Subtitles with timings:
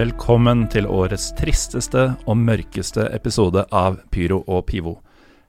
[0.00, 4.94] Velkommen til årets tristeste og mørkeste episode av Pyro og Pivo.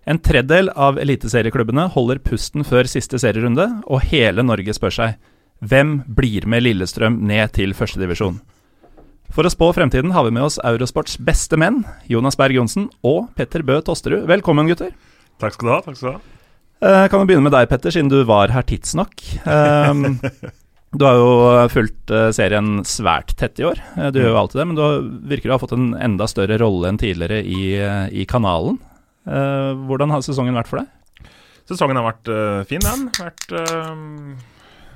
[0.03, 5.15] En tredjedel av eliteserieklubbene holder pusten før siste serierunde, og hele Norge spør seg
[5.63, 8.41] hvem blir med Lillestrøm ned til førstedivisjon?
[9.31, 13.29] For å spå fremtiden har vi med oss Eurosports beste menn, Jonas Berg Johnsen og
[13.37, 14.25] Petter Bø Tosterud.
[14.27, 14.91] Velkommen, gutter.
[15.39, 15.83] Takk skal du ha.
[15.85, 16.39] takk skal du ha.
[16.81, 19.15] Eh, kan vi begynne med deg, Petter, siden du var her tidsnok.
[19.45, 20.17] Um,
[20.91, 23.79] du har jo fulgt eh, serien svært tett i år.
[23.97, 26.57] Eh, Du gjør jo alltid det, men du virker å ha fått en enda større
[26.61, 28.79] rolle enn tidligere i, eh, i kanalen.
[29.27, 31.29] Eh, hvordan har sesongen vært for deg?
[31.69, 33.07] Sesongen har vært eh, fin, den.
[33.15, 33.95] Vært, eh,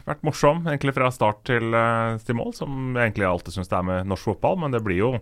[0.09, 3.77] vært morsom egentlig fra start til, eh, til mål, som jeg egentlig alltid syns det
[3.79, 4.59] er med norsk fotball.
[4.65, 5.13] Men det blir jo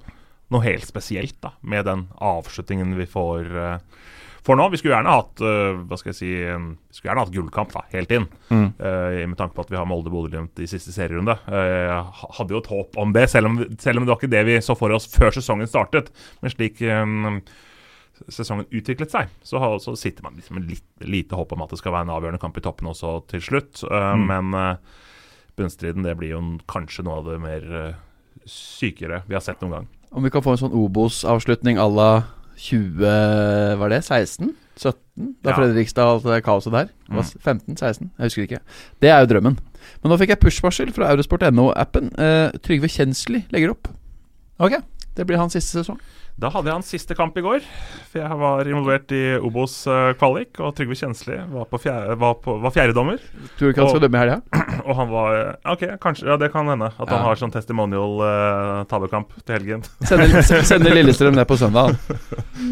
[0.53, 3.77] noe helt spesielt da, med den avslutningen vi får, eh,
[4.45, 4.67] får nå.
[4.73, 7.83] Vi skulle gjerne hatt uh, hva skal jeg si, vi skulle gjerne hatt gullkamp da,
[7.93, 8.27] helt inn.
[8.49, 8.65] Mm.
[8.79, 11.37] Uh, med tanke på at vi har Molde-Bodø-Glimt i siste serierunde.
[11.47, 14.43] Uh, hadde jo et håp om det, selv om, selv om det var ikke det
[14.49, 16.11] vi så for oss før sesongen startet.
[16.43, 17.39] Men slik um,
[18.31, 21.81] sesongen utviklet seg, så, så sitter man liksom med litt, lite håp om at det
[21.81, 23.81] skal være en avgjørende kamp i toppen også til slutt.
[23.89, 24.29] Mm.
[24.29, 24.77] Men
[25.57, 27.65] bunnstriden det blir jo kanskje noe av det mer
[28.47, 29.91] sykere vi har sett noen gang.
[30.13, 32.09] Om vi kan få en sånn Obos-avslutning à la
[32.57, 34.53] 20 Var det 16?
[34.77, 35.35] 17?
[35.43, 35.55] Da Ja.
[35.57, 36.87] Fredrikstad og alt det kaoset der.
[37.09, 37.21] Mm.
[37.23, 37.77] 15?
[37.77, 38.11] 16?
[38.17, 38.59] Jeg husker ikke.
[39.01, 39.57] Det er jo drømmen.
[40.01, 42.09] Men nå fikk jeg push-varsel fra Eurosport.no-appen.
[42.19, 43.87] Eh, Trygve Kjensli legger opp.
[44.59, 44.79] Ok.
[45.15, 45.99] Det blir hans siste sesong.
[46.33, 47.61] Da hadde jeg hans siste kamp i går.
[48.09, 52.39] For jeg var involvert i Obos eh, kvalik, og Trygve Kjensli var, på fjerde, var,
[52.41, 53.19] på, var fjerdedommer.
[53.59, 54.39] Tror du ikke han skal dømme i helga?
[54.89, 55.37] Og han var
[55.71, 56.89] Ok, kanskje, ja det kan hende.
[56.91, 57.13] At Ja.
[57.13, 59.85] han har sånn testimonial uh, taberkamp til helgen.
[60.09, 61.93] Sender, sender Lillestrøm ned på søndag.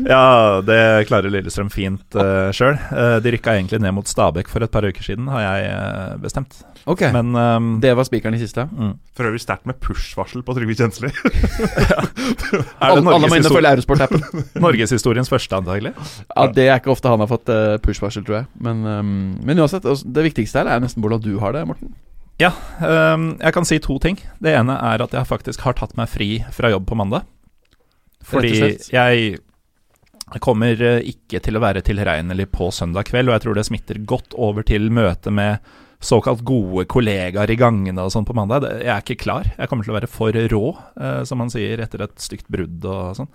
[0.01, 2.77] Ja, det klarer Lillestrøm fint uh, sjøl.
[3.21, 6.55] de rykka egentlig ned mot Stabæk for et par uker siden, har jeg uh, bestemt.
[6.89, 8.65] Ok, Men um, det var spikeren i siste.
[8.71, 8.95] mm.
[9.17, 11.11] For øvrig sterkt med push-varsel på Trygve Kjensli.
[12.81, 13.03] Er det Alle,
[13.55, 14.45] følge Eurosport-appen.
[14.65, 15.91] norgeshistoriens første, antagelig?
[16.31, 18.49] Ja, Det er ikke ofte han har fått eh, push-varsel, tror jeg.
[18.63, 19.11] Men, um,
[19.43, 21.93] men uansett, altså, det viktigste her er nesten hvordan du har det, Morten.
[22.81, 24.17] Ehm, jeg kan si to ting.
[24.41, 27.27] Det ene er at jeg faktisk har tatt meg fri fra jobb på mandag.
[28.25, 28.53] Fordi
[28.93, 29.39] jeg
[30.41, 34.01] kommer eh, ikke til å være tilregnelig på søndag kveld, og jeg tror det smitter
[34.07, 35.59] godt over til møte med
[36.01, 38.65] såkalt gode kollegaer i gangene og sånn på mandag.
[38.81, 39.49] Jeg er ikke klar.
[39.53, 40.63] Jeg kommer til å være for rå,
[40.97, 43.29] eh, som man sier etter et stygt brudd og sånn.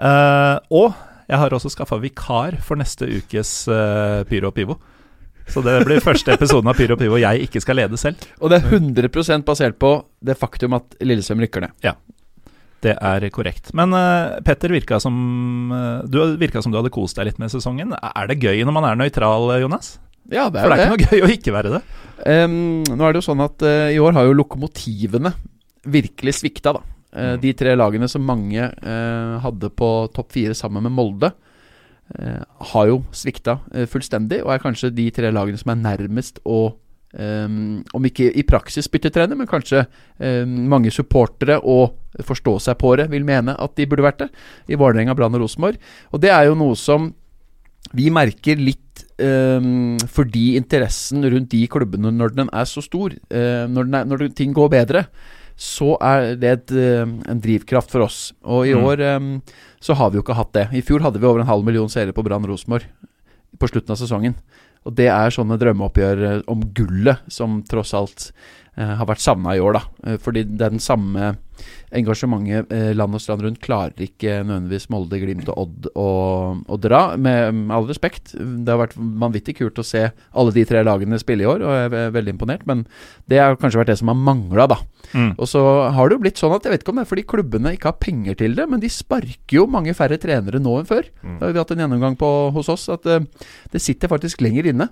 [0.00, 0.96] Eh, og
[1.28, 4.78] jeg har også skaffa vikar for neste ukes eh, Pyro og Pivo.
[5.52, 8.24] Så det blir første episoden av Pyro og Pivo jeg ikke skal lede selv.
[8.40, 11.76] Og det er 100% basert på det faktum at Lillestrøm rykker ned.
[11.84, 11.96] Ja.
[12.82, 13.70] Det er korrekt.
[13.78, 15.14] Men uh, Petter virka som
[15.70, 17.94] uh, Du virka som du hadde kost deg litt med sesongen.
[17.94, 19.94] Er det gøy når man er nøytral, Jonas?
[20.30, 21.82] Ja, det For det er er ikke noe gøy å ikke være det.
[22.22, 25.34] Um, nå er det jo sånn at uh, i år har jo lokomotivene
[25.90, 26.84] virkelig svikta, da.
[26.84, 27.40] Uh, Mm.
[27.42, 31.34] De tre lagene som mange uh, hadde på topp fire sammen med Molde,
[32.12, 33.54] har jo svikta
[33.88, 36.74] fullstendig, og er kanskje de tre lagene som er nærmest å
[37.12, 39.82] Um, om ikke i praksis bytte trener, men kanskje
[40.16, 44.28] um, mange supportere og forstå seg på det vil mene at de burde vært det.
[44.72, 45.76] I Vålerenga, Brann og Rosenborg.
[46.12, 47.10] Og det er jo noe som
[47.90, 53.64] vi merker litt um, fordi interessen rundt de klubbene når den er så stor, uh,
[53.70, 55.06] når, er, når ting går bedre,
[55.62, 58.32] så er det et, eh, en drivkraft for oss.
[58.42, 58.84] Og i Mm.
[58.88, 59.42] år um,
[59.80, 60.68] så har vi jo ikke hatt det.
[60.72, 62.82] I fjor hadde vi over en halv million seere på Brann Rosenborg
[63.60, 64.34] på slutten av sesongen.
[64.86, 68.32] Og det er sånne drømmeoppgjør eh, om gullet som tross alt
[68.78, 70.16] uh, har vært savna i år, da.
[70.18, 71.36] Fordi den samme
[71.98, 77.02] engasjementet eh, land og strand rundt klarer ikke nødvendigvis Molde, Glimt og Odd å, dra.
[77.16, 78.34] Med, med all respekt.
[78.34, 81.76] Det har vært vanvittig kult å se alle de tre lagene spille i år, og
[81.76, 82.66] jeg er veldig imponert.
[82.68, 82.86] Men
[83.30, 84.80] det har kanskje vært det som har mangla, da.
[85.12, 85.32] Mm.
[85.36, 85.62] Og så
[85.92, 87.90] har det jo blitt sånn at jeg vet ikke om det er fordi klubbene ikke
[87.90, 91.08] har penger til det, men de sparker jo mange færre trenere nå enn før.
[91.22, 91.36] Mm.
[91.40, 94.70] Da har vi hatt en gjennomgang på, hos oss at uh, det sitter faktisk lenger
[94.72, 94.88] inne.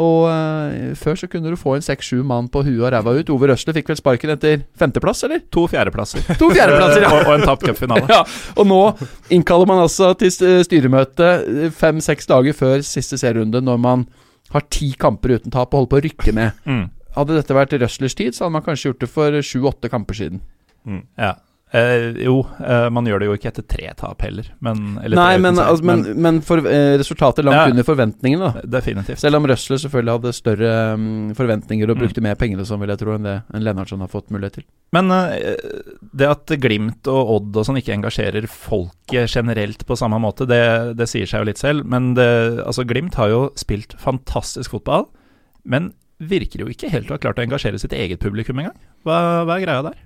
[0.00, 3.32] Og uh, før så kunne du få en seks-sju mann på huet og ræva ut.
[3.32, 5.44] Ove Røsle fikk vel sparken etter femteplass, eller?
[5.54, 6.26] To fjerdeplasser.
[6.40, 7.12] To fjerdeplasser, ja.
[7.16, 8.08] og, og en tapt cupfinale.
[8.12, 8.22] Ja,
[8.58, 8.80] og nå
[9.32, 14.06] innkaller man altså til styremøte eh, fem-seks dager før siste serierunde, når man
[14.52, 16.66] har ti kamper uten tap og holder på å rykke ned.
[16.68, 16.84] Mm.
[17.16, 20.40] Hadde dette vært Røslers tid, så hadde man kanskje gjort det for sju-åtte kamper siden.
[20.88, 21.02] Mm.
[21.20, 21.34] Ja.
[21.72, 25.38] Eh, jo, eh, man gjør det jo ikke etter tre tap heller, men eller Nei,
[25.40, 27.70] men, seg, altså, men, men for, eh, resultatet langt Ja.
[27.72, 28.60] under forventningene, da.
[28.74, 29.16] Definitivt.
[29.22, 31.06] Selv om Røsler selvfølgelig hadde større um,
[31.38, 32.02] forventninger og Mm.
[32.02, 34.52] brukte mer penger og sånn, vil jeg tro, enn det enn Lennartson har fått mulighet
[34.60, 34.64] til.
[34.92, 35.56] Men eh,
[36.14, 40.94] det at Glimt og Odd og sånn ikke engasjerer folket generelt på samme måte, det,
[41.00, 41.86] det sier seg jo litt selv.
[41.88, 42.28] Men det,
[42.66, 45.08] altså Glimt har jo spilt fantastisk fotball,
[45.64, 45.94] men
[46.30, 48.78] virker jo ikke helt å ha klart å engasjere sitt eget publikum engang.
[49.06, 50.00] Hva, hva er greia der?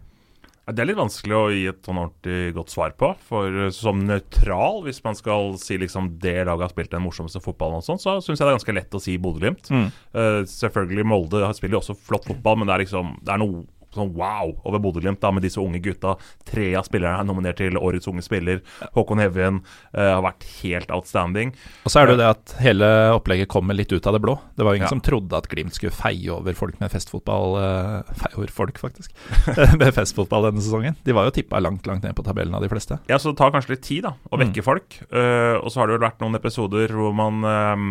[0.67, 3.13] Det er litt vanskelig å gi et sånn ordentlig godt svar på.
[3.29, 7.43] For uh, som nøytral, hvis man skal si liksom det laget har spilt den morsomste
[7.45, 9.71] fotballen, og sånn, så syns jeg det er ganske lett å si Bodø-Glimt.
[9.71, 9.87] Mm.
[10.11, 13.63] Uh, selvfølgelig Molde spiller jo også flott fotball, men det er liksom Det er noe
[13.97, 16.15] sånn wow over Bodø-Glimt med disse unge gutta.
[16.47, 18.63] Tre av spillerne er nominert til Årets unge spiller.
[18.95, 19.63] Håkon Hevjen
[19.97, 21.55] uh, har vært helt outstanding.
[21.85, 24.37] Og så er det jo det at hele opplegget kommer litt ut av det blå.
[24.57, 24.93] Det var jo ingen Ja.
[24.95, 29.13] som trodde at Glimt skulle feie over folk med festfotball eh, Feie over folk, faktisk.
[29.81, 30.97] med festfotball denne sesongen.
[31.05, 33.01] De var jo tippa langt, langt ned på tabellen av de fleste.
[33.11, 34.99] Ja, så Det tar kanskje litt tid da, å vekke folk.
[35.11, 37.87] Uh, og så har det vel vært noen episoder hvor man um,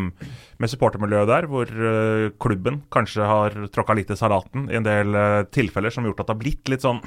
[0.61, 5.15] med supportermiljøet der, hvor uh, klubben kanskje har tråkka litt i salaten i en del
[5.15, 7.01] uh, tilfeller, som har gjort at det har blitt litt sånn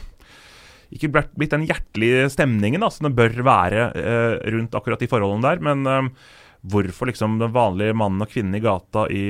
[0.94, 5.44] Ikke blitt, den hjertelige stemningen da, som det bør være uh, rundt akkurat de forholdene
[5.44, 5.60] der.
[5.60, 6.08] Men um,
[6.66, 9.24] hvorfor liksom den vanlige mannen og kvinnen i gata i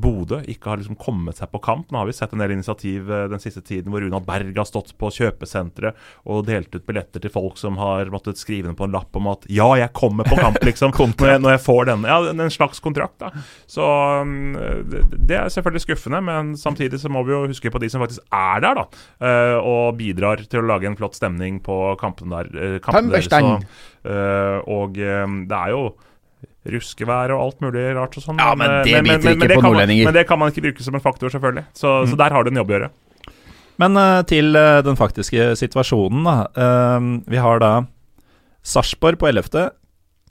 [0.00, 1.90] Bodø ikke har liksom kommet seg på kamp.
[1.90, 4.68] Nå har vi sett en del initiativ eh, den siste tiden hvor Runa Berg har
[4.68, 5.98] stått på kjøpesenteret
[6.32, 9.28] og delt ut billetter til folk som har måttet skrive ned på en lapp om
[9.32, 10.94] at 'ja, jeg kommer på kamp', liksom.
[11.20, 12.08] når, jeg, når jeg får denne.
[12.08, 13.30] Ja, en slags kontrakt, da.
[13.68, 17.90] Så um, det, er selvfølgelig skuffende, men samtidig så må vi jo huske på de
[17.92, 18.86] som faktisk er der, da.
[19.20, 22.52] eh, og bidrar til å lage en flott stemning på kampene der.
[22.56, 23.28] eh, kampene deres.
[23.30, 25.90] Så, og det er jo
[26.68, 28.40] ruskevær og alt mulig rart og sånn.
[28.40, 30.04] Ja, men det det biter ikke det på kan man- nordlendinger.
[30.10, 31.64] Men det kan man ikke bruke som en faktor, selvfølgelig.
[31.72, 32.90] Så, så der har du en jobb å gjøre.
[33.80, 36.36] Men uh, til uh, den faktiske situasjonen, da.
[36.52, 37.72] Uh, vi har da
[38.62, 39.70] Sarpsborg på 11.,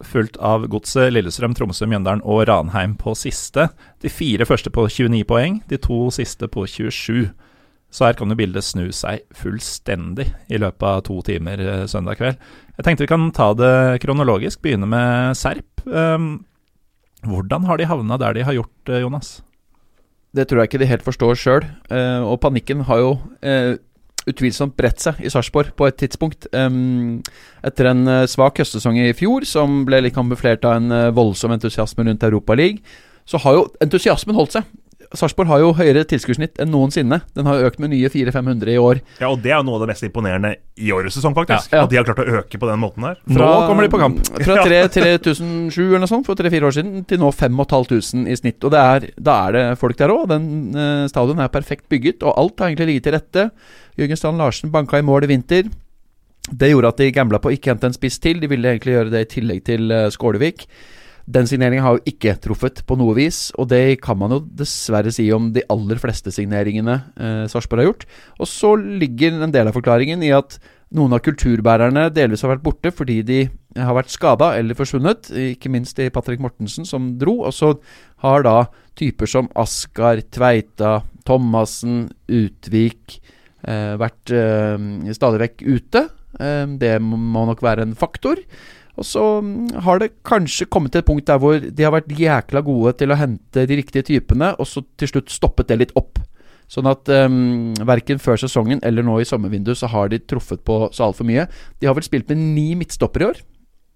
[0.06, 3.68] fulgt av Godset, Lillestrøm, Tromsø, Mjøndalen og Ranheim på siste.
[4.00, 7.32] De fire første på 29 poeng, de to siste på 27.
[7.90, 12.20] Så her kan jo bildet snu seg fullstendig i løpet av to timer eh, søndag
[12.20, 12.38] kveld.
[12.78, 15.86] Jeg tenkte vi kan ta det kronologisk, begynne med Serp.
[15.88, 16.30] Eh,
[17.26, 19.40] hvordan har de havna der de har gjort, eh, Jonas?
[20.38, 21.64] Det tror jeg ikke de helt forstår sjøl.
[21.90, 23.80] og panikken har jo eh,
[24.30, 26.48] utvilsomt bredt seg i Sarpsborg på et tidspunkt.
[26.52, 31.56] Etter en eh, svak høstsesong i fjor, som ble litt kamuflert av en eh, voldsom
[31.56, 32.82] entusiasme rundt Europaligaen,
[33.30, 34.70] så har jo entusiasmen holdt seg.
[35.18, 37.18] Sarpsborg har jo høyere tilskuddssnitt enn noensinne.
[37.34, 39.00] Den har jo økt med nye 400-500 i år.
[39.18, 41.72] Ja, og Det er jo noe av det mest imponerende i årets sesong, faktisk.
[41.74, 41.88] Ja, ja.
[41.88, 43.18] At de har klart å øke på den måten her.
[43.26, 44.22] Nå kommer de på kamp.
[44.46, 48.62] Fra 3007 eller noe sånt for tre-fire år siden til nå 5500 i snitt.
[48.62, 50.28] Og det er, da er det folk der òg.
[50.30, 53.50] Den eh, stadion er perfekt bygget, og alt har egentlig ligget til rette.
[53.98, 55.74] Jørgen Strand Larsen banka i mål i vinter.
[56.50, 58.40] Det gjorde at de gambla på å ikke hente en spiss til.
[58.42, 60.68] De ville egentlig gjøre det i tillegg til uh, Skålevik.
[61.30, 65.12] Den signeringen har jo ikke truffet på noe vis, og det kan man jo dessverre
[65.14, 68.06] si om de aller fleste signeringene eh, Sarpsborg har gjort.
[68.42, 70.58] Og så ligger en del av forklaringen i at
[70.98, 73.40] noen av kulturbærerne delvis har vært borte fordi de
[73.78, 77.44] har vært skada eller forsvunnet, ikke minst i Patrick Mortensen som dro.
[77.46, 77.76] Og så
[78.26, 78.56] har da
[78.98, 83.20] typer som Askar, Tveita, Thomassen, Utvik
[83.62, 86.08] eh, vært eh, stadig vekk ute.
[86.42, 88.42] Eh, det må nok være en faktor.
[89.00, 92.12] Og så mm, har det kanskje kommet til et punkt der hvor de har vært
[92.12, 95.96] jækla gode til å hente de riktige typene, og så til slutt stoppet det litt
[96.00, 96.20] opp.
[96.70, 100.84] Sånn at um, verken før sesongen eller nå i sommervinduet så har de truffet på
[100.94, 101.48] så altfor mye.
[101.82, 103.40] De har vel spilt med ni midtstoppere i år.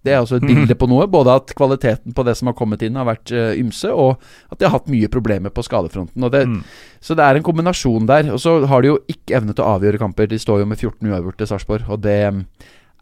[0.04, 1.06] Det er altså et bilde på noe.
[1.12, 4.18] Både at kvaliteten på det som har kommet inn, har vært uh, ymse, og
[4.52, 6.30] at de har hatt mye problemer på skadefronten.
[6.34, 6.64] Det, Mm.
[7.04, 8.32] Så det er en kombinasjon der.
[8.34, 10.28] Og så har de jo ikke evne til å avgjøre kamper.
[10.28, 12.44] De står jo med 14 uavgjorte, Sarpsborg, og det um,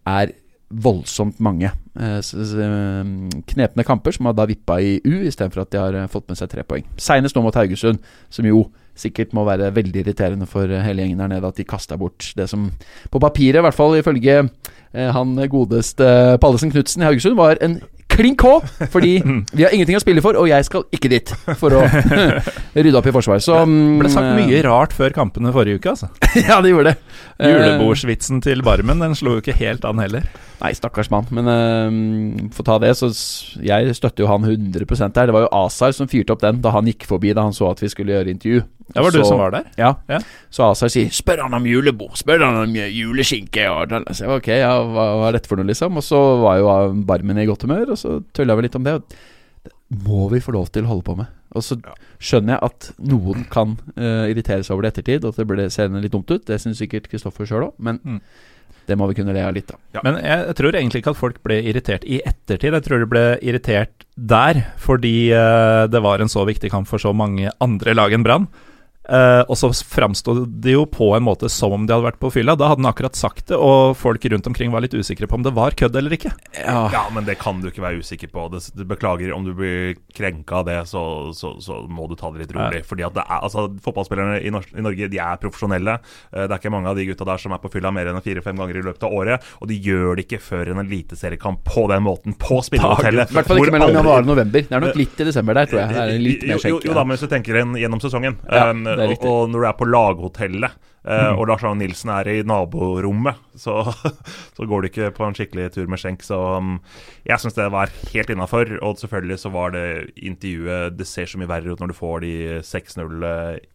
[0.09, 0.35] er
[0.71, 3.11] voldsomt mange eh, eh,
[3.51, 6.39] knepne kamper som har da vippa i U, istedenfor at de har eh, fått med
[6.39, 6.85] seg tre poeng.
[7.01, 8.01] Seinest nå mot Haugesund,
[8.31, 8.65] som jo
[8.97, 12.49] sikkert må være veldig irriterende for hele gjengen der nede at de kasta bort det
[12.51, 12.67] som
[13.11, 14.43] på papiret, i hvert fall ifølge
[14.91, 16.05] han godeste
[16.43, 17.77] Pallesen Knutsen i Haugesund, var en
[18.21, 18.53] klink K,
[18.93, 19.15] fordi
[19.51, 21.81] vi har ingenting å spille for, og jeg skal ikke dit for å
[22.77, 23.43] rydde opp i forsvaret.
[23.45, 26.11] Så Det ble sagt mye rart før kampene forrige uke, altså.
[26.47, 27.17] ja, det gjorde det.
[27.41, 30.27] Eh, Julebordsvitsen til Barmen den slo jo ikke helt an heller.
[30.61, 31.25] Nei, stakkars mann.
[31.33, 33.09] Men uh, for å ta det, så
[33.65, 35.29] Jeg støtter jo han 100% der.
[35.29, 37.71] Det var jo Azar som fyrte opp den da han gikk forbi da han så
[37.71, 38.61] at vi skulle gjøre intervju.
[38.93, 39.67] Det var så, du som var der?
[39.77, 39.93] Ja.
[40.09, 40.19] Ja.
[40.51, 43.67] Så Asar sier 'spør han om julebord', spør han om juleskinke.
[43.71, 45.97] Og så jeg, ok, ja, hva, hva er dette for noe, liksom?
[45.97, 48.93] Og så var jo Barmen i godt humør, og så tulla vi litt om det.
[48.99, 49.03] Og
[49.63, 49.71] det
[50.07, 51.25] må vi få lov til å holde på med.
[51.53, 51.75] Og så
[52.19, 55.47] skjønner jeg at noen kan uh, irritere seg over det i ettertid, og at det
[55.49, 56.45] ble seende litt dumt ut.
[56.47, 58.21] Det syns sikkert Kristoffer sjøl òg, men Mm.
[58.87, 59.75] det må vi kunne le av litt, da.
[59.93, 60.01] Ja.
[60.03, 62.71] Men jeg, jeg tror egentlig ikke at folk ble irritert i ettertid.
[62.73, 66.97] Jeg tror de ble irritert der, fordi eh, det var en så viktig kamp for
[66.97, 68.47] så mange andre lag enn Brann.
[69.09, 72.29] Eh, og så framsto det jo på en måte som om de hadde vært på
[72.35, 72.53] fylla.
[72.55, 75.45] Da hadde han akkurat sagt det, og folk rundt omkring var litt usikre på om
[75.45, 76.31] det var kødd eller ikke.
[76.59, 76.83] Ja.
[76.93, 78.45] Ja, men det kan du ikke være usikker på.
[78.53, 81.03] Det, du beklager om du blir krenka av det, så,
[81.33, 82.83] så, så må du ta det litt rolig.
[82.87, 85.97] Fordi at det er, altså, Fotballspillerne i, Nor i Norge de er profesjonelle.
[86.29, 88.21] Uh, Det er ikke mange av de gutta der som er på fylla mer enn
[88.21, 89.49] fire-fem ganger i løpet av året.
[89.63, 93.33] Og de gjør det ikke før en eliteseriekamp på den måten, på spillehotellet.
[93.33, 94.65] I hvert fall ikke mellom januar og november.
[94.67, 95.95] Det er nok litt i desember der, tror jeg.
[95.95, 98.37] Det er litt mer jo, jo, jo da, men hvis du tenker en gjennom sesongen,
[98.51, 99.11] Ja, um, det og.
[99.21, 99.27] Mm.
[99.29, 103.81] og når du er på laghotellet uh, og Lars Arne Nilsen er i naborommet, så,
[104.57, 106.25] så går du ikke på en skikkelig tur med skjenk.
[106.25, 106.77] Så um,
[107.27, 108.75] jeg syns det var helt innafor.
[108.81, 112.25] Og selvfølgelig så var det intervjuet Det ser så mye verre ut når du får
[112.25, 112.33] de
[112.65, 113.27] 6-0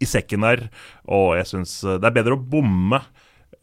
[0.02, 0.66] i sekken der.
[1.06, 3.02] Og jeg syns det er bedre å bomme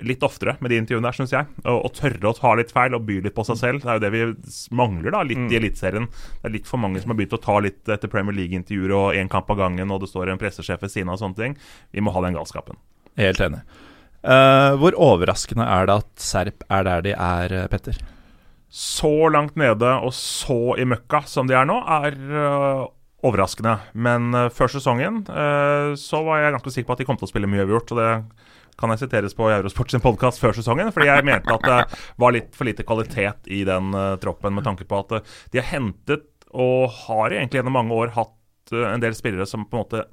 [0.08, 1.50] litt oftere med de intervjuene der, syns jeg.
[1.64, 3.84] Og, og tørre å ta litt feil og by litt på seg selv.
[3.84, 6.10] Det er jo det vi mangler da, litt i Eliteserien.
[6.10, 9.20] Det er litt for mange som har begynt å ta litt etter Premier League-intervjuer og
[9.20, 11.58] én kamp av gangen, og det står en pressesjef ved siden av og sånne ting.
[11.96, 12.80] Vi må ha den galskapen.
[13.20, 13.64] Helt enig.
[14.24, 17.98] Uh, hvor overraskende er det at Serp er der de er, eh, Petter?
[18.74, 22.86] Så langt nede og så i møkka som de er nå, er uh,
[23.24, 23.76] overraskende.
[23.94, 25.22] Men før sesongen
[25.96, 27.94] så var jeg ganske sikker på at de kom til å spille mye uavgjort.
[27.94, 28.10] Og det
[28.80, 32.36] kan jeg siteres på Eurosport sin podkast før sesongen, fordi jeg mente at det var
[32.36, 35.70] litt for lite kvalitet i den uh, troppen, med tanke på at uh, de har
[35.72, 39.86] hentet, og har egentlig gjennom mange år hatt uh, en del spillere som på en
[39.86, 40.06] måte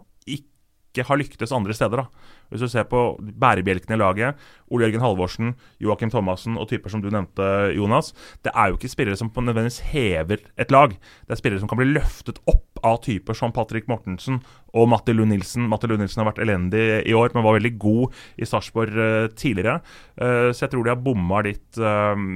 [0.90, 2.02] ikke har lyktes andre steder.
[2.02, 2.36] da.
[2.50, 4.38] Hvis du ser på bærebjelkene i laget,
[4.70, 8.90] Ole Jørgen Halvorsen, Joakim Thomassen og typer som du nevnte, Jonas, det er jo ikke
[8.90, 10.90] spillere som på nødvendigvis hever et lag.
[10.90, 14.40] Det er spillere som kan bli løftet opp av typer som Patrick Mortensen
[14.74, 15.68] og Matti Lund Nilsen.
[15.70, 19.28] Matti Lund Nilsen har vært elendig i år, men var veldig god i Sarpsborg eh,
[19.36, 19.78] tidligere.
[20.16, 22.26] Eh, så jeg tror de har bomma litt eh,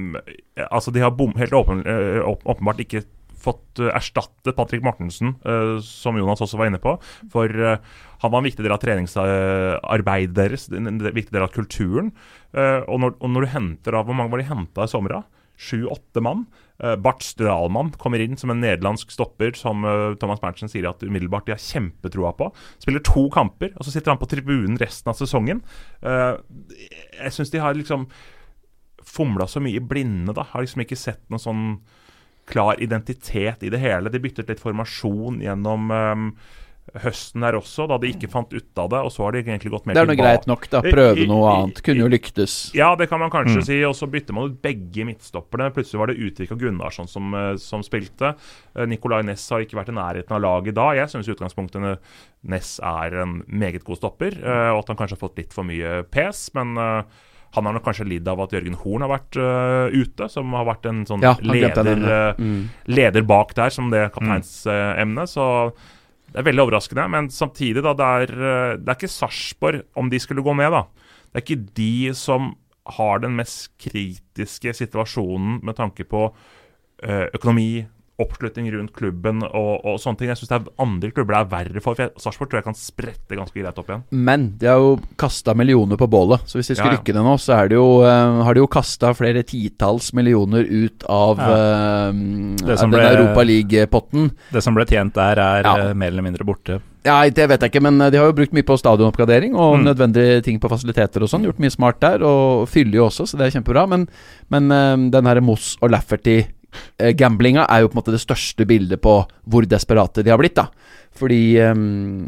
[0.69, 3.01] Altså, de har bom, helt åpen, åpenbart ikke
[3.45, 6.95] fått eh, erstattet Patrick Mortensen, eh, som Jonas også var inne på.
[7.33, 7.79] For eh,
[8.23, 12.13] han var en viktig del av treningsarbeidet deres, en viktig del av kulturen.
[12.55, 15.17] Og, når, og når du henter av Hvor mange var de henta i sommer?
[15.59, 16.45] Sju-åtte mann.
[17.03, 19.83] Bart Stralmann kommer inn som en nederlandsk stopper som
[20.21, 22.47] Thomas Berntsen sier at umiddelbart de har kjempetroa på.
[22.79, 25.59] Spiller to kamper, og så sitter han på tribunen resten av sesongen.
[25.99, 28.07] Jeg syns de har liksom
[29.05, 30.47] fomla så mye i blinde, da.
[30.53, 31.67] Har liksom ikke sett noe sånn
[32.45, 34.09] klar identitet i det hele.
[34.13, 36.29] De byttet litt formasjon gjennom um,
[37.01, 38.99] høsten der også, da de ikke fant ut av det.
[39.07, 40.83] Og så har de egentlig gått mer Det er noe greit nok, da.
[40.85, 41.81] Prøve noe annet.
[41.83, 42.57] Kunne jo lyktes.
[42.77, 43.65] Ja, det kan man kanskje Mm.
[43.65, 43.79] si.
[43.89, 45.71] Og så bytter man ut begge midtstopperne.
[45.73, 48.35] Plutselig var det Utvik og Gunnarsson som, eh, som spilte.
[48.75, 50.91] Eh, Nicolay Næss har ikke vært i nærheten av laget da.
[50.93, 51.97] Jeg syns utgangspunktet
[52.45, 55.63] Næss er en meget god stopper, eh, og at han kanskje har fått litt for
[55.63, 56.51] mye pes.
[56.53, 57.03] Men eh,
[57.55, 60.65] han har nok kanskje lidd av at Jørgen Horn har vært uh, ute, som har
[60.67, 62.69] vært en sånn Ja, leder, eh, Mm.
[62.87, 65.29] leder bak der som det kapteinsemnet.
[65.31, 65.45] Så
[66.31, 67.07] det er veldig overraskende.
[67.09, 70.71] Men samtidig, da, det er, eh, det er ikke Sarpsborg, om de skulle gå ned,
[70.71, 70.83] da.
[71.33, 72.55] Det er ikke de som
[72.97, 76.27] har den mest kritiske situasjonen med tanke på
[77.33, 77.85] økonomi,
[78.17, 80.29] oppslutning rundt klubben og, og sånne ting.
[80.31, 81.95] Jeg syns andre klubber det er verre for.
[81.95, 84.03] for jeg- Sarpsborg tror jeg kan sprette ganske greit opp igjen.
[84.11, 87.01] Men de har jo kasta millioner på bålet, så hvis de skulle Ja, ja.
[87.03, 90.63] rykke det nå, så er det jo, uh, har de jo kasta flere titalls millioner
[90.63, 92.07] ut av Ja.
[92.07, 94.31] uh, den ble- Europa League-potten.
[94.51, 95.75] Det som ble tjent der, er Ja.
[95.89, 96.79] eh, mer eller mindre borte.
[97.05, 99.83] Ja, det vet jeg ikke, men de har jo brukt mye på stadionoppgradering og Mm.
[99.93, 101.43] nødvendige ting på fasiliteter og sånn.
[101.43, 103.87] Gjort mye smart der, og fyller jo også, så det er kjempebra.
[103.87, 104.07] Men,
[104.49, 105.91] men den her Moss og
[106.99, 110.57] Lafferty-gamblinga er jo på en måte det største bildet på hvor desperate de har blitt,
[110.57, 110.69] da.
[111.15, 112.27] Fordi um,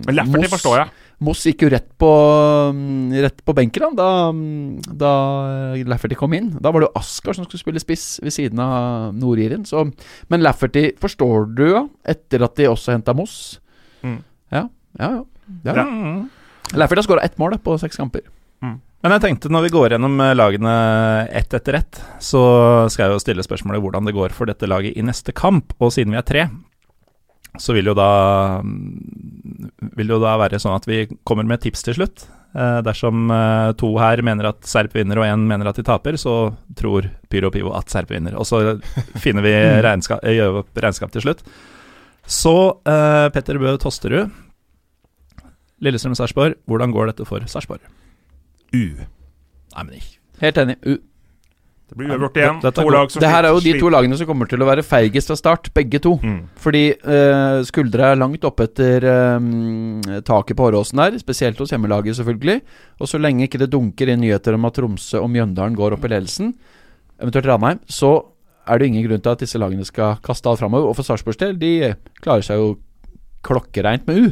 [0.86, 1.04] jeg.
[1.20, 2.10] Moss gikk jo rett på,
[2.70, 4.10] um, rett på benken da,
[4.86, 5.12] da,
[5.74, 6.51] mm, Lafferty kom inn.
[6.62, 9.66] Da var det jo Askar som skulle spille spiss ved siden av Nord-Iren.
[10.30, 13.58] Men Lafferty forstår du jo, etter at de også henta Moss.
[14.06, 14.22] Mm.
[14.54, 14.68] Ja,
[15.01, 15.24] ja, ja.
[15.66, 15.74] ja.
[15.74, 15.84] Ja.
[15.84, 16.27] Mm.
[16.77, 18.24] Lafferty har skåra ett mål da, på seks kamper.
[19.08, 20.72] Men jeg tenkte når vi går gjennom eh, lagene
[21.40, 22.42] ett etter ett, så
[22.92, 25.76] skal jeg jo stille spørsmålet hvordan det går for dette laget i neste kamp.
[25.80, 26.48] Og siden vi er tre,
[27.62, 31.86] så vil jo da mm, Vil jo da være sånn at vi kommer med tips
[31.86, 32.26] til slutt.
[32.58, 36.18] Eh, dersom eh, to her mener at Serp vinner og én mener at de taper,
[36.18, 38.36] så tror Pyro Pivo at Serp vinner.
[38.38, 38.80] Og så
[39.24, 39.54] finner vi
[39.86, 41.46] regnskap, gjør opp regnskap til slutt.
[42.28, 42.58] Så
[42.90, 44.34] eh, Petter Bø Tosterud,
[45.86, 47.86] Lillestrøm-Sarpsborg, hvordan går dette for Sarpsborg?
[48.74, 48.86] U.
[49.76, 50.76] Nei, men ikke Helt enig.
[50.86, 50.98] U
[51.88, 52.58] Det blir uavgjort igjen.
[52.62, 54.68] Dette To lag som det her er jo de to lagene som kommer til å
[54.68, 56.18] være feigest fra start, begge to.
[56.20, 56.42] Mm.
[56.60, 62.20] Fordi eh, skuldra er langt oppe etter eh, taket på Åråsen der, spesielt hos hjemmelaget,
[62.20, 62.60] selvfølgelig.
[63.00, 66.10] Og så lenge ikke det dunker inn nyheter om at Tromsø og Mjøndalen går opp
[66.10, 66.52] i ledelsen,
[67.24, 68.18] eventuelt Ranheim, så
[68.68, 70.92] er det ingen grunn til at disse lagene skal kaste alt framover.
[70.92, 72.76] Og for Sarpsborgs del, de klarer seg jo
[73.48, 74.28] klokkereint med U.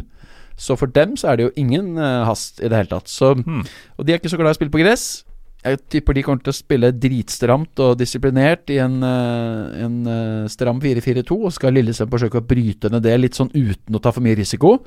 [0.56, 3.12] Så for dem så er det jo ingen eh, hast i det hele tatt.
[3.12, 3.64] Så, Hmm.
[3.98, 5.24] Og de er ikke så glad i å spille på gress.
[5.66, 10.48] Jeg tipper de kommer til å spille dritstramt og disiplinert i en, eh, en eh,
[10.48, 11.40] stram 4-4-2.
[11.46, 14.38] Og skal Lillesand forsøke å bryte ned det litt sånn uten å ta for mye
[14.38, 14.78] risiko.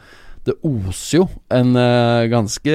[0.46, 1.74] Det oser jo en
[2.30, 2.74] ganske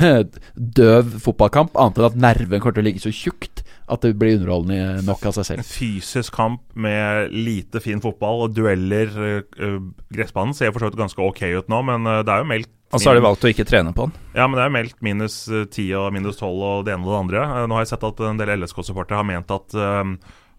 [0.80, 4.38] døv fotballkamp, annet enn at nerven kommer til å ligge så tjukt at det blir
[4.38, 5.66] underholdende nok av seg selv.
[5.66, 9.10] Fysisk kamp med lite fin fotball og dueller.
[9.16, 9.80] øh, øh,
[10.14, 12.70] gressbanen ser for så vidt ganske ok ut nå, men øh, det er jo meldt
[12.92, 14.14] Og så har de valgt å ikke trene på den.
[14.34, 17.12] Ja, men det er meldt minus øh, 10 og minus 12 og det ene og
[17.12, 17.42] det andre.
[17.46, 19.76] Eh, Nå har jeg sett at en del LSK-supportere har ment at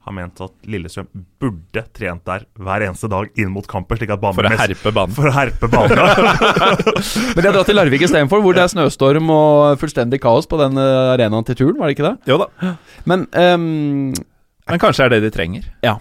[0.02, 1.08] har ment at Lillestrøm
[1.42, 4.94] burde trent der hver eneste dag inn mot kampen, slik at banen For å herpe
[4.96, 5.14] banen.
[5.14, 6.02] For å herpe banen.
[7.36, 10.58] Men de har dratt til Larvik istedenfor, hvor det er snøstorm og fullstendig kaos på
[10.62, 12.16] den eh, arenaen til turen, var det ikke det?
[12.32, 12.74] Jo da.
[13.10, 14.10] Men, um,
[14.72, 15.70] Men kanskje er det de trenger.
[15.86, 16.00] Ja.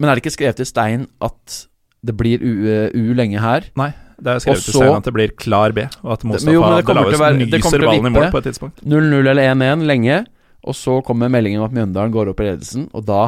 [0.00, 1.60] men er det ikke skrevet i stein at
[2.06, 3.70] det blir U, eh, U lenge her?
[3.78, 6.52] Nei, det er skrevet Også, i stein at det blir klar B, og at Mostafa
[6.54, 8.34] jo, det kommer til å være- det kommer nyser til å ballen i mål vippe.
[8.34, 8.82] på et tidspunkt.
[8.84, 10.18] 0-0 eller 1-1 lenge,
[10.66, 13.22] og så kommer meldingen om at Mjøndalen går opp i ledelsen, og da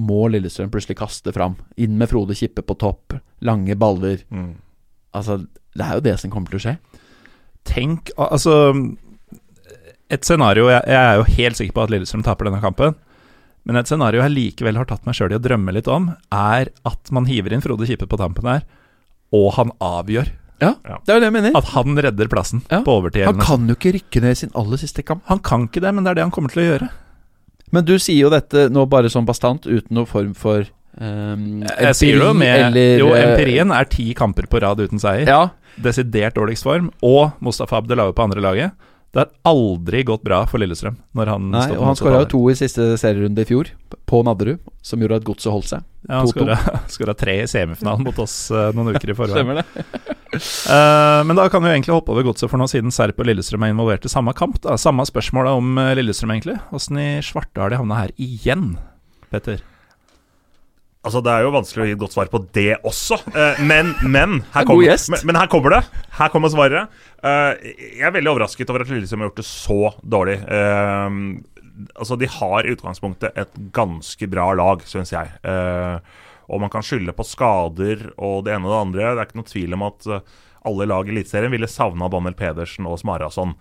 [0.00, 1.56] må Lillestrøm plutselig kaste fram.
[1.80, 4.22] Inn med Frode Kippe på topp, lange baller.
[4.30, 4.54] Mm.
[5.16, 5.40] Altså,
[5.74, 6.76] det er jo det som kommer til å skje.
[7.66, 8.54] Tenk Altså
[10.08, 12.96] Et scenario jeg, jeg er jo helt sikker på at Lillestrøm taper denne kampen.
[13.68, 16.70] Men et scenario jeg likevel har tatt meg sjøl i å drømme litt om, er
[16.88, 18.64] at man hiver inn Frode Kippe på tampen her,
[19.36, 20.30] og han avgjør.
[20.60, 20.98] Ja, Ja.
[21.06, 21.56] det er jo det jeg mener.
[21.56, 22.82] At han redder plassen Ja.
[22.82, 23.24] på overtid.
[23.24, 25.22] Han kan jo ikke rykke ned i sin aller siste kamp.
[25.26, 26.90] Han kan ikke det, men det er det han kommer til å gjøre.
[27.72, 30.64] Men du sier jo dette nå bare sånn bastant, uten noen form for
[31.00, 34.98] um, Jeg sier jo med eller, Jo, eh, empirien er ti kamper på rad uten
[34.98, 35.26] seier.
[35.26, 35.50] Ja,
[35.80, 36.90] Desidert dårligst form.
[37.02, 38.72] Og Mustafa Abdelawi på andre laget.
[39.10, 42.40] Det har aldri gått bra for Lillestrøm når han Nei, og han skåra jo to
[42.52, 43.72] i siste serierunde i fjor,
[44.06, 45.86] på Nadderud, som gjorde at godset holdt seg.
[46.06, 46.82] Ja, han 2-2.
[46.94, 49.62] skåra tre i semifinalen mot oss eh, noen uker i forveien.
[50.30, 53.64] Eh, men da kan vi egentlig hoppe over godset for nå, siden Serp og Lillestrøm
[53.66, 54.60] er involvert i samme kamp.
[54.62, 54.76] Da.
[54.78, 56.54] Samme spørsmål om eh, Lillestrøm, egentlig.
[56.70, 58.76] Åssen i svarte har de havna her igjen,
[59.34, 59.58] Petter?
[61.02, 63.94] Altså, Det er jo vanskelig å gi et godt svar på det også, eh, men,
[64.04, 64.84] men, her kommer,
[65.14, 65.82] men, men her kommer det.
[66.18, 66.90] Her kommer svaret.
[67.24, 70.34] Eh, jeg er veldig overrasket over at Lillestrøm har gjort det så dårlig.
[70.44, 71.16] Eh,
[71.96, 75.32] altså, De har i utgangspunktet et ganske bra lag, syns jeg.
[75.40, 75.96] Eh,
[76.50, 79.10] og man kan skylde på skader og det ene og det andre.
[79.14, 80.36] Det er ikke noe tvil om at eh,
[80.68, 83.54] alle lag i Eliteserien ville savna Daniel Pedersen og Smarason.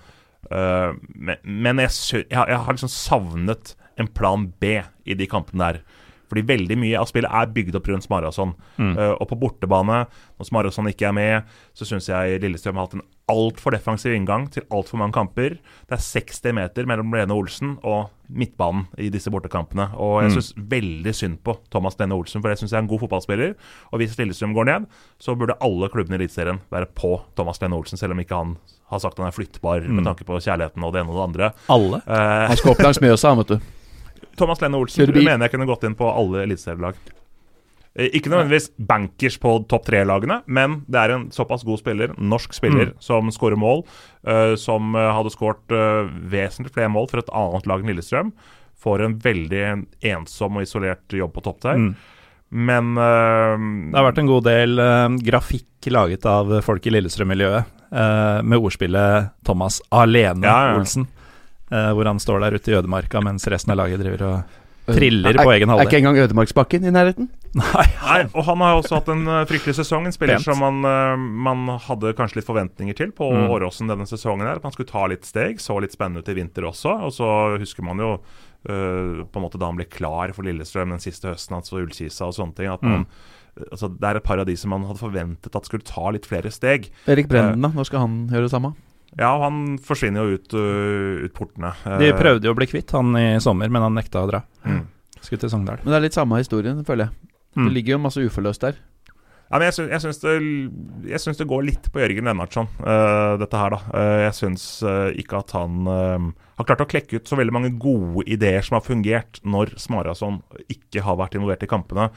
[0.52, 5.28] Eh, men men jeg, jeg, har- jeg har liksom savnet en plan B i de
[5.32, 5.82] kampene der.
[6.30, 8.52] Fordi veldig mye av spillet er bygd opp rundt Smarason.
[8.80, 10.04] Eh, og på bortebane,
[10.40, 14.48] når Smarason ikke er med, så syns jeg Lillestrøm har hatt en altfor defensiv inngang
[14.50, 15.58] til altfor mange kamper.
[15.90, 19.90] Det er 60 meter mellom Lene Olsen og midtbanen i disse bortekampene.
[20.02, 22.90] Og jeg syns veldig synd på Thomas Lene Olsen, for jeg syns jeg er en
[22.90, 23.54] god fotballspiller.
[23.94, 24.88] Og hvis Lillestrøm går ned,
[25.22, 28.56] så burde alle klubbene i Eliteserien være på Thomas Lene Olsen, selv om ikke han
[28.90, 31.52] har sagt han er flyttbar med tanke på kjærligheten og det ene og det andre.
[31.70, 32.00] Alle?
[32.10, 33.60] Eh, Han skal opp langs Mjøsa, vet du.
[34.40, 37.00] Thomas Lene Olsen Kjører mener jeg kunne gått inn på alle eliteserielag.
[38.00, 42.54] Eh, Ikke nødvendigvis bankers på topp tre-lagene, men det er en såpass god spiller, norsk
[42.56, 43.84] spiller, som skårer mål.
[44.28, 48.32] uh, som eh, hadde skåret uh, vesentlig flere mål for et annet lag enn Lillestrøm.
[48.80, 49.64] Får en veldig
[50.12, 51.80] ensom og isolert jobb på topp der.
[51.80, 51.94] Mm.
[52.50, 53.56] Men uh,
[53.92, 54.84] Det har vært en god del
[55.24, 60.74] grafikk laget av folk i Lillestrøm-miljøet, med ordspillet Thomas Alene Ja, ja.
[60.78, 61.08] Olsen.
[61.72, 64.44] Eh, hvor han står der ute i ødemarka mens resten av laget driver og
[64.90, 67.28] triller Er- på egen Er ikke engang Ødemarksbakken i nærheten?
[67.54, 70.06] Nei, Nei, og han har også hatt en eh, fryktelig sesong.
[70.06, 70.46] En spiller Pent.
[70.46, 73.50] som man, eh, man hadde kanskje litt forventninger til på Mm.
[73.54, 74.46] Åråsen denne sesongen.
[74.48, 75.58] her At man skulle ta litt steg.
[75.62, 76.90] Så litt spennende ut i vinter også.
[77.06, 78.14] Og så husker man jo
[78.68, 82.26] eh, på en måte da han ble klar for Lillestrøm den siste høsten, altså Ullkisa
[82.28, 82.68] og sånne ting.
[82.74, 83.06] At man,
[83.72, 86.26] altså, det er et par av de som man hadde forventet at skulle ta litt
[86.26, 86.90] flere steg.
[87.08, 87.70] Erik Brenden, da?
[87.70, 88.74] Når skal han gjøre det samme?
[89.18, 91.72] Ja, han forsvinner jo ut, uh, ut portene.
[91.98, 94.44] De Eh, prøvde jo å bli kvitt han i sommer, men han nekta å dra.
[94.66, 94.84] Mm.
[95.20, 95.82] Skulle til Sogndal.
[95.84, 97.32] Men det er litt samme historien, føler jeg.
[97.58, 97.66] Mm.
[97.66, 98.78] Det ligger jo masse uforløst der.
[99.50, 100.34] Ja, men jeg, syns, jeg, syns det,
[101.10, 103.80] jeg syns det går litt på Jørgen Lennartson, uh, dette her, da.
[103.90, 104.68] Uh, jeg syns
[105.18, 105.90] ikke at han
[106.60, 110.42] har klart å klekke ut så veldig mange gode ideer som har fungert når Smarason
[110.68, 112.10] ikke har vært involvert i kampene.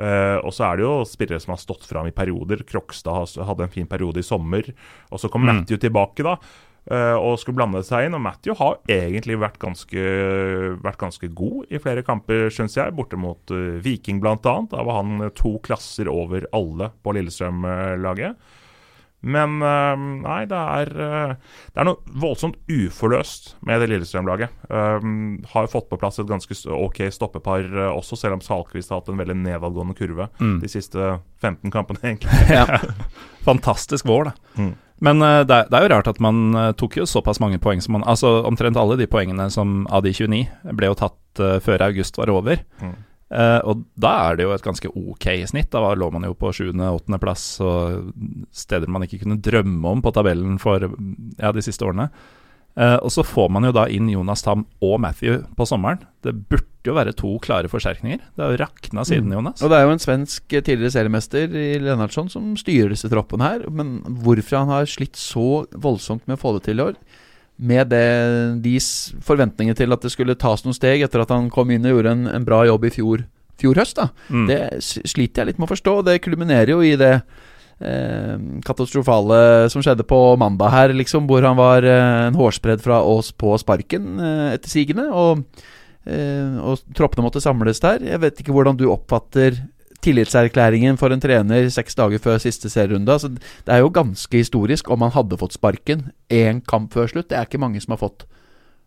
[0.00, 2.62] Uh, og så er det jo spillere som har stått fram i perioder.
[2.64, 4.72] Krokstad hadde en fin periode i sommer.
[5.12, 5.50] Og så kom Mm.
[5.52, 6.38] Matthew tilbake, da.
[6.90, 8.16] Uh, og skulle blande seg inn.
[8.16, 10.06] Og Matthew har egentlig vært ganske,
[10.80, 12.96] vært ganske god i flere kamper, syns jeg.
[12.96, 14.70] Borte mot uh, Viking, annet.
[14.72, 18.40] Da var han to klasser over alle på Lillestrøm-laget.
[19.22, 21.32] Men eh, nei, det er, eh,
[21.74, 24.54] det er noe voldsomt uforløst med det Lillestrøm-laget.
[24.72, 29.02] Um, har fått på plass et ganske ok stoppepar eh, også, selv om Salkvist har
[29.02, 30.60] hatt en veldig nedadgående kurve Mm.
[30.62, 32.32] de siste 15 kampene, egentlig.
[32.56, 32.64] Ja.
[33.44, 34.32] Fantastisk vår, da.
[34.62, 34.72] Mm.
[35.00, 36.40] Men eh, det, er, det er jo rart at man
[36.80, 40.12] tok jo såpass mange poeng som man Altså omtrent alle de poengene som av de
[40.16, 42.60] 29 ble jo tatt uh, før august var over.
[42.80, 42.96] Mm.
[43.30, 45.70] Eh, og da er det jo et ganske ok snitt.
[45.70, 47.20] Da lå man jo på 7.-8.
[47.22, 48.10] plass og
[48.50, 50.82] steder man ikke kunne drømme om på tabellen for
[51.38, 52.10] ja, de siste årene.
[52.78, 55.98] Uh, og så får man jo da inn Jonas Tam og Matthew på sommeren.
[56.22, 58.20] Det burde jo være to klare forsterkninger.
[58.36, 59.32] Det har jo rakna siden, Mm.
[59.34, 59.62] Jonas.
[59.66, 63.42] Og det er jo en svensk eh, tidligere seriemester i Lennartson som styrer disse troppene
[63.42, 63.66] her.
[63.74, 66.94] Men hvorfor han har slitt så voldsomt med å få det til i år,
[67.60, 68.06] med det,
[68.64, 68.76] de
[69.24, 72.16] forventningene til at det skulle tas noen steg etter at han kom inn og gjorde
[72.16, 73.24] en, en bra jobb i fjor,
[73.60, 74.08] fjor høst, da.
[74.32, 74.46] Mm.
[74.48, 75.96] Det sliter jeg litt med å forstå.
[76.08, 79.42] Det kulminerer jo i det eh, katastrofale
[79.72, 83.52] som skjedde på mandag her, liksom, hvor han var eh, en hårsbredd fra Ås på
[83.60, 85.10] sparken eh, etter sigende.
[85.12, 85.44] Og,
[86.08, 88.00] eh, og troppene måtte samles der.
[88.08, 89.60] Jeg vet ikke hvordan du oppfatter
[90.02, 93.08] tillitserklæringen for en trener seks dager før siste serierunde.
[93.12, 97.28] Altså, det er jo ganske historisk om han hadde fått sparken én kamp før slutt.
[97.28, 98.24] Det er ikke mange som har fått.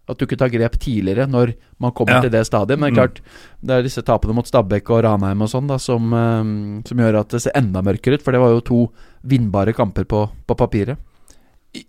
[0.10, 2.21] At du ikke tar grep tidligere når man kommer Ja.
[2.21, 2.78] til det stadiet.
[2.78, 3.08] Men det er Mm.
[3.08, 3.21] klart,
[3.63, 7.19] det er disse tapene mot Stabæk og Ranheim og sånn da som, eh, som gjør
[7.21, 8.21] at det ser enda mørkere ut.
[8.21, 8.91] For det var jo to
[9.26, 10.97] vinnbare kamper på, på papiret.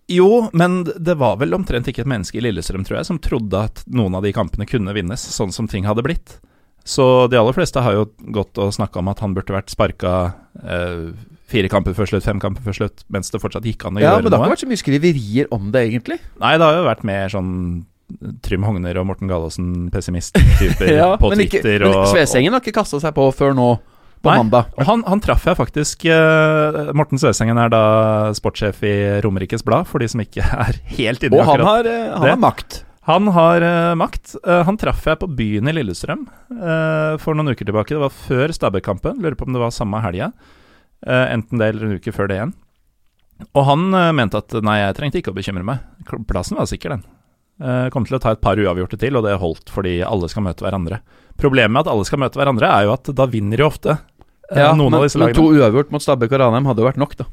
[0.09, 3.53] Jo, men det var vel omtrent ikke et menneske i Lillestrøm, tror jeg, som trodde
[3.65, 6.39] at noen av de kampene kunne vinnes, sånn som ting hadde blitt.
[6.85, 10.11] Så de aller fleste har jo gått og snakka om at han burde vært sparka
[10.61, 11.15] eh,
[11.49, 14.13] fire kamper før slutt, fem kamper før slutt, mens det fortsatt gikk an å Ja,
[14.19, 16.21] gjøre men det har ikke vært så mye skriverier om det, egentlig.
[16.43, 17.51] Nei, det har jo vært mer sånn
[18.45, 20.93] Trym Hogner og Morten Gallaasen-pessimist-typer
[21.23, 21.87] på men ikke, Twitter.
[21.89, 23.69] men Svesengen har ikke kasta seg på før nå
[24.25, 24.71] på Nei, mandag.
[24.89, 27.83] Han, han traff jeg faktisk eh, Morten Søsengen er da
[28.37, 28.95] sportssjef i
[29.25, 32.29] Romerikes Blad, for de som ikke er helt inne i Og han har, eh, han
[32.33, 32.84] har makt.
[33.05, 34.37] Han har uh, makt.
[34.47, 37.93] Uh, han traff jeg på byen i Lillestrøm uh, for noen uker tilbake.
[37.93, 39.21] Det var før Stabæk-kampen.
[39.21, 40.33] Lurer på om det var samme helga.
[41.05, 42.55] Enten det eller en uke før det igjen.
[43.53, 43.83] Og han
[44.17, 45.83] mente at nei, jeg trengte ikke å bekymre meg.
[46.31, 47.91] Plassen var sikker, den.
[47.93, 50.65] Kom til å ta et par uavgjorte til, og det holdt fordi alle skal møte
[50.65, 51.03] hverandre.
[51.37, 53.99] Problemet med at alle skal møte hverandre, er jo at da vinner de ofte.
[54.49, 55.43] Ja, noen men, av disse men lagene.
[55.43, 57.29] to uavgjort mot Stabæk og Ranheim hadde jo vært nok, da.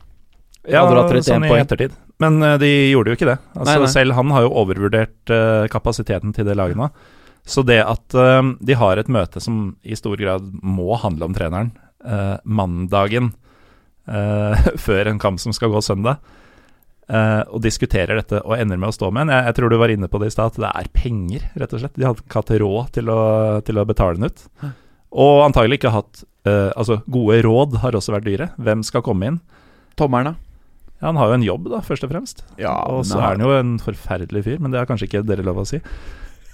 [0.69, 1.63] Ja, Hadde du hatt 31 sånn i poeng?
[1.65, 1.95] ettertid.
[2.21, 3.38] Men eh, de gjorde jo ikke det.
[3.56, 3.91] Altså, Nei, nei.
[3.95, 6.91] Selv han har jo overvurdert uh, kapasiteten til det laget nå.
[7.50, 11.34] Så det at uh, de har et møte som i stor grad må handle om
[11.38, 11.71] treneren,
[12.06, 13.32] uh, mandagen
[14.10, 16.21] eh, før en kamp som skal gå søndag,
[17.10, 19.78] eh, og diskuterer dette og ender med å stå med en jeg, jeg tror du
[19.82, 21.97] var inne på det i stad, at det er penger, rett og slett.
[21.97, 23.21] De hadde ikke hatt råd til å,
[23.67, 24.45] til å betale den ut.
[25.12, 28.47] Og antagelig ikke hatt Altså, gode råd har også vært dyre.
[28.58, 29.36] Hvem skal komme inn?
[30.00, 30.50] Tommeren, da?
[31.01, 32.43] Ja, Han har jo en jobb, da, først og fremst.
[32.61, 35.45] Ja, og så er han jo en forferdelig fyr, men det er kanskje ikke dere
[35.45, 35.81] lov å si.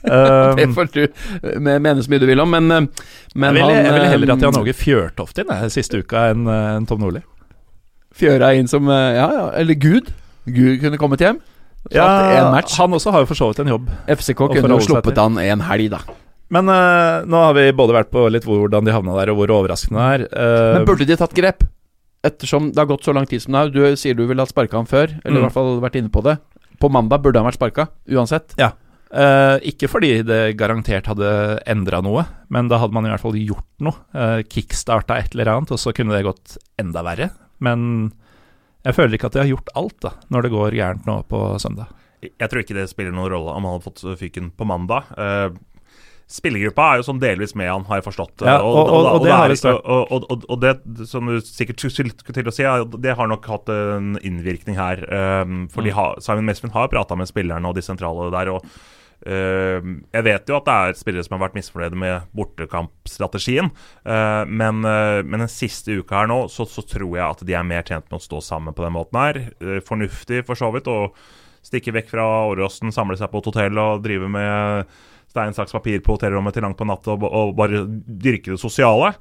[0.08, 3.56] Det Um, får du eh, mene så mye du vil om, men, eh, men jeg,
[3.58, 6.86] ville, jeg ville heller at Jan eh, Åge Fjørtoft inn jeg, siste uka enn en
[6.88, 7.24] Tom Nordli.
[8.16, 10.14] Fjøra inn som Ja, ja, eller Gud.
[10.46, 11.42] Gud kunne kommet hjem.
[11.92, 12.06] Ja,
[12.54, 12.78] match.
[12.80, 13.90] han også har jo for så vidt en jobb.
[14.06, 16.02] FCK kunne jo sluppet han en helg, da.
[16.54, 19.58] Men uh, nå har vi både vært på litt hvordan de havna der, og hvor
[19.58, 20.28] overraskende det er.
[20.32, 21.66] Uh, Men burde de tatt grep?
[22.28, 23.70] Ettersom det har gått så lang tid som det har.
[23.74, 25.44] Du sier du ville hatt sparka han før, eller Mm.
[25.44, 26.38] i hvert fall vært inne på det.
[26.82, 28.54] På mandag burde han vært sparka, uansett.
[29.10, 33.38] eh, ikke fordi det garantert hadde endra noe, men da hadde man i hvert fall
[33.40, 33.96] gjort noe.
[34.14, 37.30] Eh, Kickstarta et eller annet, og så kunne det gått enda verre.
[37.60, 38.12] Men
[38.86, 41.40] jeg føler ikke at de har gjort alt, da, når det går gærent nå på
[41.60, 41.88] søndag.
[42.22, 45.06] Jeg tror ikke det spiller noen rolle om han hadde fått fyken på mandag.
[45.18, 45.50] Eh,
[46.28, 48.42] spillergruppa er jo sånn delvis med han, har jeg forstått.
[48.44, 49.50] Ja, og- og- og det har
[50.12, 52.64] og, og, det som du sikkert skulle til å si,
[53.00, 54.98] det har nok hatt en innvirkning her.
[55.08, 55.96] Um, fordi Mm.
[55.96, 58.50] ha, Simon Mesvin har prata med spillerne og de sentrale der.
[58.52, 58.64] og
[59.26, 59.82] Uh,
[60.14, 63.72] Jeg vet jo at det er spillere som har vært misfornøyde med bortekampstrategien.
[64.06, 67.56] Uh, men, uh, men den siste uka her nå, så, så tror jeg at de
[67.58, 69.40] er mer tjent med å stå sammen på den måten her.
[69.60, 70.88] Uh, fornuftig for så vidt.
[70.88, 71.16] og
[71.66, 74.86] Stikke vekk fra Åråsen, samle seg på et hotell og drive med
[75.28, 79.14] stein, saks, papir på hotellrommet til langt på natt og, og bare dyrke det sosiale.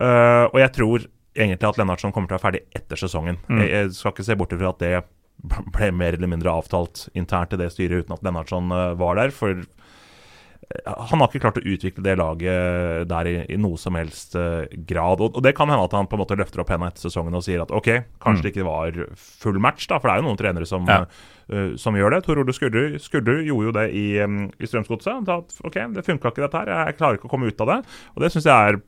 [0.00, 1.04] Uh, og jeg tror
[1.36, 3.36] egentlig at Lennartsen kommer til å være ferdig etter sesongen.
[3.48, 3.60] Mm.
[3.62, 4.94] Jeg, jeg skal ikke se bort ifra at det
[5.76, 9.30] ble mer eller mindre avtalt internt i det styret uten at Lennartsen eh, var der.
[9.32, 13.96] For eh, han har ikke klart å utvikle det laget der i, i noe som
[13.98, 15.22] helst uh, grad.
[15.24, 17.36] Og, og det kan hende at han på en måte løfter opp henda etter sesongen
[17.38, 17.92] og sier at ok,
[18.22, 18.46] kanskje Mm.
[18.48, 21.02] det ikke var full match, da, for det er jo noen trenere som, Ja.
[21.04, 21.28] eh,
[21.76, 22.22] som gjør det.
[22.26, 25.12] Tor Ole Skurdu, gjorde jo det i, i Strømsgodset.
[25.12, 27.72] Han sa ok, det funka ikke dette her, jeg klarer ikke å komme ut av
[27.72, 27.78] det.
[28.14, 28.80] Og det syns jeg er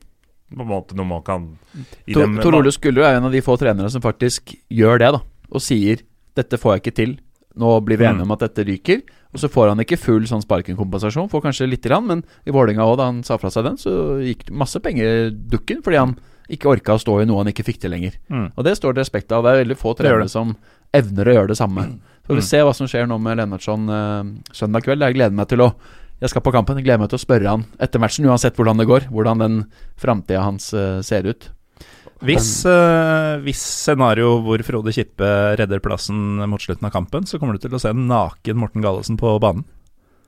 [0.53, 1.49] på en måte noe man kan
[2.13, 5.21] Tor Tor Ole Skurdu er en av de få trenere som faktisk gjør det, da.
[5.51, 6.03] og sier
[6.35, 7.17] 'dette får jeg ikke til',
[7.57, 8.31] nå blir vi enige Mm.
[8.31, 9.01] om at dette ryker.
[9.33, 12.85] Og så får han ikke full sånn sparkenkompensasjon, får kanskje lite grann, men i Vålerenga
[12.85, 16.15] òg, da han sa fra seg den, så gikk masse penger dukken fordi han
[16.49, 18.13] ikke orka å stå i noe han ikke fikk til lenger.
[18.29, 18.51] Mm.
[18.57, 19.43] Og det står det respekt av.
[19.43, 20.55] Det er veldig få trenere som
[20.93, 21.99] evner å gjøre det samme.
[22.23, 22.47] Så får vi Mm.
[22.47, 24.23] se hva som skjer nå med Lennartson uh,
[24.55, 25.03] søndag kveld.
[25.03, 25.73] Jeg gleder meg til å
[26.21, 26.77] Jeg skal på kampen.
[26.79, 29.09] Jeg gleder meg til å spørre han etter matchen, uansett hvordan det går.
[29.11, 29.57] Hvordan den
[29.99, 31.49] framtida hans uh, ser ut.
[32.23, 37.57] Hvis, uh, hvis scenario hvor Frode Kippe redder plassen mot slutten av kampen, så kommer
[37.57, 39.65] du til å se en naken Morten Gallesen på banen.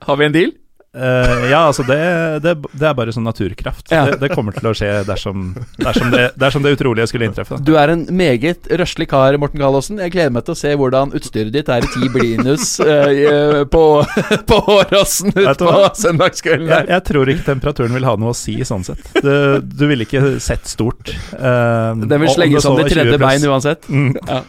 [0.04, 0.52] Har vi en deal?
[0.96, 1.98] Eh, ja, altså det,
[2.40, 3.90] det, det er bare sånn naturkraft.
[3.92, 4.06] Ja.
[4.08, 7.58] Det, det kommer til å skje dersom, dersom, det, dersom det utrolige skulle inntreffe.
[7.58, 7.66] da.
[7.66, 10.00] Du er en meget røslig kar, Morten Galaasen.
[10.00, 13.84] Jeg gleder meg til å se hvordan utstyret ditt er i ti blinus uh, på,
[14.50, 18.86] på Åråsen utpå søndagskvelden Jeg, jeg tror ikke temperaturen vil ha noe å si sånn
[18.86, 19.04] sett.
[19.20, 21.12] Du, du ville ikke sett stort.
[21.36, 23.88] Uh, Den vil slenge som det tredje bein uansett.
[23.92, 24.14] Mm.
[24.24, 24.44] Ja.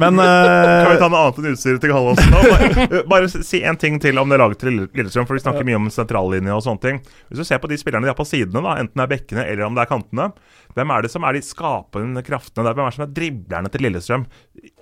[0.00, 2.32] Men Kan vi eh, ta noe annet enn utstyret til Gallosen?
[2.32, 2.42] nå?
[2.48, 5.80] Bare, bare si en ting til om det laget til Lillestrøm, for vi snakker mye
[5.80, 7.02] om sentrallinje og sånne ting.
[7.28, 9.46] Hvis du ser på de spillerne de har på sidene, da, enten det er bekkene
[9.48, 10.30] eller om det er kantene,
[10.74, 12.74] hvem er det som er de skapende kraftene der?
[12.78, 14.26] Hvem er det som er driblerne til Lillestrøm?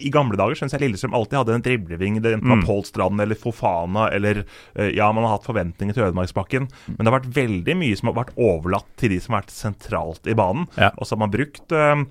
[0.00, 2.20] I gamle dager syns jeg Lillestrøm alltid hadde en dribleving.
[2.22, 2.66] Det enten var Mm.
[2.66, 4.44] Pål Strand eller Fofana eller
[4.76, 8.10] eh, Ja, man har hatt forventninger til Ødemarksbakken, men det har vært veldig mye som
[8.12, 10.66] har vært overlatt til de som har vært sentralt i banen.
[10.76, 10.90] Ja.
[10.98, 12.04] Og så har man brukt øh,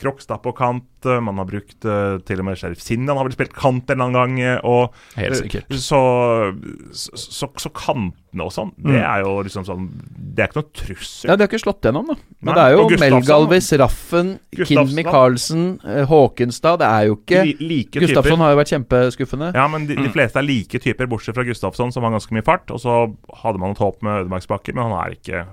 [0.00, 3.90] Krokstad på kant, man har brukt til og med Sheriff Sinnan har vel spilt kant
[3.92, 4.60] en eller annen gang.
[4.64, 5.68] Og Helt sikkert.
[5.76, 6.00] Så,
[6.96, 9.04] så, så, så kantene og sånn, det Mm.
[9.04, 9.84] er jo liksom sånn
[10.36, 11.28] Det er ikke noe trussel.
[11.30, 12.16] Ja, De har ikke slått gjennom, da.
[12.40, 12.90] Men Nei, det er jo og
[13.22, 14.94] Gustafsson- Raffen, Kim.
[14.94, 18.44] Michaelsen, eh, Håkenstad Det er jo ikke Li, like Gustafsson typer.
[18.44, 19.54] har jo vært kjempeskuffende.
[19.54, 20.12] Ja, men de, de Mm.
[20.12, 22.70] fleste er like typer, bortsett fra Gustafsson, som har ganske mye fart.
[22.70, 25.46] Og så hadde man et håp med Ødemarksbakke, men han er ikke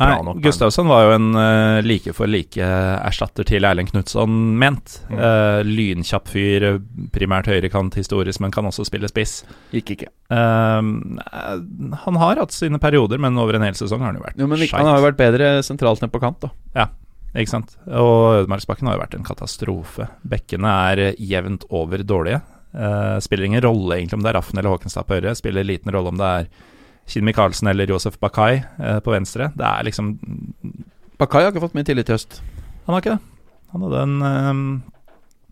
[0.00, 0.40] Nei, nok.
[0.40, 4.94] Gustavsson var jo en uh, like for like-erstatter til Erlend Knutson, ment.
[5.10, 5.18] Mm.
[5.18, 6.80] Uh, lynkjapp fyr,
[7.12, 9.44] primært høyrekant historisk, men kan også spille spiss.
[9.74, 10.08] Gikk ikke.
[10.30, 10.80] Uh,
[12.06, 14.46] han har hatt sine perioder, men over en hel sesong har han jo vært Jo,
[14.46, 14.58] men.
[14.72, 16.86] Han har jo vært bedre sentralt enn på kant, da.
[17.30, 17.76] Ikke sant?
[17.86, 20.08] Og Ødemarksbakken har jo vært en katastrofe.
[20.26, 22.42] Bekkene er eh, jevnt over dårlige.
[22.70, 25.34] Uh, spiller ingen rolle egentlig om det er Raffen eller Håkenstad på høyre.
[25.38, 26.50] Spiller liten rolle om det er
[27.10, 29.50] Kinn Michaelsen eller Josef Bakai uh, på venstre.
[29.58, 30.14] Det er liksom
[31.20, 32.38] Bakai har ikke fått min tillit i høst.
[32.86, 33.30] Han har ikke det.
[33.70, 34.60] Han hadde en eh,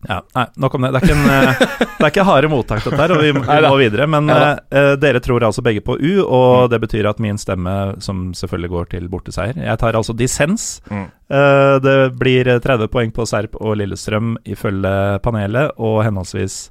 [0.07, 0.91] Ja, nei, nok om det.
[0.95, 1.63] Det er ikke, en, eh,
[1.99, 4.07] det er ikke harde mottak, dette her, og vi, vi må videre.
[4.11, 8.29] Men eh, dere tror altså begge på U, og det betyr at min stemme, som
[8.37, 10.69] selvfølgelig går til borteseier Jeg tar altså dissens.
[10.91, 11.07] Mm.
[11.29, 14.93] Uh, det blir 30 poeng på Serp og Lillestrøm ifølge
[15.25, 16.69] panelet, og henholdsvis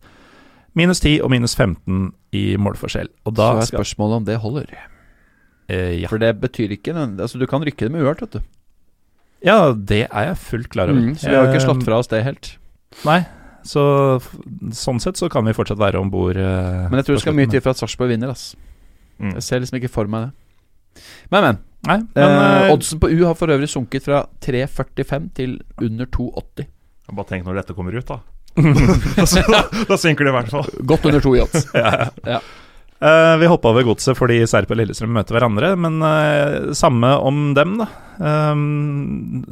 [0.78, 3.10] minus 10 og minus 15 i målforskjell.
[3.28, 4.72] Og da Så er spørsmålet om det holder.
[5.68, 6.08] Uh, ja.
[6.08, 8.42] For det betyr ikke Altså, du kan rykke det med uhørt, vet du.
[9.44, 11.12] ja, det er jeg fullt klar over.
[11.12, 12.56] Mm, så vi har jo ikke slått fra oss det helt.
[13.06, 13.20] Nei,
[13.68, 13.84] så
[14.76, 16.38] sånn sett så kan vi fortsatt være om bord.
[16.38, 18.52] Men jeg tror det skal mye til for at Sarpsborg vinner, ass.
[19.18, 19.34] Mm.
[19.38, 20.34] Jeg ser liksom ikke for meg det.
[21.34, 21.60] Men, men.
[21.88, 26.10] Nei, men eh, eh, oddsen på U har for øvrig sunket fra 3,45 til under
[26.10, 26.70] 2,80.
[27.14, 28.20] Bare tenk når dette kommer ut, da.
[29.54, 30.72] da, da synker det i hvert fall.
[30.90, 31.68] Godt under 2 i odds.
[31.78, 32.10] ja.
[32.28, 32.42] Ja.
[32.98, 37.52] Uh, vi hoppa over godset fordi Serp og Lillestrøm møter hverandre, men uh, samme om
[37.58, 37.88] dem, da.
[38.18, 39.44] Um,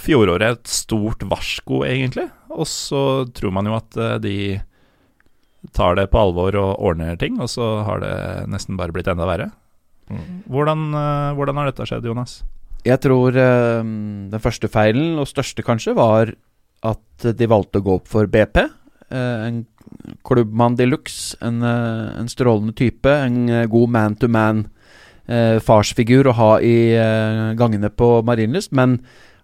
[0.00, 2.30] fjoråret et stort varsko, egentlig.
[2.54, 3.02] Og så
[3.34, 4.36] tror man jo at eh, de
[5.74, 8.14] tar det på alvor og ordner ting, og så har det
[8.52, 9.50] nesten bare blitt enda verre.
[10.12, 10.44] Mm.
[10.52, 12.42] Hvordan, eh, hvordan har dette skjedd, Jonas?
[12.84, 13.80] Jeg tror eh,
[14.32, 16.34] den første feilen, og største kanskje, var
[16.84, 18.60] at de valgte å gå opp for BP.
[18.60, 19.64] Eh, en
[20.26, 24.66] klubbmann de luxe, en, eh, en strålende type, en god man-to-man
[25.28, 28.72] eh, farsfigur å ha i eh, gangene på Marienlyst.
[28.76, 28.98] Men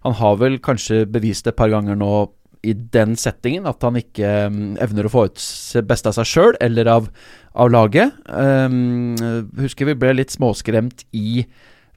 [0.05, 2.29] han har vel kanskje bevist det et par ganger nå
[2.61, 6.29] i den settingen at han ikke mm, evner å få ut det beste av seg
[6.29, 7.09] sjøl eller av,
[7.57, 8.13] av laget.
[8.29, 9.17] Um,
[9.57, 11.45] husker vi ble litt småskremt i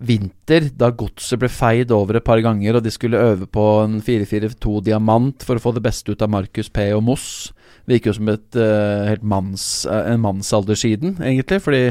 [0.04, 4.00] vinter, da godset ble feid over et par ganger, og de skulle øve på en
[4.02, 6.88] 4-4-2 diamant for å få det beste ut av Markus P.
[6.96, 7.28] og Moss.
[7.88, 11.60] Virker jo som et uh, manns, uh, en mannsalder siden, egentlig.
[11.62, 11.82] Fordi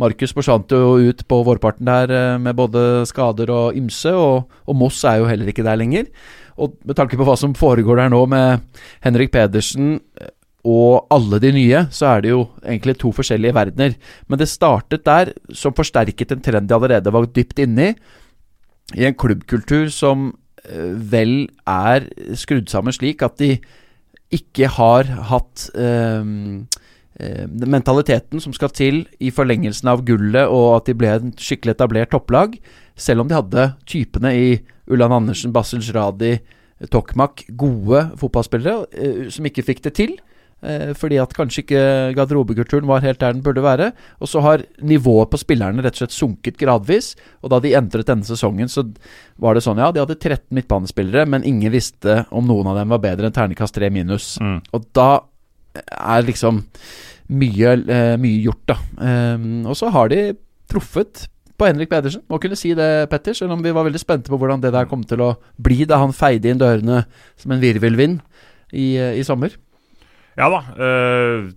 [0.00, 4.78] Markus forsvant jo ut på vårparten der uh, med både skader og ymse, og, og
[4.78, 6.12] Moss er jo heller ikke der lenger.
[6.58, 10.32] Og med tanke på hva som foregår der nå med Henrik Pedersen eh,
[10.68, 13.94] og alle de nye, så er det jo egentlig to forskjellige verdener.
[14.28, 17.94] Men det startet der, som forsterket en trend de allerede var dypt inne i.
[18.98, 20.32] I en klubbkultur som
[20.64, 23.54] eh, vel er skrudd sammen slik at de
[24.34, 26.26] ikke har hatt eh,
[27.18, 32.12] mentaliteten som skal til i forlengelsen av gullet, og at de ble en skikkelig etablert
[32.14, 32.54] topplag.
[32.98, 34.48] Selv om de hadde typene i
[34.88, 36.36] Ulland Andersen, Basil Radi,
[36.92, 40.14] Tokmak, gode fotballspillere eh, som ikke fikk det til.
[40.58, 41.82] Eh, fordi at kanskje ikke
[42.18, 43.92] garderobekulturen var helt der den burde være.
[44.22, 47.14] Og så har nivået på spillerne rett og slett sunket gradvis.
[47.42, 48.86] Og da de entret denne sesongen, så
[49.38, 52.94] var det sånn, ja, de hadde 13 midtbanespillere, men ingen visste om noen av dem
[52.94, 54.36] var bedre enn terningkast 3 minus.
[54.42, 54.60] Mm.
[54.74, 55.10] Og da
[55.76, 56.62] er liksom
[57.28, 58.78] mye, eh, mye gjort, da.
[58.96, 60.32] Um, og så har de
[60.70, 61.26] truffet
[61.58, 62.24] på Henrik Pedersen.
[62.30, 64.88] Må kunne si det, Petter, selv om vi var veldig spente på hvordan det der
[64.88, 67.02] kom til å bli da han feide inn dørene
[67.36, 68.20] som en virvelvind
[68.72, 69.56] i, i sommer.
[70.38, 70.62] Ja da.
[70.78, 71.50] Uh,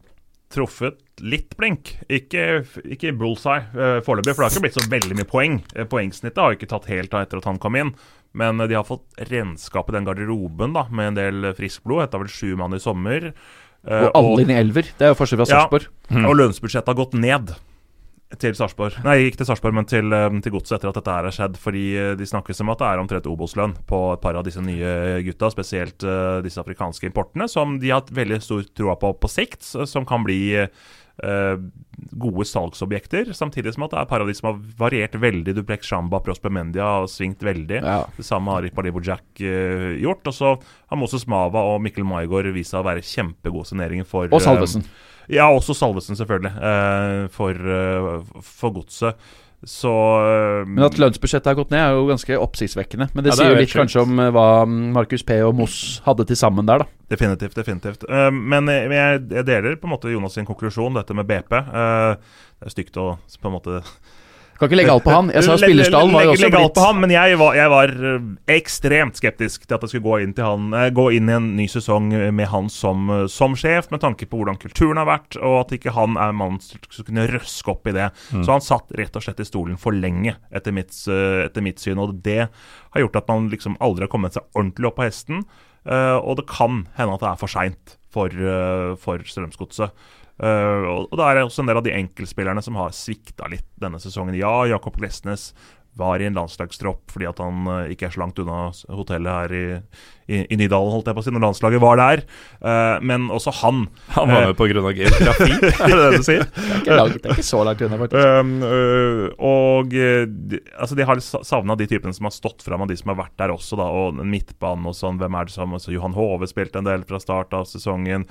[0.52, 1.94] truffet litt blink.
[2.12, 5.62] Ikke, ikke bullseye uh, foreløpig, for det har ikke blitt så veldig mye poeng.
[5.92, 7.94] Poengsnittet har ikke tatt helt av etter at han kom inn.
[8.36, 12.06] Men de har fått renskap i den garderoben da, med en del frisk blod.
[12.06, 13.34] Etter vel sju mann i sommer.
[13.82, 14.92] Og alle inn i elver.
[14.98, 15.90] Det er jo forskjell fra Sarpsborg.
[16.12, 17.54] Ja, og lønnsbudsjettet har gått ned
[18.40, 18.96] til Sarpsborg.
[19.04, 21.58] Nei, ikke til Sarpsborg, men til, eh, til Godset etter at dette her har skjedd.
[21.60, 24.62] Fordi eh, de snakkes om at det er omtrent Obos-lønn på et par av disse
[24.64, 25.52] nye gutta.
[25.52, 29.66] Spesielt uh, disse afrikanske importene, som de har hatt veldig stor troa på på sikt.
[29.66, 30.72] Som kan bli uh,
[32.12, 33.34] gode salgsobjekter.
[33.34, 35.54] Samtidig som at det er et par av de som har variert veldig.
[35.58, 37.82] Duplex Shamba, Prosper Mendia har svingt veldig.
[37.84, 38.00] Ja.
[38.18, 40.26] Det samme har Ipalibo Jack uh, gjort.
[40.32, 44.32] Og så har Moses Mava og Mikkel Maigård vist seg å være kjempegode signeringer for
[44.32, 44.88] Og Salvesen.
[45.32, 46.56] Ja, også Salvesen, selvfølgelig.
[46.58, 49.20] Uh, for, uh, for godset.
[49.68, 53.12] Så uh, Men at lønnsbudsjettet har gått ned, er jo ganske oppsiktsvekkende.
[53.14, 56.40] Men det ja, sier jo litt kanskje om hva Markus P og Moss hadde til
[56.40, 56.90] sammen der, da.
[57.12, 57.58] Definitivt.
[57.58, 58.88] definitivt Men jeg,
[59.28, 61.52] jeg, deler på en måte Jonas sin konklusjon, dette med BP.
[61.52, 63.82] det er stygt å på en måte
[64.62, 65.30] kan ikke legge alt på han.
[65.34, 68.26] Jeg sa spillerstallen var jo også blitt på han, Men jeg var, jeg var, eh,
[68.54, 71.66] ekstremt skeptisk til at jeg skulle gå inn, han, eh, gå inn i en ny
[71.72, 75.66] sesong med han som, eh, som, sjef, med tanke på hvordan kulturen har vært, og
[75.66, 78.12] at ikke han er mannen som kunne røske opp i det.
[78.30, 78.46] Mm.
[78.46, 81.98] Så han satt rett og slett i stolen for lenge, etter mitt, etter mitt syn.
[81.98, 85.46] Og det har gjort at man liksom aldri har kommet seg ordentlig opp på hesten.
[85.82, 88.30] og det kan hende at det er for seint for,
[89.02, 89.90] for Strømsgodset.
[90.42, 93.68] Uh, og da er det også en del av de enkeltspillerne som har svikta litt
[93.82, 94.38] denne sesongen.
[94.40, 95.52] Ja, Jakob Glesnes
[96.00, 99.56] var i en landslagstropp fordi at han uh, ikke er så langt unna hotellet her
[99.56, 99.66] i,
[100.32, 102.24] i, i Nydalen, holdt jeg på å si, når landslaget var der.
[102.64, 103.84] Uh, men også han
[104.16, 104.94] Han var med uh, pga.
[104.96, 105.50] geografi,
[105.84, 106.46] er det det du sier?
[106.48, 108.30] det, er ikke langt, det er ikke så langt unna, faktisk.
[108.40, 112.92] Um, uh, og de, altså de har savna de typene som har stått fram, og
[112.92, 113.90] de som har vært der også, da.
[113.92, 115.20] Og midtbanen og sånn.
[115.20, 118.24] Hvem er det som altså, Johan Hove spilte en del fra start av sesongen.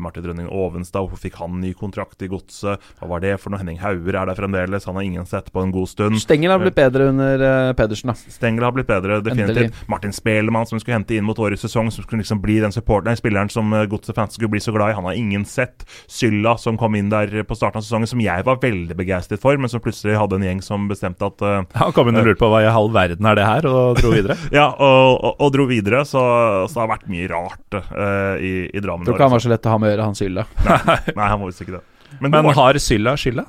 [0.00, 2.82] Martin Drønning Ovenstad, hvorfor fikk han ny kontrakt i Godset?
[2.98, 3.60] Hva var det for noe?
[3.60, 6.20] Henning Hauger er der fremdeles, han har ingen sett på en god stund.
[6.22, 7.44] Stengel har blitt bedre under
[7.78, 8.32] Pedersen, da.
[8.32, 9.56] Stengel har blitt bedre, definitivt.
[9.56, 9.86] Endelig.
[9.92, 12.74] Martin Spelemann, som vi skulle hente inn mot årets sesong, som skulle liksom bli den
[12.74, 14.96] supporteren, spilleren som uh, Godset-fans skulle bli så glad i.
[14.98, 15.84] Han har ingen sett.
[16.10, 19.58] Sylla, som kom inn der på starten av sesongen, som jeg var veldig begeistret for,
[19.60, 22.42] men som plutselig hadde en gjeng som bestemte at uh, Han kom inn og lurte
[22.42, 24.38] på hva i halv verden er det her, og dro videre?
[24.58, 26.24] ja, og, og, og, dro videre, så,
[26.66, 29.06] så, det har vært mye rart uh, i, i Drammen.
[29.08, 30.46] Tror ikke han var så lett å ha med å gjøre, han Sylla.
[30.66, 31.84] nei, nei, han var visst ikke det.
[32.20, 33.46] Men, men har Sylla skylda?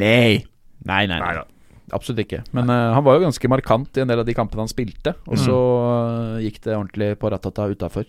[0.00, 0.42] Nei.
[0.88, 1.18] Nei, nei.
[1.20, 1.51] nei.
[1.92, 2.40] Absolutt ikke.
[2.56, 5.12] Men uh, han var jo ganske markant i en del av de kampene han spilte.
[5.28, 8.08] Og så uh, gikk det ordentlig på ratata utafor.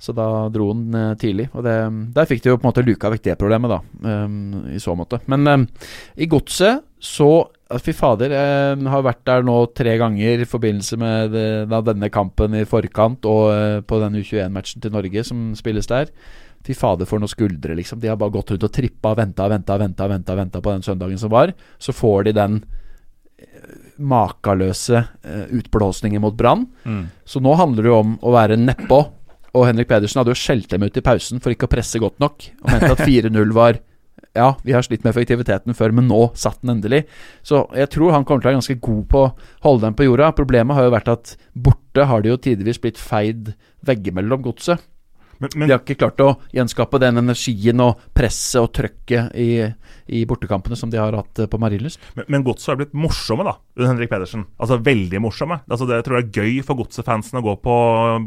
[0.00, 1.50] Så da dro han uh, tidlig.
[1.52, 1.76] Og det,
[2.16, 3.80] der fikk de jo på en måte luka vekk det problemet, da.
[4.24, 5.20] Um, I så måte.
[5.30, 5.68] Men
[6.16, 7.30] i godset så
[7.70, 12.08] Fy fader, jeg har vært der nå tre ganger i forbindelse med det, da, denne
[12.10, 16.10] kampen i forkant og på den U21-matchen til Norge som spilles der.
[16.66, 18.02] Fy fader, for noen skuldre, liksom.
[18.02, 20.74] De har bare gått rundt og trippa og venta og venta, venta, venta, venta på
[20.74, 21.54] den søndagen som var.
[21.78, 22.58] Så får de den
[24.00, 26.66] makeløse uh, utblåsninger mot Brann.
[26.84, 27.06] Mm.
[27.24, 29.00] Så nå handler det jo om å være nedpå.
[29.50, 32.20] Og Henrik Pedersen hadde jo skjelt dem ut i pausen for ikke å presse godt
[32.22, 32.50] nok.
[32.62, 33.80] Og mente at 4-0 var
[34.36, 37.00] Ja, vi har slitt med effektiviteten før, men nå satt den endelig.
[37.42, 39.32] Så jeg tror han kommer til å være ganske god på å
[39.66, 40.28] holde dem på jorda.
[40.38, 43.50] Problemet har jo vært at borte har de jo tidvis blitt feid
[43.82, 44.86] veggimellom godset.
[45.40, 49.64] Men, men, de har ikke klart å gjenskape den energien og presset og trøkket i,
[50.12, 52.02] i bortekampene som de har hatt eh, på Marienlyst.
[52.18, 54.44] Men, men Godset har blitt morsomme, da, under Henrik Pedersen.
[54.60, 55.60] Altså veldig morsomme.
[55.70, 57.76] Altså, det tror jeg er gøy for Godset-fansen å gå på,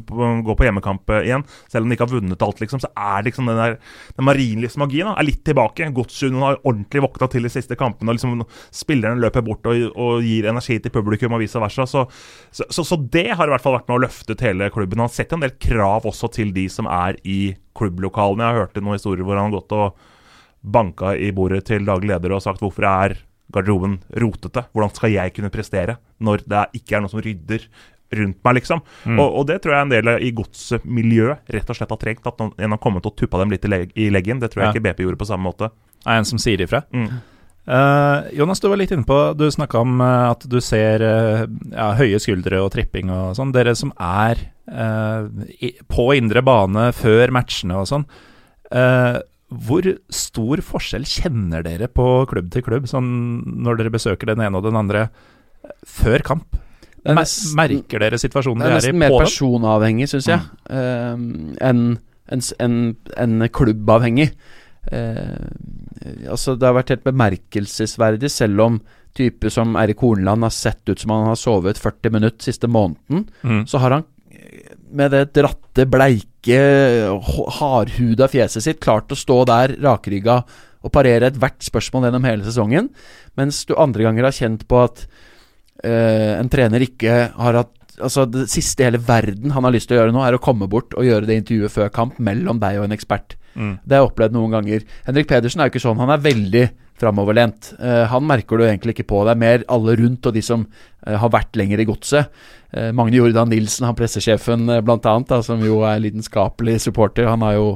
[0.09, 1.45] på, gå på, hjemmekamp igjen.
[1.71, 3.77] Selv om de ikke har vunnet alt, liksom, så er liksom den der
[4.17, 5.91] den Marienlyst-magien er litt tilbake.
[5.95, 8.11] Godsunionen har ordentlig våkna til de siste kampene.
[8.11, 11.87] og liksom Spillerne løper bort og, og gir energi til publikum og vice versa.
[11.89, 12.05] Så,
[12.51, 15.03] så, så, så, det har i hvert fall vært med å løfte ut hele klubben.
[15.03, 18.43] Han setter en del krav også til de som er i klubblokalene.
[18.43, 20.09] Jeg har hørt noen historier hvor han har gått og
[20.63, 23.17] banka i bordet til daglig leder og sagt hvorfor er
[23.53, 24.65] garderoben rotete?
[24.73, 27.67] Hvordan skal jeg kunne prestere når det ikke er noen som rydder
[28.13, 28.83] rundt meg, liksom?
[29.05, 29.17] Mm.
[29.17, 32.29] Og, og, det tror jeg en del i godsmiljøet rett og slett har trengt.
[32.29, 34.41] At en har kommet og tuppa dem litt i, leg i leggen.
[34.43, 34.75] Det tror jeg ja.
[34.75, 35.71] ikke BP gjorde på samme måte.
[36.03, 36.83] Er en som sier ifra?
[36.93, 37.21] Mm.
[37.63, 41.45] Uh, Jonas, du var litt inne på Du snakka om uh, at du ser uh,
[41.71, 43.53] ja, høye skuldre og tripping og sånn.
[43.55, 48.05] Dere som er i, på indre bane før matchene og sånn.
[49.67, 53.09] Hvor stor forskjell kjenner dere på klubb til klubb, sånn
[53.63, 56.59] når dere besøker den ene og den andre eh, før kamp?
[57.03, 60.39] Nesten- merker dere situasjonen Det er dere nesten er nesten mer personavhengig, syns jeg,
[60.71, 61.55] mm.
[61.59, 61.85] enn
[62.31, 62.75] enn en, en,
[63.41, 64.29] en klubbavhengig.
[64.87, 65.49] Uh,
[66.31, 68.77] altså Det har vært helt bemerkelsesverdig, selv om
[69.15, 73.27] type som Eirik Horneland har sett ut som han har sovet 40 minutter siste måneden,
[73.43, 73.65] Mm.
[73.67, 74.05] så har han
[74.93, 75.33] med det
[75.73, 76.61] dratte, bleike,
[77.59, 80.43] hardhuda fjeset sitt klart å stå der rakrygga
[80.83, 82.89] og parere ethvert spørsmål gjennom hele sesongen,
[83.37, 85.05] mens du andre ganger har kjent på at
[85.83, 89.85] eh, en trener ikke har hatt Altså Det siste i hele verden han har lyst
[89.85, 92.57] til å gjøre nå, er å komme bort og gjøre det intervjuet før kamp mellom
[92.57, 93.35] deg og en ekspert.
[93.53, 93.75] Mm.
[93.85, 94.87] Det har jeg opplevd noen ganger.
[95.05, 96.01] Henrik Pedersen er jo ikke sånn.
[96.01, 96.63] Han er veldig
[96.99, 97.73] framoverlent.
[97.79, 99.23] Eh, han merker du egentlig ikke på.
[99.25, 100.65] Det er mer alle rundt og de som
[101.05, 102.43] eh, har vært lenger i godset.
[102.73, 107.53] Uh, Magne Jordan Nilsen, han pressesjefen blant da, som jo er lidenskapelig supporter, han har
[107.53, 107.67] jo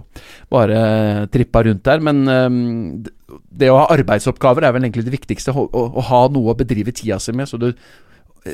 [0.49, 2.01] bare trippa rundt der.
[2.01, 5.53] Men eh, det å ha arbeidsoppgaver er vel egentlig det viktigste.
[5.53, 7.70] Å, å, å ha noe å bedrive tida si med, så du,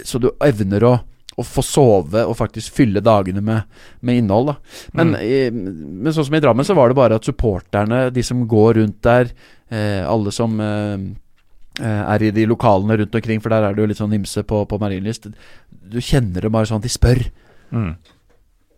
[0.03, 0.97] så du evner å
[1.35, 3.69] å få sove og faktisk fylle dagene med,
[4.05, 4.51] med innhold.
[4.51, 4.55] Da.
[4.99, 8.43] Men, i, men sånn som i Drammen, så var det bare at supporterne, de som
[8.49, 11.05] går rundt der, eh, alle som eh,
[11.79, 14.43] eh, er i de lokalene rundt omkring, for der er det jo litt sånn ymse
[14.47, 15.29] på, på Marienlyst,
[15.69, 17.23] du kjenner det bare sånn, de spør.
[17.73, 17.95] Mm.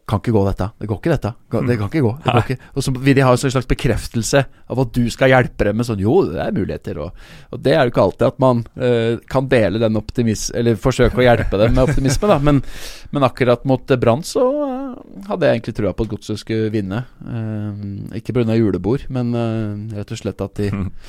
[0.06, 0.68] Kan ikke gå dette.
[0.78, 1.30] Det går ikke dette.
[1.66, 2.12] Det kan ikke gå.
[2.22, 2.68] Det går ikke.
[2.78, 5.88] Og så vil de ha en slags bekreftelse av at du skal hjelpe dem med
[5.88, 7.00] sånn Jo, det er muligheter.
[7.02, 10.52] Og, og det er jo ikke alltid at man uh, kan dele den optimis...
[10.54, 12.38] Eller forsøke å hjelpe dem med optimisme, da.
[12.38, 12.62] Men,
[13.18, 14.75] men akkurat mot eh, Brann så eh,
[15.28, 17.04] hadde jeg egentlig trua på at Godset skulle vinne.
[17.26, 18.58] Eh, ikke pga.
[18.58, 20.91] julebord, men eh, rett og slett at de Mm.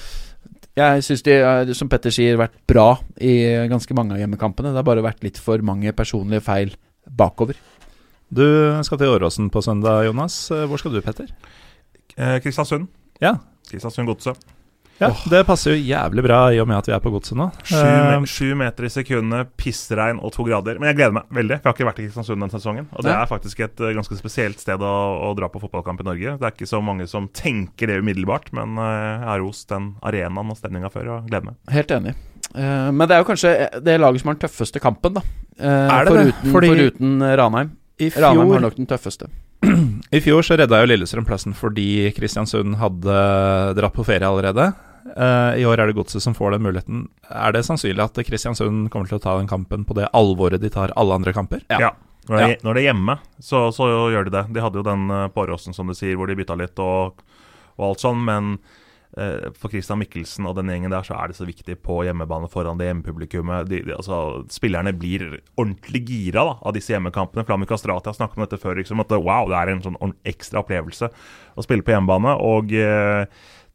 [0.76, 1.32] Jeg syns de,
[1.72, 3.32] som Petter sier, vært bra i
[3.70, 4.74] ganske mange av hjemmekampene.
[4.74, 6.74] Det har bare vært litt for mange personlige feil
[7.08, 7.56] bakover.
[8.28, 8.44] Du
[8.84, 10.50] skal til Åråsen på søndag, Jonas.
[10.50, 11.30] Eh, Hvor skal du, Petter?
[12.18, 12.90] Eh, Kristiansund.
[13.22, 13.38] Ja.
[13.70, 14.36] Kristiansund Godset.
[14.98, 17.50] Ja, Det passer jo jævlig bra i og med at vi er på godset nå.
[17.68, 20.80] Sju, uh, sju meter i sekundet, pissregn og to grader.
[20.80, 22.88] Men jeg gleder meg veldig, for jeg har ikke vært i Kristiansund denne sesongen.
[22.94, 23.18] Og det ja.
[23.20, 24.94] er faktisk et eh, ganske spesielt sted å,
[25.28, 26.36] å dra på fotballkamp i Norge.
[26.40, 29.92] Det er ikke så mange som tenker det umiddelbart, men eh, jeg har rost den
[30.06, 31.60] arenaen og stemninga før og gleder meg.
[31.76, 32.16] Helt enig.
[32.56, 33.50] Uh, men det er jo kanskje
[33.84, 35.24] det laget som har den tøffeste kampen, da.
[35.60, 35.66] Uh,
[35.98, 36.52] Er det det?
[36.54, 37.74] Fordi- foruten Ranheim.
[38.00, 39.28] I Ranheim har nok den tøffeste.
[40.14, 43.16] I fjor så redda jo Lillestrøm plassen fordi Kristiansund hadde
[43.78, 44.70] dratt på ferie allerede.
[45.16, 47.06] Eh, I år er det Godset som får den muligheten.
[47.30, 50.70] Er det sannsynlig at Kristiansund kommer til å ta den kampen på det alvoret de
[50.72, 51.62] tar alle andre kamper?
[51.72, 51.92] Ja.
[52.26, 54.44] Når, det, når det er hjemme, så, så gjør de det.
[54.54, 57.22] De hadde jo den eh, på Åråsen, som du sier, hvor de bytta litt og,
[57.78, 58.56] og alt sånn, men
[59.56, 62.76] for Christian Mikkelsen og den gjengen der, så er det så viktig på hjemmebane foran
[62.76, 63.70] det hjemmepublikummet.
[63.70, 67.46] De, de, altså, spillerne blir ordentlig gira da, av disse hjemmekampene.
[67.48, 68.76] Flammy Kastrati har snakket om dette før.
[68.76, 71.08] Liksom, at wow, det er en sånn ekstra opplevelse
[71.56, 72.36] å spille på hjemmebane.
[72.44, 73.24] Og eh,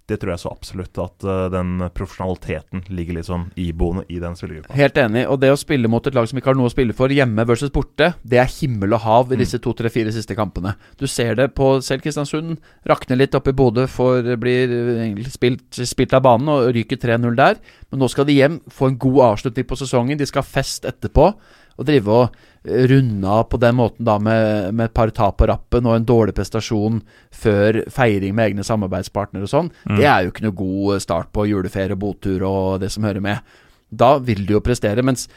[0.09, 4.35] det tror jeg så absolutt at uh, den profesjonaliteten ligger litt sånn iboende i den
[4.35, 4.73] spillergruppa.
[4.75, 5.23] Helt enig.
[5.31, 7.45] Og det å spille mot et lag som ikke har noe å spille for, hjemme
[7.47, 9.43] versus borte, det er himmel og hav i Mm.
[9.45, 10.75] disse to, tre, fire siste kampene.
[10.99, 12.57] Du ser det på selv Kristiansund.
[12.87, 17.55] Rakner litt oppe i Bodø, For blir spilt, spilt av banen og ryker 3-0 der.
[17.91, 20.17] Men nå skal de hjem, få en god avslutning på sesongen.
[20.17, 21.33] De skal ha fest etterpå.
[21.79, 25.39] Og drive og eh, runde av på den måten da med, med et par tap
[25.39, 27.01] på rappen og en dårlig prestasjon
[27.31, 29.73] før feiring med egne samarbeidspartnere og sånn.
[29.89, 29.97] Mm.
[29.97, 33.23] Det er jo ikke noe god start på juleferie, og botur og det som hører
[33.23, 33.53] med.
[33.91, 35.03] Da vil du jo prestere.
[35.03, 35.27] Mens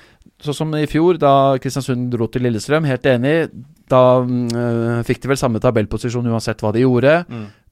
[0.42, 3.36] sånn som i fjor, da Kristiansund dro til Lillestrøm, helt enig,
[3.90, 7.18] da øh, fikk de vel samme tabellposisjon uansett hva de gjorde.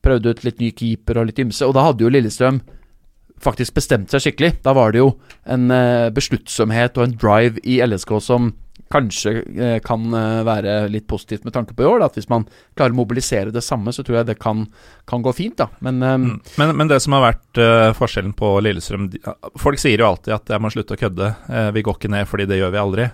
[0.02, 2.58] Prøvde ut litt ny keeper og litt ymse, og da hadde jo Lillestrøm
[3.42, 4.56] faktisk bestemte seg skikkelig.
[4.64, 5.14] Da var det jo
[5.50, 8.52] en øh, besluttsomhet og en drive i LSK som
[8.92, 12.02] kanskje øh, kan øh, være litt positivt med tanke på i år.
[12.02, 12.10] Da.
[12.10, 12.44] At hvis man
[12.76, 14.66] klarer å mobilisere det samme, så tror jeg det kan,
[15.08, 15.58] kan gå fint.
[15.60, 16.40] da Men Mm.
[16.58, 19.08] Men, men det som har vært eh, forskjellen på Lillestrøm
[19.60, 21.34] Folk sier jo alltid at jeg må slutte å kødde.
[21.48, 23.08] Eh, vi går ikke ned fordi det gjør vi aldri.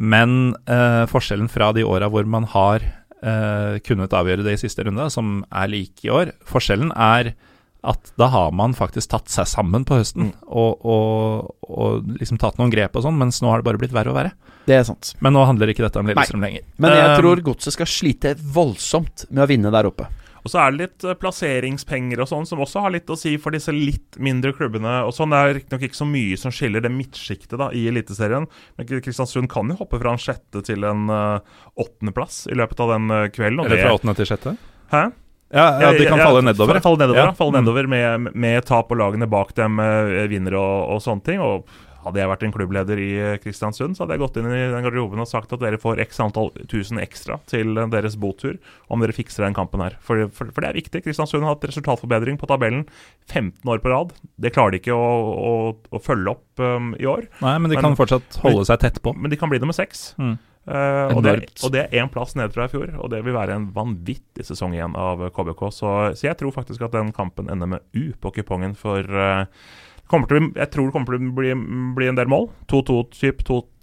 [0.00, 4.86] Men eh, forskjellen fra de åra hvor man har eh, kunnet avgjøre det i siste
[4.86, 7.34] runde, som er like i år Forskjellen er
[7.82, 12.58] at da har man faktisk tatt seg sammen på høsten og, og, og liksom tatt
[12.60, 14.32] noen grep og sånn, mens nå har det bare blitt verre og verre.
[14.66, 15.14] det er sant.
[15.20, 16.62] Men nå handler ikke dette om Lillestrøm lenger.
[16.78, 20.08] Men jeg Eh, tror Godset skal slite voldsomt med å vinne der oppe.
[20.40, 23.34] Og så er det litt eh, plasseringspenger og sånn, som også har litt å si
[23.40, 25.02] for disse litt mindre klubbene.
[25.04, 25.32] og sånn.
[25.34, 28.46] Det er riktignok ikke så mye som skiller det midtsjiktet da, i Eliteserien.
[28.78, 31.40] Men Kristiansund kan jo hoppe fra en sjette til en uh,
[31.76, 33.60] åttendeplass i løpet av den kvelden.
[33.60, 34.56] og Eller fra det- åttende til sjette?
[34.94, 35.04] Hæ?
[35.50, 36.78] Ja, ja, de kan falle nedover.
[36.80, 37.30] Falle nedover, Ja.
[37.34, 37.64] Falle Mm.
[37.64, 41.40] nedover med, med tap, og lagene bak dem eh, vinner og, og sånne ting.
[41.42, 41.64] Og
[42.00, 44.84] hadde jeg vært en klubbleder i eh, Kristiansund, så hadde jeg gått inn i den
[44.86, 48.56] garderoben og sagt at dere får x antall tusen ekstra til eh, deres botur
[48.88, 49.98] om dere fikser den kampen her.
[50.00, 51.02] For, for, for det er viktig.
[51.04, 52.86] Kristiansund har hatt resultatforbedring på tabellen
[53.28, 54.14] 15 år på rad.
[54.40, 55.52] Det klarer de ikke å, å,
[55.90, 57.26] å følge opp um, i år.
[57.42, 59.12] Nei, men de Men- kan fortsatt holde seg tett på.
[59.18, 60.14] Men de kan bli nummer seks.
[60.16, 60.38] Mm.
[60.68, 61.34] Eh, og, det,
[61.64, 64.44] og det er én plass ned fra i fjor, og det vil være en vanvittig
[64.46, 65.62] sesong igjen av KBK.
[65.72, 69.46] Så, så jeg tror faktisk at den kampen ender med U på kupongen, for uh,
[70.28, 71.54] bli- jeg tror det kommer til å bli,
[71.96, 72.50] bli en del mål.
[72.72, 73.00] 2-2,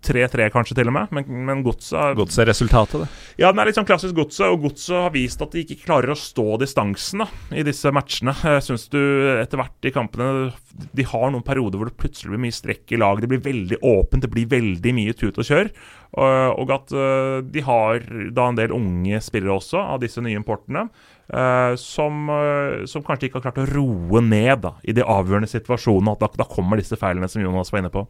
[0.07, 3.07] typ 2-3-3 kanskje til og med, men, men godset Godset-resultatet, det.
[3.41, 6.13] ja, den er litt sånn klassisk godset, og godset har vist at de ikke klarer
[6.13, 8.35] å stå distansen da, i disse matchene.
[8.37, 8.99] Jeg syns du
[9.37, 10.51] etter hvert i kampene
[10.95, 13.21] De har noen perioder hvor det plutselig blir mye strekk i lag.
[13.21, 15.71] Det blir veldig åpent, det blir veldig mye tut og kjør.
[16.17, 20.39] Og, og at øh, de har da en del unge spillere også, av disse nye
[20.39, 20.87] importene,
[21.33, 25.49] øh, som, øh, som kanskje ikke har klart å roe ned da, i de avgjørende
[25.51, 26.13] situasjonene.
[26.17, 28.05] At da, da kommer disse feilene som Jonas var inne på.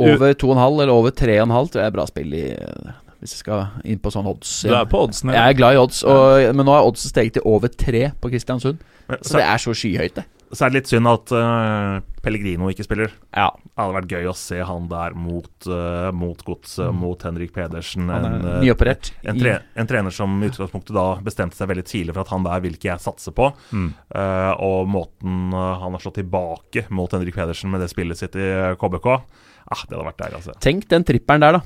[0.00, 3.66] Over 2,5 eller over 3,5 tror jeg er bra spill i eh, Hvis jeg skal
[3.84, 4.62] inn på sånn odds.
[4.64, 5.34] Du er på oddsene.
[5.36, 8.30] Jeg er glad i odds, og, men nå er oddsen steget til over 3 på
[8.32, 8.80] Kristiansund.
[9.10, 10.24] Men, Så så, det er så skyhøyt, det.
[10.50, 13.12] Så er det litt synd at uh, Pellegrino ikke spiller.
[13.30, 13.48] Ja.
[13.54, 18.10] Det hadde vært gøy å se han der mot, uh, mot Godset, mot Henrik Pedersen.
[18.10, 19.12] Han En, er eh, nyoperert.
[19.22, 22.48] en, tre, en trener som i utgangspunktet da bestemte seg veldig tidlig for at han
[22.48, 23.52] der vil ikke jeg satse på.
[23.70, 23.88] Mm.
[24.10, 28.50] Uh, og måten han har slått tilbake mot Henrik Pedersen med det spillet sitt i
[28.80, 30.58] KBK ah, Det hadde vært deilig å se.
[30.66, 31.64] Tenk den tripperen der, da.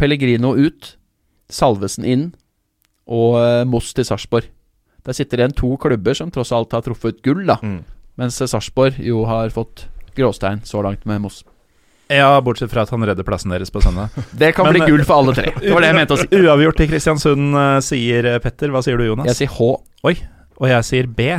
[0.00, 0.94] Pellegrino ut,
[1.50, 2.28] Salvesen inn
[3.10, 4.46] og Moss til Sarpsborg.
[5.02, 7.58] Der sitter det igjen to klubber som tross alt har truffet gull, da.
[7.64, 7.80] Mm.
[8.20, 11.40] Mens eh, Sarpsborg jo har fått gråstein så langt med Moss.
[12.10, 14.10] Ja, bortsett fra at han redder plassen deres på søndag.
[14.40, 15.54] Det kan Men, bli eh, gull for alle tre.
[15.56, 16.28] Det var det jeg mente å si.
[16.40, 18.74] Uavgjort i Kristiansund, eh, sier eh, Petter.
[18.74, 19.30] Hva sier du, Jonas?
[19.30, 19.70] Jeg sier H.
[20.10, 20.16] Oi.
[20.60, 21.30] Og jeg sier B.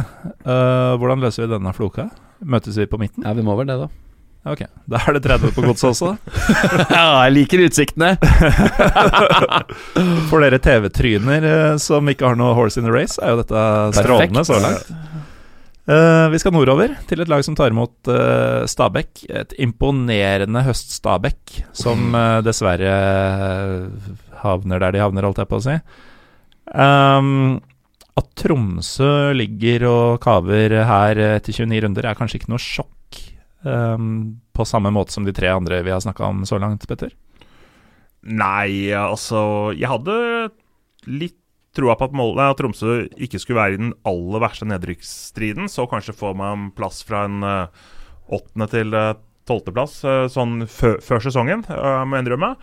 [0.47, 2.07] Uh, hvordan løser vi denne floka?
[2.41, 3.21] Møtes vi på midten?
[3.27, 3.91] Ja, vi må vel det, da.
[4.49, 6.15] Ok, da er det 30 på godset også.
[6.95, 8.15] Ja, jeg liker utsiktene.
[10.31, 13.67] For dere TV-tryner eh, som ikke har noe horse in the race, er jo dette
[13.99, 14.89] strålende så langt.
[15.91, 19.25] Eh, vi skal nordover, til et lag som tar imot uh, Stabæk.
[19.27, 24.13] Et imponerende høst-Stabæk, som eh, dessverre eh,
[24.43, 25.75] havner der de havner, holdt jeg på å si.
[26.71, 27.57] Um,
[28.15, 33.19] at Tromsø ligger og kaver her etter 29 runder, er kanskje ikke noe sjokk.
[33.65, 37.11] Um, på samme måte som de tre andre vi har snakka om så langt, Petter.
[38.21, 40.15] Nei, altså Jeg hadde
[41.09, 41.40] litt
[41.77, 45.71] troa på at, Molde og Tromsø ikke skulle være i den aller verste nedrykksstriden.
[45.71, 47.89] Så kanskje får man plass fra en eh,
[48.31, 49.15] åttende til uh,
[49.49, 52.53] tolvteplass uh, sånn fø før sesongen, uh, må jeg innrømme.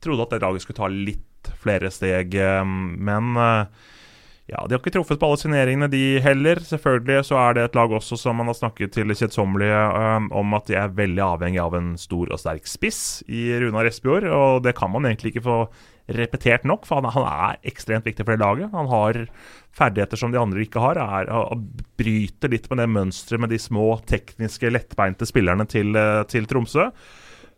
[0.00, 1.26] Trodde at det laget skulle ta litt
[1.60, 3.64] flere steg, eh, men eh,
[4.50, 6.58] ja, De har ikke truffet på alle signeringene, de heller.
[6.66, 9.84] Selvfølgelig så er det et lag også som man har snakket til kjedsommelige
[10.34, 14.26] om at de er veldig avhengig av en stor og sterk spiss i Runar Espejord.
[14.26, 15.60] Og det kan man egentlig ikke få
[16.16, 18.72] repetert nok, for han, han er ekstremt viktig for det laget.
[18.74, 19.24] Han har
[19.76, 21.00] ferdigheter som de andre ikke har.
[21.00, 21.64] Er, og
[22.00, 26.90] bryter litt med det mønsteret med de små, tekniske, lettbeinte spillerne til, eh, til Tromsø.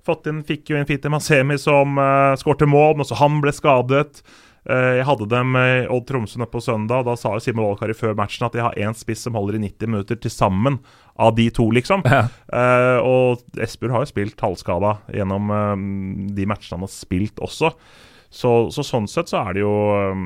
[0.03, 3.53] Fått inn, fikk jo inn Fiti Masemi som uh, skårte mål, men også han ble
[3.55, 4.24] skadet.
[4.66, 7.94] Uh, jeg hadde dem i Odd Tromsø på søndag, og da sa jo Simen Valkari
[7.94, 10.80] før matchen at de har én spiss som holder i 90 minutter til sammen
[11.22, 12.03] av de to, liksom.
[12.11, 12.24] Ja.
[12.50, 15.55] Uh, og Espejord har jo spilt halvskada gjennom
[16.34, 17.70] de matchene han har spilt også.
[18.33, 20.22] Så, så sånn sett så er det jo eh,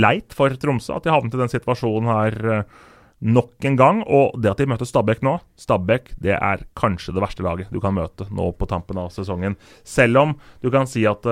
[0.00, 2.80] leit for Tromsø at de havnet i den situasjonen her eh,
[3.20, 4.00] nok en gang.
[4.10, 7.78] Og det at de møter Stabæk nå Stabæk det er kanskje det verste laget du
[7.82, 9.54] kan møte nå på tampen av sesongen.
[9.86, 10.34] Selv om
[10.64, 11.26] du kan si at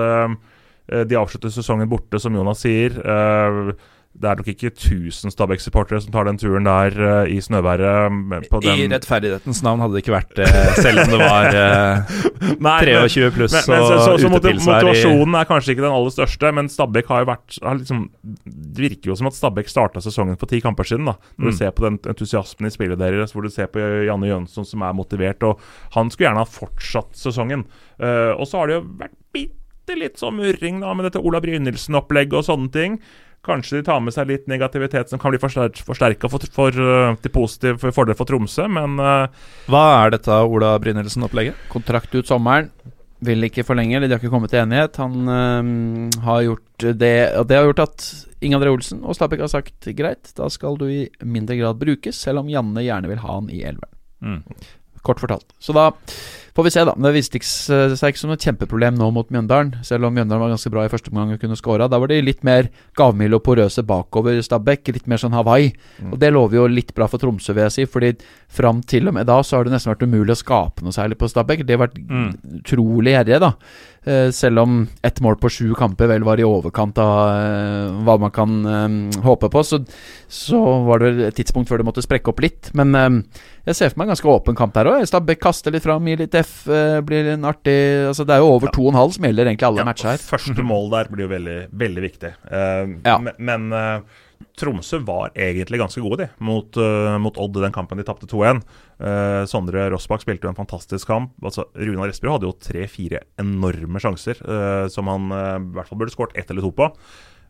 [0.89, 2.95] Eh, De avslutter sesongen borte, som Jonas sier.
[2.97, 3.73] Eh,
[4.19, 8.47] Det er nok ikke 1000 Stabæk-supportere som tar den turen der uh, i snøværet.
[8.49, 10.47] På I rettferdighetens navn hadde det ikke vært det,
[10.81, 12.15] selv om det var uh,
[12.65, 16.51] Nei, 23 pluss men, men, så, så, så motivasjonen er kanskje ikke den aller største,
[16.57, 18.01] men Stabæk har jo vært har liksom,
[18.49, 21.05] Det virker jo som at Stabæk starta sesongen for ti kamper siden.
[21.07, 21.51] da Når Mm.
[21.53, 23.79] du ser på den entusiasmen i spillet deres, hvor du ser på
[24.09, 25.43] Janne Jønsson som er motivert.
[25.47, 25.61] Og
[25.95, 27.63] Han skulle gjerne ha fortsatt sesongen.
[28.01, 31.39] Eh, og så har det jo vært bitte litt sånn murring da med dette Ola
[31.41, 32.99] Brynildsen-opplegget og sånne ting.
[33.45, 37.31] Kanskje de tar med seg litt negativitet som kan bli forsterka for, for, eh, til
[37.31, 41.67] positiv for fordel for Tromsø, men eh, Hva er dette Ola Brynildsen-opplegget?
[41.71, 42.67] Kontrakt ut sommeren.
[43.23, 44.95] Vil ikke forlenge, eller de har ikke kommet til enighet.
[45.01, 48.05] Han øhm, har gjort det Og det har gjort at
[48.39, 52.15] Inge André Olsen og Stabæk har sagt greit, da skal du i mindre grad brukes,
[52.15, 53.97] selv om Janne gjerne vil ha han i elveren.
[54.23, 54.69] Mm.
[55.03, 55.51] Kort fortalt.
[55.59, 55.89] Så da
[56.59, 56.91] Får vi se, da.
[56.99, 59.77] Det viste seg ikke som et kjempeproblem nå mot Mjøndalen.
[59.87, 61.85] Selv om Mjøndalen var ganske bra i første omgang og kunne skåra.
[61.87, 62.67] Da var de litt mer
[62.99, 64.91] gavmilde og porøse bakover Stabæk.
[64.97, 65.69] Litt mer sånn Hawaii.
[66.03, 66.09] Mm.
[66.11, 67.85] Og det lover jo litt bra for Tromsø, vil jeg si.
[67.87, 68.11] Fordi
[68.51, 71.15] fram til og med da så har det nesten vært umulig å skape noe særlig
[71.23, 71.63] på Stabæk.
[71.63, 72.35] De har vært Mm.
[72.59, 73.53] utrolig gjerrige, da.
[74.07, 78.15] Eh, selv om ett mål på sju kamper vel var i overkant av eh, hva
[78.23, 79.81] man kan eh, håpe på, så,
[80.31, 82.69] så var det et tidspunkt før det måtte sprekke opp litt.
[82.79, 82.95] Men
[83.67, 85.03] jeg ser for meg en ganske åpen kamp der òg.
[85.09, 86.63] Stabæk kaster litt fram, gir litt F,
[87.05, 87.75] blir en artig
[88.09, 88.73] Altså Det er jo over Ja.
[88.77, 90.23] to og en halv som gjelder egentlig alle Ja, matcher her.
[90.31, 92.33] Første mål der blir jo veldig, veldig viktig.
[92.47, 93.17] Uh, Ja.
[93.19, 94.01] Men, men eh,
[94.59, 98.29] Tromsø var egentlig ganske gode, de, mot, uh, mot Odd i den kampen de tapte
[98.29, 98.61] 2-1.
[98.99, 101.33] Uh, Sondre Rossbakk spilte jo en fantastisk kamp.
[101.45, 105.99] Altså, Runar Espejord hadde jo tre-fire enorme sjanser uh, som han eh, i hvert fall
[106.01, 106.89] burde skåret ett eller to på.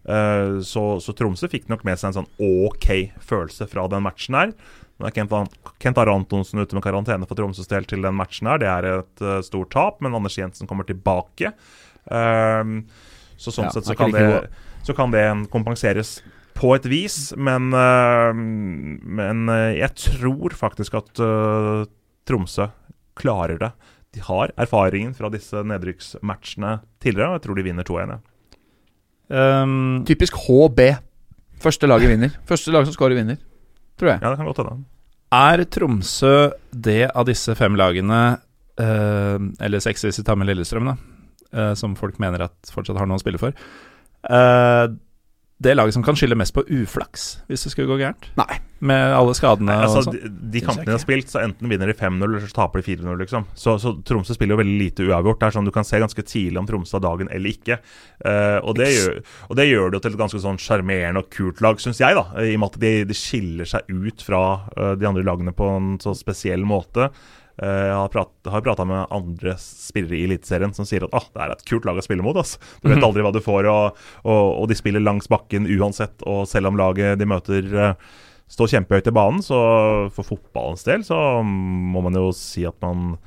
[0.04, 2.88] Eh, så, så Tromsø fikk nok med seg en sånn OK
[3.26, 4.54] følelse fra den matchen her.
[5.00, 5.36] Nå er Kent,
[5.80, 8.62] Kent Are Antonsen ute med karantene for Tromsøs del til den matchen her.
[8.62, 11.54] Det er et eh, stort tap, men Anders Jensen kommer tilbake.
[12.10, 14.24] Så sånn Ja, sett så kan, det,
[14.88, 16.18] så kan det kompenseres
[16.60, 21.86] på et vis, men, ehm, men eh, jeg tror faktisk at eh,
[22.28, 22.68] Tromsø
[23.20, 23.72] klarer det.
[24.16, 28.14] De har erfaringen fra disse nedrykksmatchene tidligere, og jeg tror de vinner 2-1.
[28.16, 28.20] Ja.
[29.30, 30.80] Um, Typisk HB.
[31.62, 32.34] Første laget vinner.
[32.50, 33.38] Første lag som scorer, vinner.
[34.00, 34.24] Tror jeg.
[34.24, 34.88] ja, det kan godt hende.
[35.36, 36.34] er Tromsø
[36.72, 38.24] det av disse fem lagene,
[38.82, 40.98] uh, eller seks hvis vi tar med Lillestrøm, da,
[41.54, 43.54] uh, som folk mener at fortsatt har noe å spille for,
[44.28, 44.88] eh,
[45.60, 48.30] det laget som kan skylde mest på uflaks, hvis det skulle gå gærent?
[48.40, 48.62] Nei.
[48.80, 50.16] Med alle skadene Nei, og altså, sånn?
[50.16, 52.94] de, de kampene de har spilt, så enten vinner de 5-0 eller så taper de
[52.96, 53.18] 4-0.
[53.20, 55.42] liksom så, så Tromsø spiller jo veldig lite uavgjort.
[55.42, 57.82] Det er sånn Du kan se ganske tidlig om Tromsø har dagen eller ikke.
[58.24, 61.28] Uh, og, det gjør, og det gjør det jo til et ganske sånn sjarmerende og
[61.36, 62.16] kult lag, syns jeg.
[62.16, 64.42] da I og med at de, de skiller seg ut fra
[64.78, 67.10] uh, de andre lagene på en så spesiell måte.
[67.62, 71.26] Eh, jeg har prat, har prata med andre spillere i Eliteserien som sier at ah,
[71.36, 72.38] det er et kult lag å spille mot.
[72.40, 72.58] ass.
[72.82, 73.04] Du vet Mhm.
[73.10, 76.24] aldri hva du får, og, og, og de spiller langs bakken uansett.
[76.26, 77.94] Og selv om laget de møter eh,
[78.50, 83.18] står kjempehøyt i banen, så for fotballens del så må man jo si at man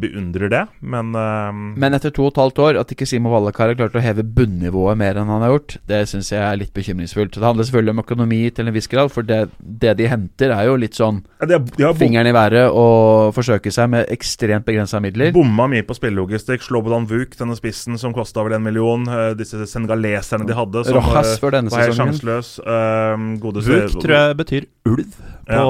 [0.00, 0.62] beundrer det.
[0.80, 3.96] Men, uh, Men etter to og et halvt år, at ikke Simo Vallakar har klart
[3.98, 7.34] å heve bunnivået mer enn han har gjort, det syns jeg er litt bekymringsfullt.
[7.36, 10.68] Det handler selvfølgelig om økonomi til en viss grad, for det, det de henter, er
[10.70, 14.10] jo litt sånn ja, de har, de har fingeren i været og forsøke seg med
[14.14, 15.32] ekstremt begrensa midler.
[15.36, 16.62] bomma mye på spillelogistikk.
[16.64, 19.06] Slobodan Vuk, denne spissen som kosta vel en million.
[19.08, 22.52] eh, disse sengaleserne de hadde, som Rojas eh, før denne var helt sjanseløs.
[22.62, 25.04] Uh, gode Vuk tror jeg betyr ulv
[25.48, 25.64] på Ja.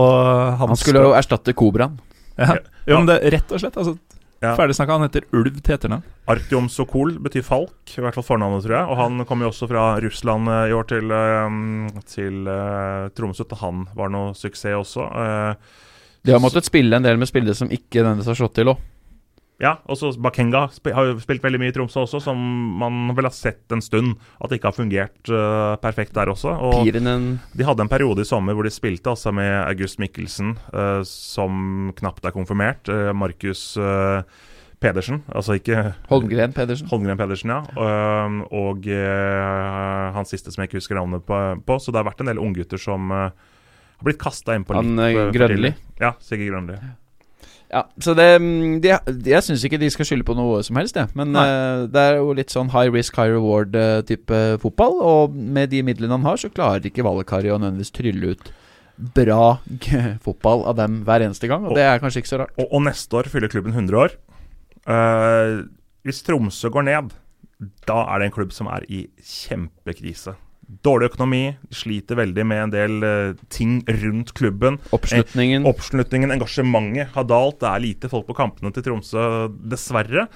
[0.59, 1.99] hans Han skulle jo erstatte Kobraen.
[2.39, 2.57] ja.
[2.89, 3.77] Jo, men det rett og slett.
[3.77, 3.99] Altså,
[4.39, 4.53] Ja.
[4.55, 6.05] Ferdig snakka, han heter Ulv til etternavn.
[6.31, 8.91] Artyom Sokol betyr falk, i hvert fall fornavnet, tror jeg.
[8.93, 13.49] Og han kom jo også fra Russland eh, i år til, eh, til uh, Tromsø.
[13.49, 15.09] og Han var noe suksess også.
[15.11, 15.83] Uh,
[16.23, 18.87] De har måttet spille en del med spillere som ikke nødvendigvis har slått til òg.
[19.59, 20.61] Ja, og så Bakenga
[20.95, 22.39] har jo spilt veldig mye i Tromsø også, som
[22.79, 26.53] man vel har sett en stund at det ikke har fungert uh, perfekt der også.
[26.55, 30.55] Og Pirinen de hadde en periode i sommer hvor de spilte altså med August Mikkelsen,
[30.71, 32.87] uh, som knapt er konfirmert.
[32.87, 34.23] Uh, Markus eh,
[34.79, 36.87] Pedersen, altså ikke Holmgren Pedersen.
[36.93, 37.59] Holmgren Pedersen, ja.
[38.55, 38.87] Og,
[40.15, 41.81] han siste som jeg ikke husker navnet på, på.
[41.83, 45.19] Så det har vært en del unggutter som har blitt kasta inn på Han, litt
[45.19, 45.75] Han Grønli.
[45.99, 46.79] Ja, Sigurd Grønli.
[46.79, 46.95] Ja,
[48.01, 48.27] så det
[48.81, 51.11] de, de, Jeg syns ikke de skal skylde på noe som helst, jeg.
[51.19, 54.97] Men eh, det er jo litt sånn high risk, high reward-type fotball.
[55.05, 58.51] Og med de midlene han har, så klarer ikke Valekari å nødvendigvis trylle ut
[59.15, 59.59] bra
[60.27, 61.69] fotball av dem hver eneste gang.
[61.69, 62.57] Og det er kanskje ikke så rart.
[62.59, 64.17] Og, og neste år fyller klubben 100 år.
[64.89, 65.69] Uh,
[66.09, 67.13] hvis Tromsø går ned,
[67.89, 70.39] da er det en klubb som er i kjempekrise.
[70.85, 74.77] Dårlig økonomi, sliter veldig med en del uh, ting rundt klubben.
[74.93, 77.57] Oppslutningen Oppslutningen, engasjementet har dalt.
[77.63, 79.23] Det er lite folk på kampene til Tromsø,
[79.73, 80.27] dessverre.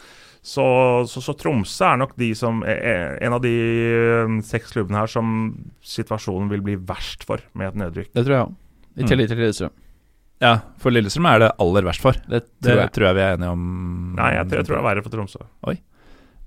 [0.42, 0.64] Så,
[1.06, 4.98] så, så Tromsø er nok de som er- er en av de uh, seks klubbene
[4.98, 5.52] her som
[5.84, 8.10] situasjonen vil bli verst for med et nedrykk.
[8.16, 8.56] Det tror jeg òg.
[8.96, 9.08] I Mm.
[9.08, 9.70] tillegg til Lillestrøm.
[10.42, 12.12] Ja, for Lillestrøm er det aller verst for.
[12.26, 12.92] Det Det tror jeg.
[12.96, 13.62] tror jeg vi er enige om.
[14.16, 15.44] Nei, jeg, tror- jeg tror det er verre for Tromsø.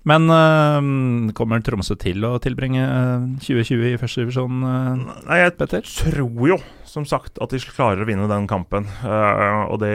[0.06, 5.56] Men øh, kommer Tromsø til å tilbringe øh, 2020 i første divisjon, øh, Nei, jeg
[5.58, 5.82] Petter?
[5.82, 8.86] tror jo, som sagt, at de klarer å vinne den kampen.
[9.02, 9.90] Uh, og det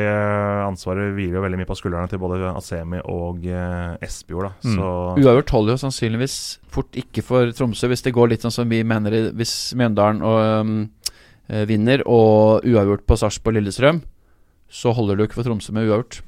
[0.66, 4.50] ansvaret hviler jo veldig mye på skuldrene til både Asemi og uh, Espejord.
[4.66, 4.80] Mm.
[5.22, 6.34] Uavgjort holder jo sannsynligvis
[6.74, 10.82] fort ikke for Tromsø, hvis det går litt sånn som vi mener Hvis Mjøndalen og,
[11.48, 14.02] eh, vinner, og uavgjort på Sarpsborg Lillestrøm,
[14.70, 16.20] så holder det jo ikke for Tromsø med uavgjort.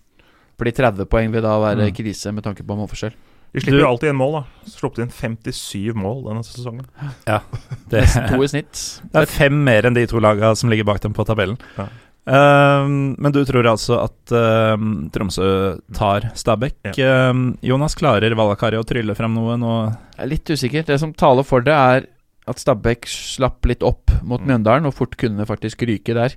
[0.59, 1.95] Fordi 30 poeng vil da være Mm.
[1.99, 3.14] krise med tanke på målforskjell.
[3.53, 4.42] De slipper Du- jo alltid inn mål, da.
[4.72, 6.86] Sluppet inn 57 mål denne sesongen.
[7.28, 7.40] Ja,
[7.92, 8.78] Det, To i snitt.
[9.12, 11.59] det er fem mer enn de to lagene som ligger bak dem på tabellen.
[11.76, 11.88] Ja.
[12.24, 14.30] Um, men du tror altså at
[14.78, 15.46] um, Tromsø
[15.92, 16.92] tar Stabæk.
[17.03, 19.72] Ehm, Jonas, klarer Valakari å trylle frem noe nå?
[20.16, 20.84] Jeg er litt usikker.
[20.86, 22.07] Det som taler for det, er
[22.46, 24.46] at Stabæk slapp litt opp mot Mm.
[24.53, 26.36] Mjøndalen, og fort kunne faktisk ryke der.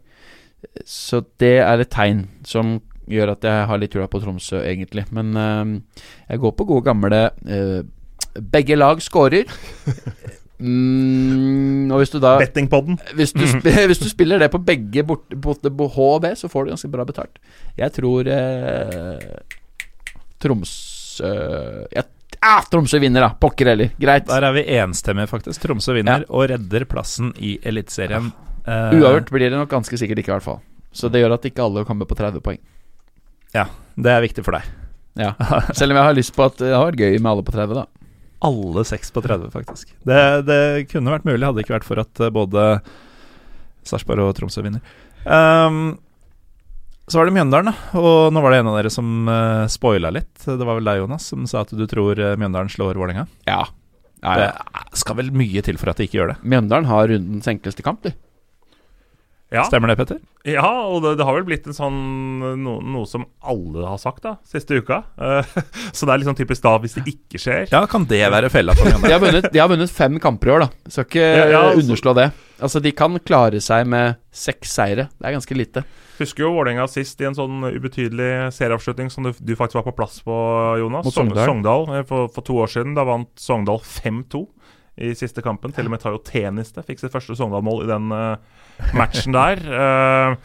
[0.90, 2.80] Så det er et tegn som
[3.12, 5.06] gjør at jeg har litt trua på Tromsø, egentlig.
[5.16, 7.84] Men uh, jeg går på gode gamle uh,
[8.36, 9.48] Begge lag scorer.
[10.56, 12.96] Mm, og hvis du da Bettingpodden.
[13.20, 13.34] hvis
[13.90, 16.72] hvis du spiller det på begge borte, både på H og B, så får du
[16.72, 17.40] ganske bra betalt.
[17.76, 19.26] Jeg tror eh,
[20.40, 21.34] Tromsø
[21.92, 22.06] jeg,
[22.40, 23.34] ah, Tromsø vinner, da.
[23.40, 23.92] Pokker heller.
[24.00, 24.28] Greit.
[24.32, 25.62] Der er vi enstemmige, faktisk.
[25.62, 28.32] Tromsø vinner og redder plassen i Eliteserien.
[28.66, 28.80] Ja.
[28.96, 30.64] Uavgjort blir det nok ganske sikkert ikke, i hvert fall.
[30.96, 32.62] Så det gjør at ikke alle kommer på 30 poeng.
[33.96, 34.68] Det er viktig for deg.
[35.16, 35.34] Ja.
[35.78, 37.78] Selv om jeg har lyst på at det har vært gøy med alle på 30,
[37.80, 37.86] da.
[38.46, 39.94] Alle seks på 30, faktisk.
[40.06, 42.66] Det, det kunne vært mulig, hadde det ikke vært for at eh, både
[43.88, 44.84] Sarpsborg og Tromsø vinner.
[45.26, 45.96] Um,
[47.08, 48.02] så var det Mjøndalen, da.
[48.02, 50.34] Og nå var det en av dere som uh, spoila litt.
[50.44, 53.28] Det var vel deg, Jonas, som sa at du tror eh, Mjøndalen slår Vålerenga.
[53.48, 53.62] Ja.
[54.26, 54.52] ja, ja.
[54.92, 56.40] Det skal vel mye til for at de ikke gjør det.
[56.44, 58.12] Mjøndalen har rundens enkleste kamp, du.
[59.54, 60.18] Ja, Stemmer det, Petter?
[60.46, 61.98] ja og det, det har vel blitt en sånn
[62.62, 65.04] no, noe som alle har sagt da siste uka.
[65.22, 65.46] Uh,
[65.96, 67.68] så det er sånn typisk da hvis det ikke skjer.
[67.72, 70.56] Ja, kan det være fella for De har vunnet, de har vunnet fem kamper i
[70.56, 70.90] år, da.
[70.90, 72.32] Skal ikke Ja, ja, altså- underslå det.
[72.56, 75.10] Altså, de kan klare seg med seks seire.
[75.20, 75.84] Det er ganske lite.
[76.16, 79.96] Husker jo Vålerenga sist i en sånn ubetydelig serieavslutning som du, du faktisk var på
[79.98, 80.36] plass på,
[80.80, 81.04] Jonas.
[81.04, 81.50] Mot Sogndal.
[81.50, 82.96] Sogndal eh, for, for to år siden.
[82.96, 84.46] Da vant Sogndal 5-2
[84.98, 85.74] i siste kampen.
[85.76, 88.62] Til og med Tayo Teniste fikk sitt første Sogndal-mål i den eh,
[88.98, 89.64] matchen der.
[89.86, 90.36] Eh,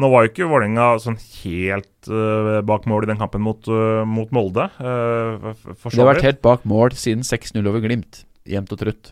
[0.00, 3.68] nå var jo ikke Vålerenga sånn helt eh, bak mål i den kampen mot,
[4.08, 4.64] mot Molde.
[4.80, 8.22] det har vært helt bak mål siden 6-0 over Glimt.
[8.48, 9.10] Jevnt og trutt.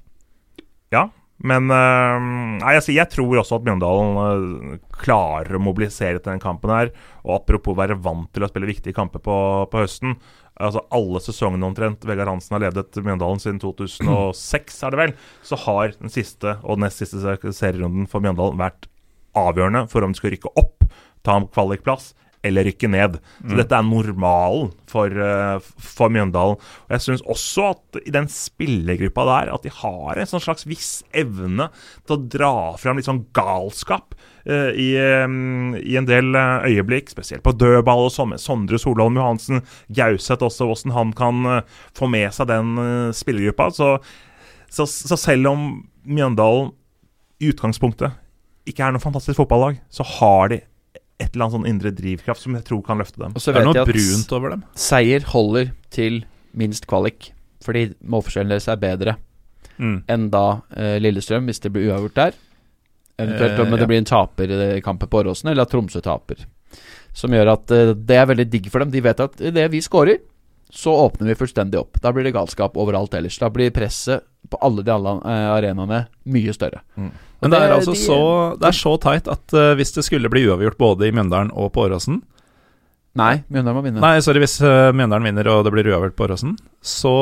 [0.94, 1.10] Ja,
[1.44, 6.94] Men nei, jeg, jeg tror også at Mjøndalen klarer å mobilisere til den kampen her.
[7.26, 9.36] Og apropos være vant til å spille viktige kamper på,
[9.68, 10.16] på høsten.
[10.60, 15.14] Altså Alle sesongene omtrent Vegard Hansen har ledet Mjøndalen siden 2006, er det vel.
[15.46, 18.90] Så har den siste og nest siste serierunden for Mjøndalen vært
[19.38, 20.84] avgjørende for om de skal rykke opp,
[21.26, 22.12] ta en kvalikplass
[22.46, 23.18] eller rykke ned.
[23.44, 26.56] Så dette er normalen for, eh, for Mjøndalen.
[26.56, 30.64] Og jeg syns også at i den spillergruppa der, at de har en sånn slags
[30.64, 31.68] viss evne
[32.06, 34.14] til å dra fram litt sånn galskap
[34.46, 35.26] i, eh,
[35.84, 39.60] i en del eh, øyeblikk, spesielt på dødball og sånn, med Sondre Solholm Johansen,
[39.92, 41.62] Gauseth også, hvordan han kan eh,
[41.98, 42.74] få med seg den
[43.16, 43.70] spillergruppa.
[43.76, 43.90] Så,
[44.70, 45.68] så, så selv om
[46.08, 46.72] Mjøndalen
[47.40, 48.16] i utgangspunktet
[48.68, 50.60] ikke er noe fantastisk fotballag, så har de
[51.20, 53.34] et eller annet sånn indre drivkraft som jeg tror kan løfte dem.
[53.36, 54.62] Og så Det er noe jeg at brunt over dem.
[54.78, 56.22] seier holder til
[56.56, 57.32] minst kvalik.
[57.60, 59.16] Fordi målforskjellen deres er bedre
[59.80, 60.02] Mm.
[60.12, 62.34] enn da eh, Lillestrøm, hvis det blir uavgjort der.
[63.20, 63.90] Eventuelt Eh, om det ja.
[63.90, 66.46] blir en taper i kampen på Åråsen, eller at Tromsø taper.
[67.12, 68.92] Som gjør at uh, det er veldig digg for dem.
[68.94, 70.20] De vet at idet vi scorer,
[70.70, 71.98] så åpner vi fullstendig opp.
[72.02, 73.38] Da blir det galskap overalt ellers.
[73.42, 76.80] Da blir presset på alle de alle eh, arenaene mye større.
[76.94, 77.10] Mm.
[77.42, 78.18] Men det er altså de- så
[78.60, 81.72] Det er så tight at uh, hvis det skulle bli uavgjort både i Mjøndalen og
[81.74, 82.20] på Åråsen
[83.18, 84.02] Nei, Mjøndalen må vinne.
[84.02, 87.14] Nei, sorry, hvis uh, Mjøndalen vinner og det blir uavgjort på Åråsen, så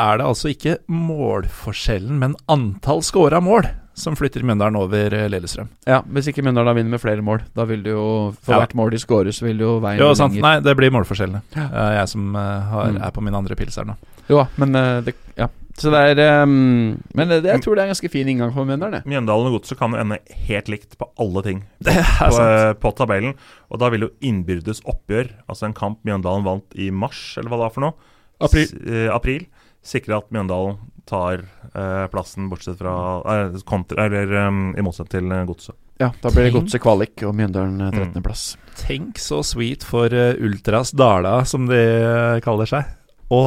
[0.00, 3.68] er det altså ikke målforskjellen, men antall scora mål
[4.00, 5.68] som flytter Mjøndalen over eh, Lillestrøm.
[5.86, 8.60] Ja, Hvis ikke Mjøndalen da vinner med flere mål, da vil det jo For Ja.
[8.64, 10.34] hvert mål de skårer, så vil det jo veien Jo, sant.
[10.34, 10.42] lenger.
[10.48, 11.42] Nei, det blir målforskjellene.
[11.56, 11.68] Ja.
[11.70, 13.02] Eh, jeg som eh, har, Mm.
[13.06, 13.96] er på min andre pils her nå.
[14.30, 14.72] Jo da, men
[15.04, 15.48] det, Ja.
[15.80, 18.66] Så det er um, Men det, jeg tror det er en ganske fin inngang for
[18.66, 19.06] Mjøndalen, det.
[19.06, 23.34] Mjøndalen og Godset kan jo ende helt likt på alle ting på, på tabellen.
[23.70, 27.56] Og da vil jo innbyrdes oppgjør, altså en kamp Mjøndalen vant i mars, eller hva
[27.56, 27.94] det var for noe
[28.40, 28.66] April.
[28.66, 28.74] S
[29.14, 29.46] april
[29.82, 30.76] sikre at Mjøndalen
[31.10, 31.42] tar
[31.74, 32.94] eh, plassen, bortsett fra
[33.34, 35.76] eh, kontra, Eller um, i motsetning til eh, Godset.
[36.00, 38.12] Ja, da blir det Godset kvalik og Mjøndalen eh, Mm.
[38.14, 38.44] 13.-plass.
[38.80, 42.88] Tenk så sweet for uh, Ultras Dala, som de uh, kaller seg,
[43.30, 43.42] å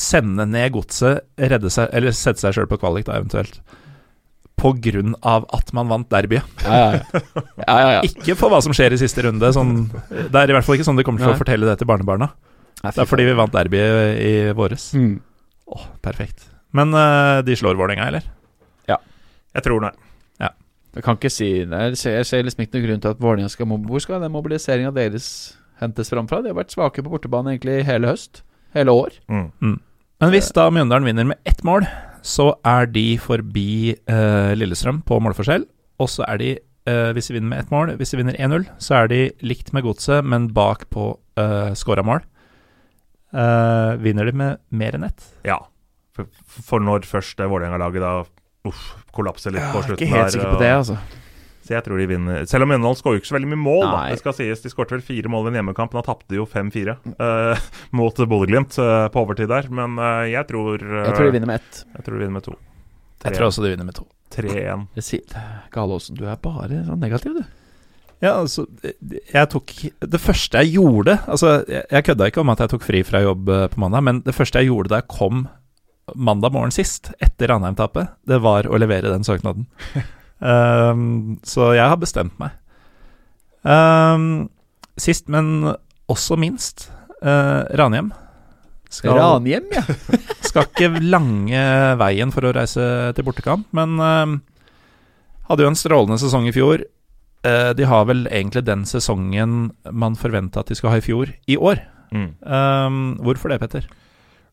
[0.00, 3.58] sende ned godset, redde seg, eller sette seg sjøl på kvalik, da eventuelt.
[4.56, 6.46] På grunn av at man vant derbyet.
[6.64, 7.42] Ja, ja, ja.
[7.66, 8.04] ja, ja, ja.
[8.08, 9.50] Ikke for hva som skjer i siste runde.
[9.52, 9.74] Sånn,
[10.08, 11.36] det er i hvert fall ikke sånn de kommer til Nei.
[11.36, 12.30] å fortelle det til barnebarna.
[12.84, 14.90] Det er fordi vi vant derbyet i våres.
[14.96, 15.14] mm.
[15.70, 16.48] Åh, perfekt.
[16.74, 18.26] Men uh, de slår Vålerenga, eller?
[18.90, 18.98] Ja.
[19.54, 19.94] Jeg tror det.
[20.94, 21.78] Jeg kan ikke si det.
[21.88, 23.90] Jeg ser, jeg ser liksom ikke noen grunn til at Vålerenga skal mobbe.
[23.90, 25.26] Hvor skal den mobiliseringa deres
[25.80, 26.38] hentes fram fra?
[26.42, 28.44] De har vært svake på bortebane egentlig hele høst.
[28.76, 29.16] Hele år.
[29.30, 29.80] Mm.
[30.22, 31.86] Men hvis da Mjøndalen vinner med ett mål,
[32.22, 35.66] så er de forbi uh, Lillestrøm på målforskjell.
[35.98, 36.52] Og så er de,
[36.90, 39.74] uh, hvis de vinner med ett mål, hvis de vinner 1-0, så er de likt
[39.74, 41.10] med Godset, men bak på
[41.40, 42.22] uh, scora mål.
[43.34, 45.26] Eh, vinner de med mer enn ett?
[45.46, 45.58] Ja.
[46.14, 48.14] For, for når først det Vålerenga-laget da
[48.68, 50.98] uff, kollapser litt på Jeg er ikke helt sikker på det, altså.
[51.64, 52.42] Så jeg tror de vinner.
[52.48, 53.92] Selv om Mjøndalen skårer ikke så veldig mye mål, da.
[53.96, 54.08] Nei.
[54.12, 54.60] Det skal sies.
[54.60, 55.94] De skåret vel fire mål i en hjemmekamp.
[55.96, 57.62] Da tapte de jo 5-4 uh,
[57.98, 59.70] mot Bodø-Glimt uh, på overtid der.
[59.72, 61.80] Men eh, jeg tror eh, Jeg tror de vinner med ett.
[61.96, 62.58] Jeg tror de vinner med to.
[63.24, 64.04] Jeg tror også de vinner med to.
[64.36, 64.84] 3-1.
[65.00, 65.40] Sier-
[65.72, 67.63] Galåsen, du er bare sånn negativ, du.
[68.22, 68.66] Ja, altså
[69.32, 72.86] Jeg tok Det første jeg gjorde Altså, jeg, jeg kødda ikke om at jeg tok
[72.86, 75.46] fri fra jobb eh, på mandag, men det første jeg gjorde da jeg kom
[76.14, 79.64] mandag morgen sist, etter Ranheim-tapet, det var å levere den søknaden.
[80.36, 82.52] um, så jeg har bestemt meg.
[83.64, 84.50] Um,
[85.00, 85.72] sist, men
[86.12, 86.90] også minst,
[87.24, 88.12] uh, Ranhjem.
[88.92, 89.82] Skal, Ranhjem, ja.
[90.48, 91.62] skal ikke lange
[91.98, 92.84] veien for å reise
[93.16, 94.36] til bortekamp, men um,
[95.48, 96.84] hadde jo en strålende sesong i fjor.
[97.44, 101.34] Eh, de har vel egentlig den sesongen man forventa at de skulle ha i fjor,
[101.50, 101.82] i år.
[102.14, 102.30] Mm.
[102.46, 103.88] Um, hvorfor det, Petter?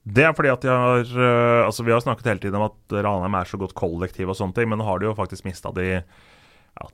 [0.01, 2.95] Det er fordi at de har øh, Altså Vi har snakket hele tiden om at
[3.05, 5.69] Ranheim er så godt kollektiv og sånne ting, men nå har de jo faktisk mista
[5.75, 6.87] de ja,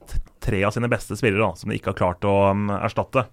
[0.43, 3.23] tre av sine beste spillere, da, som de ikke har klart å um, erstatte.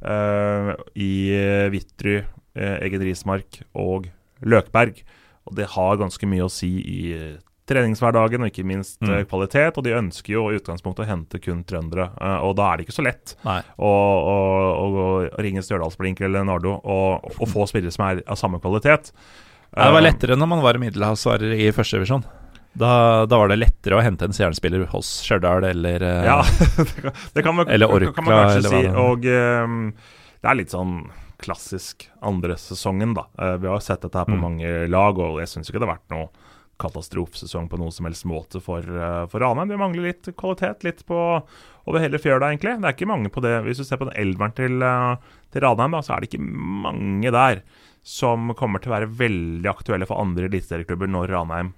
[0.00, 2.22] Uh, I uh, Vitry,
[2.56, 4.08] eh, Egen Rismark og
[4.40, 5.02] Løkberg.
[5.48, 7.38] Og det har ganske mye å si i eh,
[7.70, 9.10] treningshverdagen, og ikke minst Mm.
[9.14, 9.78] eh, kvalitet.
[9.78, 12.86] Og de ønsker jo i utgangspunktet å hente kun trøndere, eh, og da er det
[12.88, 14.36] ikke så lett å, å,
[14.80, 19.12] å, ringe Stjørdalsblink eller Nardo og, og få spillere som er av samme kvalitet.
[19.70, 22.24] Ja, det var Eh, lettere når man var middelhavsvarer i første divisjon.
[22.74, 26.36] Da, da var det lettere å hente en stjernespiller hos Stjørdal eller Ja,
[26.76, 28.82] det kan, det kan, man, Eller kan- kan man kanskje si.
[28.82, 28.92] det.
[28.94, 29.26] Og
[29.64, 29.80] um,
[30.42, 31.00] det er litt sånn
[31.40, 33.24] klassisk andre sesongen, da.
[33.40, 34.42] Uh, vi har sett dette her på Mm.
[34.44, 36.28] mange lag, og jeg syns ikke det har vært noe
[36.80, 39.68] katastrofesesong på noe som helst måte for, uh, for Ranheim.
[39.70, 41.20] Det mangler litt kvalitet, litt på
[41.88, 42.76] over hele fjøla, egentlig.
[42.80, 43.54] Det er ikke mange på det.
[43.66, 45.16] Hvis du ser på den elveren til, eh,
[45.52, 47.62] til Ranheim, så er det ikke mange der
[48.06, 51.72] som kommer til å være veldig aktuelle for andre eliteserieklubber når Ranheim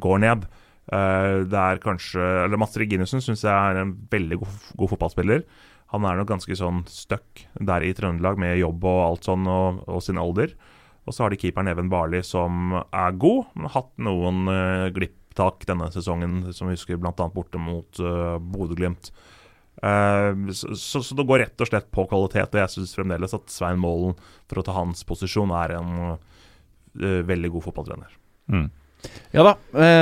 [0.00, 0.46] går ned.
[0.92, 5.44] Eh, det er kanskje Eller Mats Reginussen syns jeg er en veldig god, god fotballspiller.
[5.92, 9.84] Han er nok ganske sånn stuck der i Trøndelag med jobb og alt sånn, og,
[9.88, 10.52] og sin alder.
[11.08, 14.90] Og så har de keeperen Even Barli som er god, men har hatt noen uh,
[14.92, 17.14] glipptak denne sesongen, som vi husker bl.a.
[17.32, 19.08] borte mot uh, Bodø-Glimt.
[19.80, 23.36] Uh, så, so, so det går rett og slett på kvalitet, og jeg syns fremdeles
[23.38, 24.18] at Svein Målen,
[24.50, 26.18] for å ta hans posisjon, er en uh,
[26.98, 28.20] veldig god fotballtrener.
[28.52, 28.68] mm.
[29.30, 29.52] Ja da,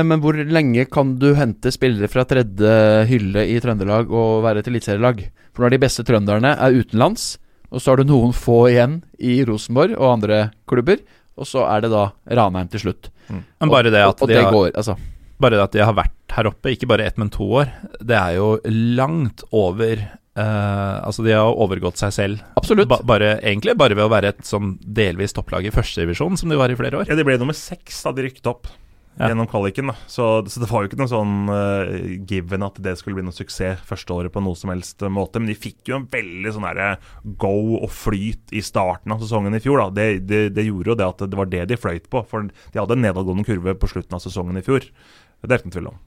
[0.08, 2.70] men hvor lenge kan du hente spillere fra tredje
[3.10, 5.20] hylle i Trøndelag og være et eliteserielag?
[5.52, 7.34] For når de beste trønderne er utenlands,
[7.70, 10.40] og så har du noen få igjen i Rosenborg og andre
[10.70, 11.02] klubber,
[11.36, 12.08] og så er det da
[12.38, 13.10] Ranheim til slutt.
[13.28, 14.96] Men bare det og, og, og de det har går, altså.
[15.42, 18.16] Bare det at de har vært her oppe, ikke bare ett, men to år, det
[18.16, 18.54] er jo
[18.96, 20.06] langt over
[20.36, 22.40] Uh, Altså, de har overgått seg selv.
[22.60, 22.90] Absolutt.
[22.90, 26.58] Ba, bare, egentlig bare ved å være et sånn delvis topplag i førstedivisjon, som de
[26.60, 27.08] var i flere år.
[27.08, 28.68] Ja, De ble nummer seks da de rykket opp
[29.16, 29.30] Ja.
[29.30, 29.86] gjennom kvaliken.
[29.86, 31.88] da så, så det var jo ikke noe sånn uh,
[32.28, 35.40] given at det skulle bli noe suksess første året på noe som helst eh, måte.
[35.40, 36.98] Men de fikk jo en veldig sånn der,
[37.40, 39.80] go og flyt i starten av sesongen i fjor.
[39.80, 42.20] da Det, det, det gjorde jo det at det var det de fløyt på.
[42.28, 44.84] For de hadde en nedadgående kurve på slutten av sesongen i fjor.
[44.84, 46.02] Det er ikke noen tvil om.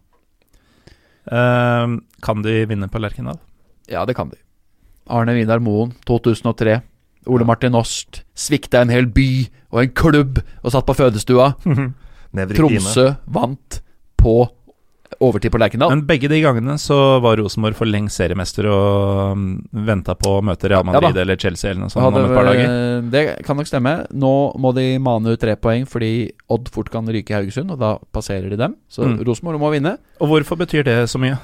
[1.30, 3.42] Uh, kan de vinne på Lerkendal?
[3.90, 4.38] Ja, det kan de.
[5.10, 6.78] Arne Vidar Moen, 2003.
[7.30, 11.56] Ole Martin Ost svikta en hel by og en klubb og satt på fødestua.
[12.36, 13.82] Tromsø vant
[14.20, 14.50] på
[15.20, 15.90] overtid på Lerkendal.
[15.90, 20.44] Men begge de gangene så var Rosenborg for lengst seriemester og um, venta på å
[20.46, 21.24] møte Real Ja, Madrid da.
[21.26, 22.70] eller Chelsea eller noe sånt om et par dager.
[22.70, 23.94] eh, det kan nok stemme.
[24.14, 27.80] Nå må de mane ut tre poeng fordi Odd fort kan ryke i Haugesund, og
[27.82, 28.76] da passerer de dem.
[28.88, 29.18] Så Mm.
[29.28, 29.98] Rosenborg må vinne.
[30.22, 31.36] Og hvorfor betyr det så mye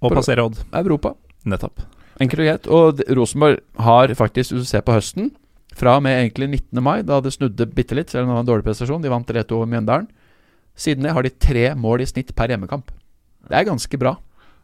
[0.00, 0.56] å For- passere Odd?
[0.72, 1.14] Europa.
[1.44, 1.82] Nettopp.
[2.20, 2.66] Enkelt og greit.
[2.68, 5.32] Og Rosenborg har faktisk, hvis du ser på høsten,
[5.74, 6.82] fra og med egentlig 19.
[6.82, 9.26] mai, da det snudde bitte litt, selv om det var en dårlig prestasjon, de vant
[9.26, 10.08] 3-2 over Mjøndalen.
[10.78, 12.92] Siden det har de tre mål i snitt per hjemmekamp.
[13.48, 14.14] Det er ganske bra.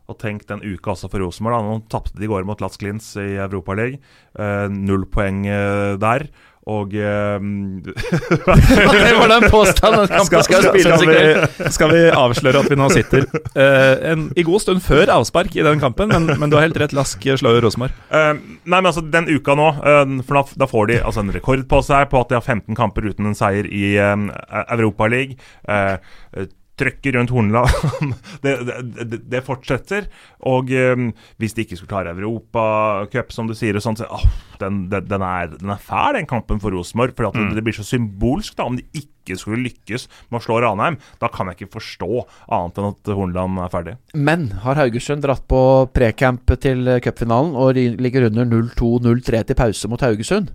[0.04, 1.64] Og tenk den uka også for Rosenborg.
[1.64, 4.02] Nå tapte de i går mot Lats Klins i Europaligaen.
[4.36, 6.26] Uh, null poeng eh, der.
[6.64, 10.08] Og um, det var den påstanden!
[10.24, 14.62] Skal skal, i vi, skal vi avsløre at vi nå sitter uh, en, i god
[14.64, 17.92] stund før avspark i den kampen, men, men du har helt rett, Lask slår Rosenborg.
[18.08, 18.32] Uh,
[18.64, 21.66] nei, men altså, den uka nå uh, For da, da får de altså en rekord
[21.68, 24.16] på seg på at de har 15 kamper uten en seier i uh,
[24.64, 25.36] Europaligaen.
[25.68, 26.48] Uh,
[26.80, 27.70] Trøkket rundt Hornland.
[28.44, 28.54] det,
[28.98, 30.08] det, det, fortsetter.
[30.50, 31.06] Og eh,
[31.38, 34.24] hvis de ikke skulle klare Europacup, som du sier, og sånt, så, oh,
[34.58, 37.14] den, den, den, er, den er fæl, den kampen for Rosenborg.
[37.14, 40.44] For at det, det blir så symbolsk da om de ikke skulle lykkes med å
[40.44, 40.98] slå Ranheim.
[41.22, 42.10] Da kan jeg ikke forstå
[42.52, 43.96] annet enn at Hornland er ferdig.
[44.18, 45.62] Men har Haugesund dratt på
[45.94, 50.52] precamp til cupfinalen og ligger under 0-2-0-3 til pause mot Haugesund?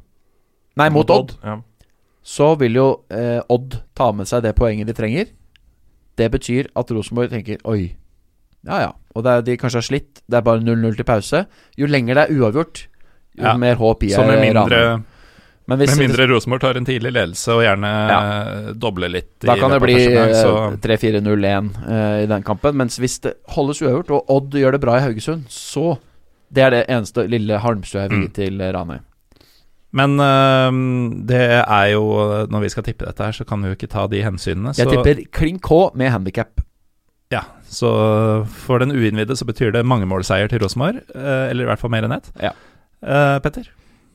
[0.79, 1.35] Nei, mot Odd.
[1.43, 1.59] Ja.
[2.23, 5.31] Så vil jo eh, Odd ta med seg det poenget de trenger.
[6.19, 7.93] Det betyr at Rosenborg tenker Oi,
[8.67, 11.45] ja ja, og det er, de kanskje har slitt, det er bare 0-0 til pause.
[11.79, 12.81] Jo lenger det er uavgjort,
[13.39, 13.53] jo Ja.
[13.57, 15.05] mer håp gir Ranheim.
[15.69, 18.19] Men hvis med mindre Rosenborg tar en tidlig ledelse og gjerne Ja.
[18.19, 22.43] eh, dobler litt Da kan det bli første gang, så eh, 3-4-0-1 uh, i den
[22.43, 22.75] kampen.
[22.75, 25.99] Mens hvis det holdes uavgjort, og Odd gjør det bra i Haugesund, så
[26.51, 28.33] Det er det eneste lille halmstrået jeg vil gi Mm.
[28.33, 29.03] til eh, Ranheim.
[29.95, 30.71] Men eh,
[31.25, 32.03] det er jo
[32.51, 34.75] Når vi skal tippe dette her, så kan vi jo ikke ta de hensynene.
[34.77, 36.61] Jeg tipper klin K med handikap.
[37.33, 37.89] Ja, så
[38.65, 41.01] for den uinnvidde så betyr det mangemålseier til Rosenborg.
[41.13, 42.31] eh, eller i hvert fall mer enn ett.
[42.41, 42.53] Ja.
[43.05, 43.67] Uh, Petter?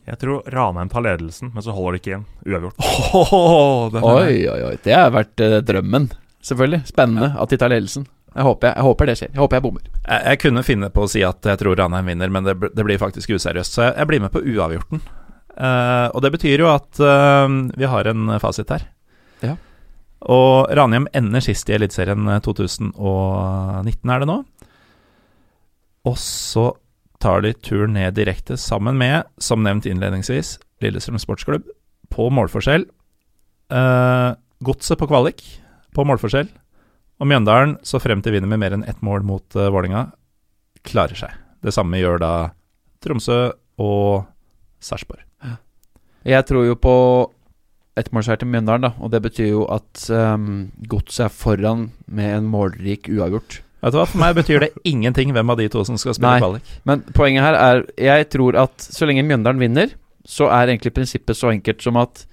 [0.04, 2.26] Jeg tror Ranheim tar ledelsen, men så holder det ikke igjen.
[2.44, 2.74] Uavgjort.
[3.14, 4.74] Oh, Oi, oi, oi.
[4.84, 6.10] Det har vært uh, drømmen.
[6.44, 6.82] Selvfølgelig.
[6.90, 8.04] Spennende at de tar ledelsen.
[8.34, 9.30] Jeg håper, jeg, jeg håper det skjer.
[9.30, 9.84] Jeg håper jeg bommer.
[9.94, 12.84] Jeg, jeg kunne finne på å si at jeg tror Ranheim vinner, men det, det
[12.84, 13.78] blir faktisk useriøst.
[13.78, 15.00] Så jeg, jeg blir med på uavgjorten.
[15.54, 17.46] Eh, og det betyr jo at uh,
[17.78, 18.88] vi har en fasit her.
[19.44, 19.54] Ja.
[20.24, 24.40] Og Ranheim ender sist i Eliteserien eh, 2019, er det nå.
[26.08, 26.70] Og så
[27.22, 31.68] tar de turen ned direkte sammen med, som nevnt innledningsvis, Lillestrøm Sportsklubb
[32.12, 32.84] på målforskjell.
[33.72, 35.42] Uh, Godset på kvalik
[35.96, 36.50] på målforskjell.
[37.22, 40.08] Og Mjøndalen, så frem til vinner med mer enn ett mål mot uh, Vålinga,
[40.84, 41.36] klarer seg.
[41.64, 42.32] Det samme gjør da
[43.04, 43.38] Tromsø
[43.80, 44.26] og
[44.84, 45.24] Sarpsborg.
[46.24, 46.94] Jeg tror jo på
[48.00, 48.92] ettmålseier til Mjøndalen, da.
[49.04, 53.60] Og det betyr jo at um, Godset er foran med en målrik uavgjort.
[53.84, 56.36] Vet du hva, For meg betyr det ingenting hvem av de to som skal spille
[56.38, 56.42] Nei.
[56.42, 56.70] kvalik.
[56.88, 59.92] Men poenget her er Jeg tror at så lenge Mjøndalen vinner,
[60.24, 62.24] så er egentlig prinsippet så enkelt som at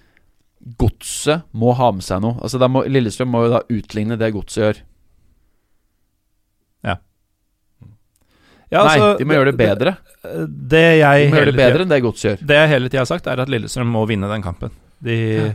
[0.79, 2.37] Godset må ha med seg noe.
[2.39, 4.81] Altså må, Lillestrøm må jo da utligne det Godset gjør.
[8.71, 9.91] Ja, Nei, altså, de må gjøre det bedre.
[10.23, 12.37] Det, det jeg De må gjøre det bedre tiden- enn det Gods gjør.
[12.47, 14.71] Det jeg hele tida har sagt, er at Lillestrøm må vinne den kampen.
[15.03, 15.49] De, Ja.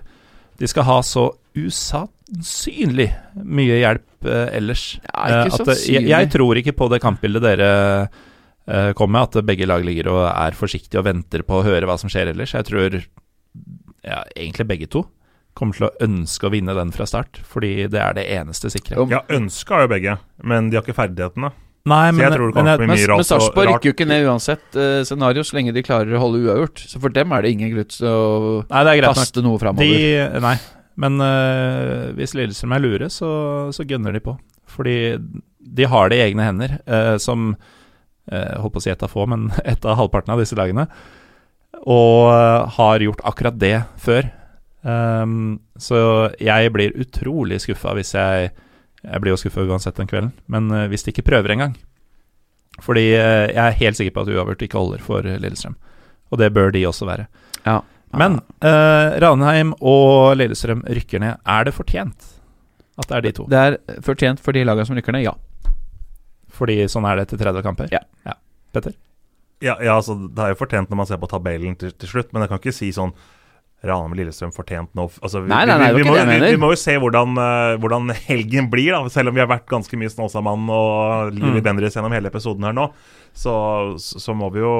[0.58, 3.08] de skal ha så usannsynlig
[3.44, 4.98] mye hjelp eh, ellers.
[5.00, 7.70] Ja, Eh, ikke at det, jeg, jeg tror ikke på det kampbildet dere
[8.68, 11.86] eh, kom med, at begge lag ligger og er forsiktige og venter på å høre
[11.88, 12.52] hva som skjer ellers.
[12.52, 12.98] Jeg tror
[14.04, 15.06] ja, egentlig begge to
[15.56, 19.06] kommer til å ønske å vinne den fra start, fordi det er det eneste sikre.
[19.08, 21.48] Ja, ønska jo begge, men de har ikke ferdighetene.
[21.86, 23.20] Nei, Så men, jeg tror det men kommer til å bli Men, mye men rart
[23.20, 26.40] Men Sarpsborg rykker jo ikke ned uansett uh, scenario, så lenge de klarer å holde
[26.42, 26.82] uavgjort.
[26.90, 28.24] Så for dem er det ingen grunn til å
[28.64, 29.92] Nei, det er greit kaste noe De,
[30.42, 30.56] nei,
[31.04, 33.30] men uh, hvis Lillestrøm er lure, så,
[33.76, 34.34] så gønner de på.
[34.76, 34.96] Fordi
[35.76, 39.12] de har det i egne hender, uh, som uh, Holdt på å si ett av
[39.12, 40.88] få, men ett av halvparten av disse lagene.
[41.86, 42.32] Og
[42.74, 44.26] har gjort akkurat det før.
[44.86, 48.50] Um, så jeg blir utrolig skuffa hvis jeg
[49.06, 51.76] Jeg blir jo skuffa uansett den kvelden, men øh, hvis de ikke prøver engang.
[52.82, 55.76] Fordi øh, jeg er helt sikker på at uavgjort ikke holder for Lillestrøm.
[56.30, 57.28] Og det bør de også være.
[57.66, 57.78] Ja.
[58.16, 61.38] Men eh, Ranheim og Lillestrøm rykker ned.
[61.46, 62.32] Er det fortjent
[62.96, 63.46] at det er de to?
[63.50, 65.34] Det er fortjent for de lagene som rykker ned, ja.
[66.56, 67.92] Fordi sånn er det etter 30 kamper?
[67.92, 68.36] Ja.
[68.74, 68.96] Petter?
[69.64, 72.32] Ja, ja, altså, Det er jo fortjent når man ser på tabellen til, til slutt,
[72.32, 73.14] men jeg kan ikke si sånn
[73.88, 76.60] Ranheim og Lillestrøm fortjent nå altså, vi, Nei, nei, nei, vi, vi, må, vi, vi
[76.60, 79.98] må jo se hvordan, uh, hvordan helgen blir, da selv om vi har vært ganske
[80.00, 81.64] mye Snåsamann og Livi Mm.
[81.64, 82.90] Bendriss gjennom hele episoden her nå.
[83.36, 83.52] Så,
[84.02, 84.72] så, så må vi jo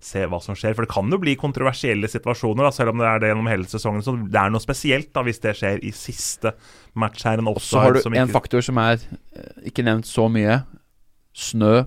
[0.00, 0.74] se hva som skjer.
[0.76, 3.68] For det kan jo bli kontroversielle situasjoner, da, selv om det er det gjennom hele
[3.68, 4.04] sesongen.
[4.04, 6.54] Så det er noe spesielt da hvis det skjer i siste
[6.98, 7.42] match her.
[7.44, 10.62] Og Så har du en ikke faktor som er eh, ikke nevnt så mye.
[11.36, 11.84] Snø,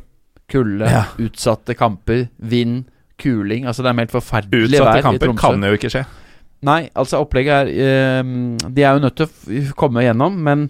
[0.52, 1.06] kulde, Ja.
[1.20, 2.86] utsatte kamper, vind,
[3.20, 3.66] kuling.
[3.70, 6.06] Altså det er meldt forferdelig vær Utsatte kamper kan jo ikke skje.
[6.64, 8.24] Nei, altså opplegget er eh,
[8.72, 10.70] De er jo nødt til å komme gjennom, men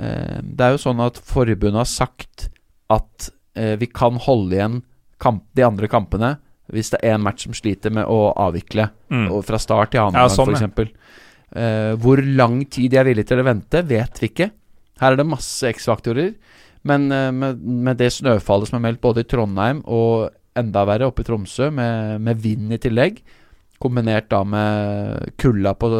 [0.00, 2.48] eh, det er jo sånn at forbundet har sagt
[2.90, 4.80] at eh, vi kan holde igjen
[5.22, 6.36] kamp, de andre kampene
[6.68, 9.30] hvis det er en match som sliter med å avvikle Mm.
[9.32, 10.90] og fra start til annen Ja, sånn, eksempel.
[11.56, 14.50] Eh, hvor lang tid de er villige til å vente, vet vi ikke.
[15.00, 16.34] Her er det masse X-faktorer.
[16.84, 20.28] Men eh, med, med det snøfallet som er meldt både i Trondheim og
[20.60, 23.22] enda verre oppe i Tromsø, med, med vind i tillegg,
[23.82, 25.90] kombinert da med kulda på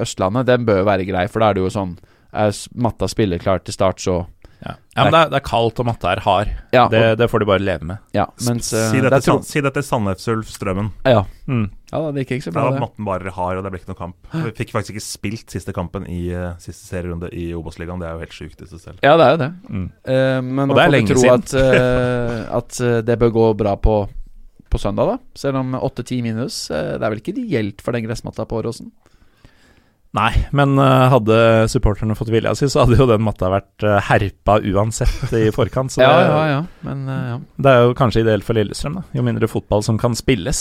[0.00, 1.96] Østlandet, den bør jo være grei, for da er det jo sånn
[2.34, 4.24] Er matta spilleklar til start, så
[4.64, 6.48] Ja, ja men det er, det er kaldt, og matta er hard.
[6.72, 7.98] Ja, Det, og, det får de bare leve med.
[8.16, 10.88] ja mens eh, Si det dette, er si dette Sandnes-Ulf Strømmen.
[11.04, 11.24] ja.
[11.46, 11.66] Mm.
[11.92, 12.80] ja, det gikk ikke så Da bra, var det.
[12.80, 14.16] matten bare hard, og det ble ikke noen kamp.
[14.32, 18.00] Vi fikk faktisk ikke spilt siste kampen i uh, siste serierunde i Obos-ligaen.
[18.00, 18.98] Det er jo helt sjukt i seg selv.
[19.04, 19.50] Ja, det er jo det.
[19.68, 19.84] Mm.
[20.08, 21.44] Uh, men Og man det er får lenge ikke tro siden.
[21.44, 23.98] at, at det bør gå bra på,
[24.74, 25.16] på søndag, da.
[25.38, 26.58] Selv om 8-10 minus.
[26.74, 28.90] eh, det er vel ikke ideelt for den gressmatta på Åråsen?
[30.14, 31.36] Nei, men eh, hadde
[31.72, 35.90] supporterne fått vilja si, så hadde jo den matta vært uh, herpa uansett i forkant.
[35.90, 36.60] Så Ja, det, ja, ja.
[36.86, 37.38] Men eh, ja.
[37.66, 39.02] det er jo kanskje ideelt for Lillestrøm, da.
[39.18, 40.60] Jo mindre fotball som kan spilles.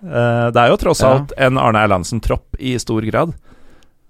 [0.00, 1.12] Eh, det er jo tross Ja.
[1.18, 3.36] alt en Arne Erlandsen-tropp i stor grad.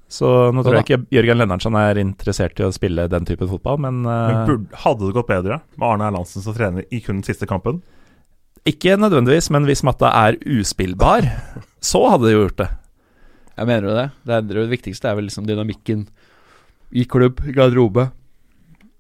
[0.07, 3.81] Så nå tror jeg ikke Jørgen Lennartsen er interessert i å spille den typen fotball,
[3.83, 7.19] men, Men eh, burde, hadde det gått bedre med Arne Erlandsen som trener i kun
[7.19, 7.83] den siste kampen?
[8.67, 11.29] Ikke nødvendigvis, men hvis matta er uspillbar,
[11.83, 12.71] så hadde det jo gjort det.
[13.57, 14.07] Jeg mener jo det.
[14.27, 16.07] Det, er, det viktigste er vel liksom dynamikken
[16.97, 18.09] i klubb, garderobe.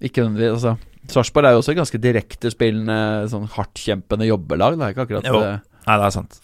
[0.01, 0.77] Ikke nødvendigvis, altså.
[1.11, 2.99] Sarpsborg er jo også et ganske direktespillende,
[3.31, 4.79] sånn hardtkjempende jobbelag.
[4.79, 5.43] Det er ikke akkurat Jo.
[5.43, 6.41] uh, Nei, det er sant.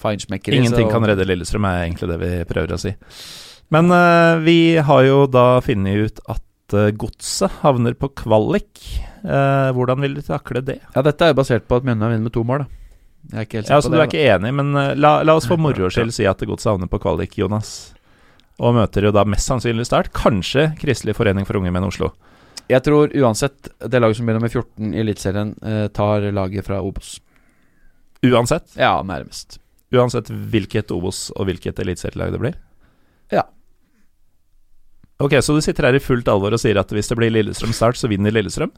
[0.54, 2.94] Ingenting så- kan redde Lillestrøm, er egentlig det vi prøver å si.
[3.74, 8.82] Men uh, vi har jo da funnet ut at uh, Godset havner på kvalik.
[9.24, 10.78] Uh, hvordan vil du takle det?
[10.94, 12.81] Ja, dette er jo basert på at Mjøndalen vinner med to mål, da.
[13.32, 15.12] Jeg er ikke helt Ja, sikker altså på Du er ikke enig, men eh, la,
[15.24, 17.72] la oss for moro skyld si at Godset havner på kvalik, Jonas.
[18.60, 20.12] Og møter jo da mest sannsynlig Start.
[20.12, 22.12] Kanskje Kristelig forening for unge menn Oslo.
[22.70, 26.82] Jeg tror uansett det laget som begynner med 14 i Eliteserien, eh, tar laget fra
[26.84, 27.16] Obos.
[28.22, 28.68] Uansett.
[28.78, 29.58] Ja, nærmest.
[29.92, 32.54] Uansett hvilket Obos og hvilket eliteserielag det blir?
[33.32, 33.48] Ja.
[35.22, 37.74] Ok, så du sitter her i fullt alvor og sier at hvis det blir Lillestrøm
[37.76, 38.72] Start, så vinner Lillestrøm?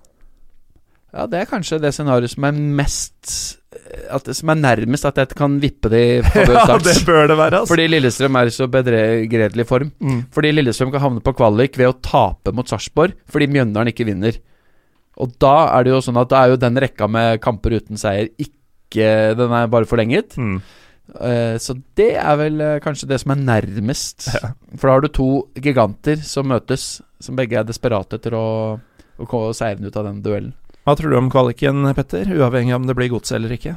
[1.14, 3.34] Ja, det er kanskje det scenarioet som er mest
[4.14, 6.14] at Som er nærmest at jeg kan vippe det i
[6.54, 7.70] Ja, det bør det være, altså.
[7.70, 9.90] Fordi Lillestrøm er i så bedregredelig form.
[10.00, 10.20] Mm.
[10.34, 14.38] Fordi Lillestrøm kan havne på kvalik ved å tape mot Sarpsborg fordi Mjøndalen ikke vinner.
[15.22, 18.00] Og da er det jo sånn at da er jo den rekka med kamper uten
[18.00, 18.54] seier ikke
[19.38, 20.36] Den er bare forlenget.
[20.38, 20.58] Mm.
[21.20, 24.28] Eh, så det er vel eh, kanskje det som er nærmest.
[24.78, 28.46] For da har du to giganter som møtes, som begge er desperate etter å,
[28.78, 30.54] å gå seirende ut av den duellen.
[30.84, 32.28] Hva tror du om kvaliken, Petter?
[32.28, 33.76] Uavhengig av om det blir godset eller ikke.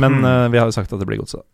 [0.00, 0.24] Men Hmm.
[0.24, 1.44] uh, vi har jo sagt at det blir godset.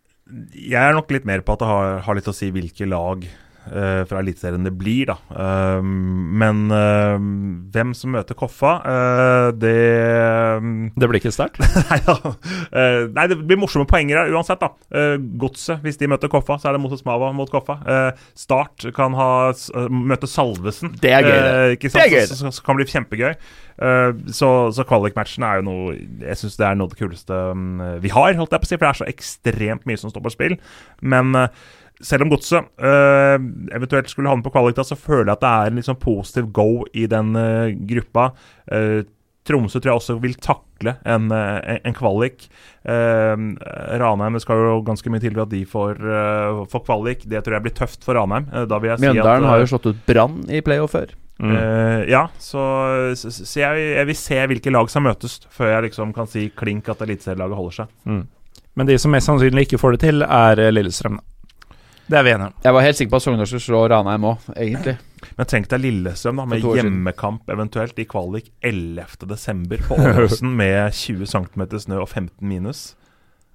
[0.55, 3.25] Jeg er nok litt mer på at det har, har litt å si hvilke lag
[3.69, 5.17] eh, fra Eliteserien det blir, da.
[5.33, 7.17] Uh, men uh,
[7.75, 8.79] hvem som møter Koffa,
[9.59, 9.75] det
[10.99, 11.59] Det blir ikke Start?
[11.91, 12.17] Nei ja.
[13.15, 14.73] Nei, det blir morsomme poenger uansett, da.
[14.93, 17.79] Uh, Godset, hvis de møter Koffa, så er det Moses Mava mot Koffa.
[18.39, 19.31] Start kan ha,
[19.91, 20.95] møte Salvesen.
[21.03, 21.89] Det er gøy, det.
[21.89, 23.35] Det er gøy, Så, så, så kan bli kjempegøy.
[24.35, 27.83] så så kvalikmatchen er jo noe Jeg syns det er noe av det kuleste mm,
[28.03, 30.25] vi har, holdt jeg på å si, for det er så ekstremt mye som står
[30.25, 30.57] på spill.
[31.01, 31.67] Men eh,
[32.05, 33.37] selv om Godset uh,
[33.75, 36.85] eventuelt skulle havne på kvalik, så føler jeg at det er en sånn positiv go
[36.95, 38.31] i den uh, gruppa.
[38.71, 39.03] Uh,
[39.49, 42.43] Tromsø tror jeg også vil takle en, en, kvalik.
[42.85, 46.03] Ranheim det skal jo ganske mye til for at de får,
[46.69, 47.25] får kvalik.
[47.33, 48.45] Det tror jeg blir tøft for Ranheim.
[48.69, 51.15] Da vil jeg si at Mjøndalen eh, har jo slått ut Brann i playoff før.
[51.41, 51.55] Mm.
[51.55, 52.67] Uh, ja, så,
[53.17, 56.51] så, så jeg, jeg vil se hvilke lag som møtes, før jeg liksom kan si
[56.53, 57.97] klink at eliteserielaget holder seg.
[58.05, 58.23] Mm.
[58.77, 61.23] Men de som mest sannsynlig ikke får det til, er Lillestrøm.
[61.23, 61.38] da.
[62.09, 62.55] Det er vi enige om.
[62.65, 64.95] Jeg var helt sikker på at Sogndal skulle slå Ranheim òg, egentlig.
[65.37, 69.75] Men tenk deg Lillestrøm da med hjemmekamp eventuelt i kvalik 11.12.
[69.85, 72.87] på Åråsen med 20 cm snø og 15 minus.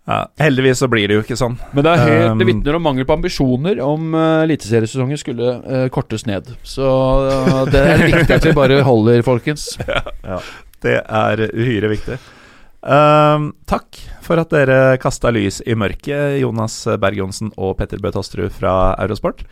[0.03, 1.55] Ja, heldigvis så blir det jo ikke sånn.
[1.71, 5.87] Men det, er helt, Um, det vitner om mangel på ambisjoner om uh, skulle uh,
[5.89, 6.51] kortes ned.
[6.67, 9.73] Så uh, det er viktig at vi bare holder, folkens.
[10.83, 12.17] Det er uhyre viktig.
[12.83, 18.11] Um, takk for at dere kasta lys i mørket, Jonas Berg Johnsen og Petter Bø
[18.15, 19.43] Tosterud fra Eurosport.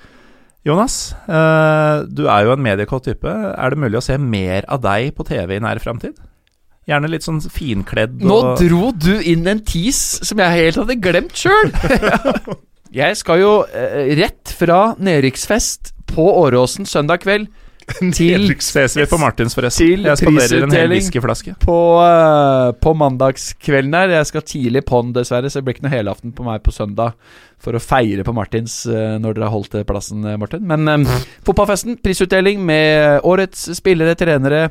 [0.68, 3.30] Jonas, eh, du er jo en mediekåt type.
[3.30, 6.20] Er det mulig å se mer av deg på TV i nær framtid?
[6.90, 11.38] Gjerne litt sånn finkledd Nå dro du inn en tease som jeg helt hadde glemt
[11.38, 11.74] sjøl!
[13.02, 17.50] jeg skal jo eh, rett fra nedrykksfest på Åråsen søndag kveld
[18.16, 20.06] til Ses vi på Martins, forresten?
[20.06, 21.56] Jeg spanderer en hel whiskyflaske.
[21.64, 24.16] på, uh, på mandagskvelden her.
[24.18, 27.18] Jeg skal tidlig på'n, dessverre, så det blir ikke noe helaften på meg på søndag
[27.62, 30.66] for å feire på Martins uh, når dere har holdt eh, plassen, Martin.
[30.70, 31.08] Men um,
[31.48, 34.68] fotballfesten, prisutdeling med årets spillere, trenere,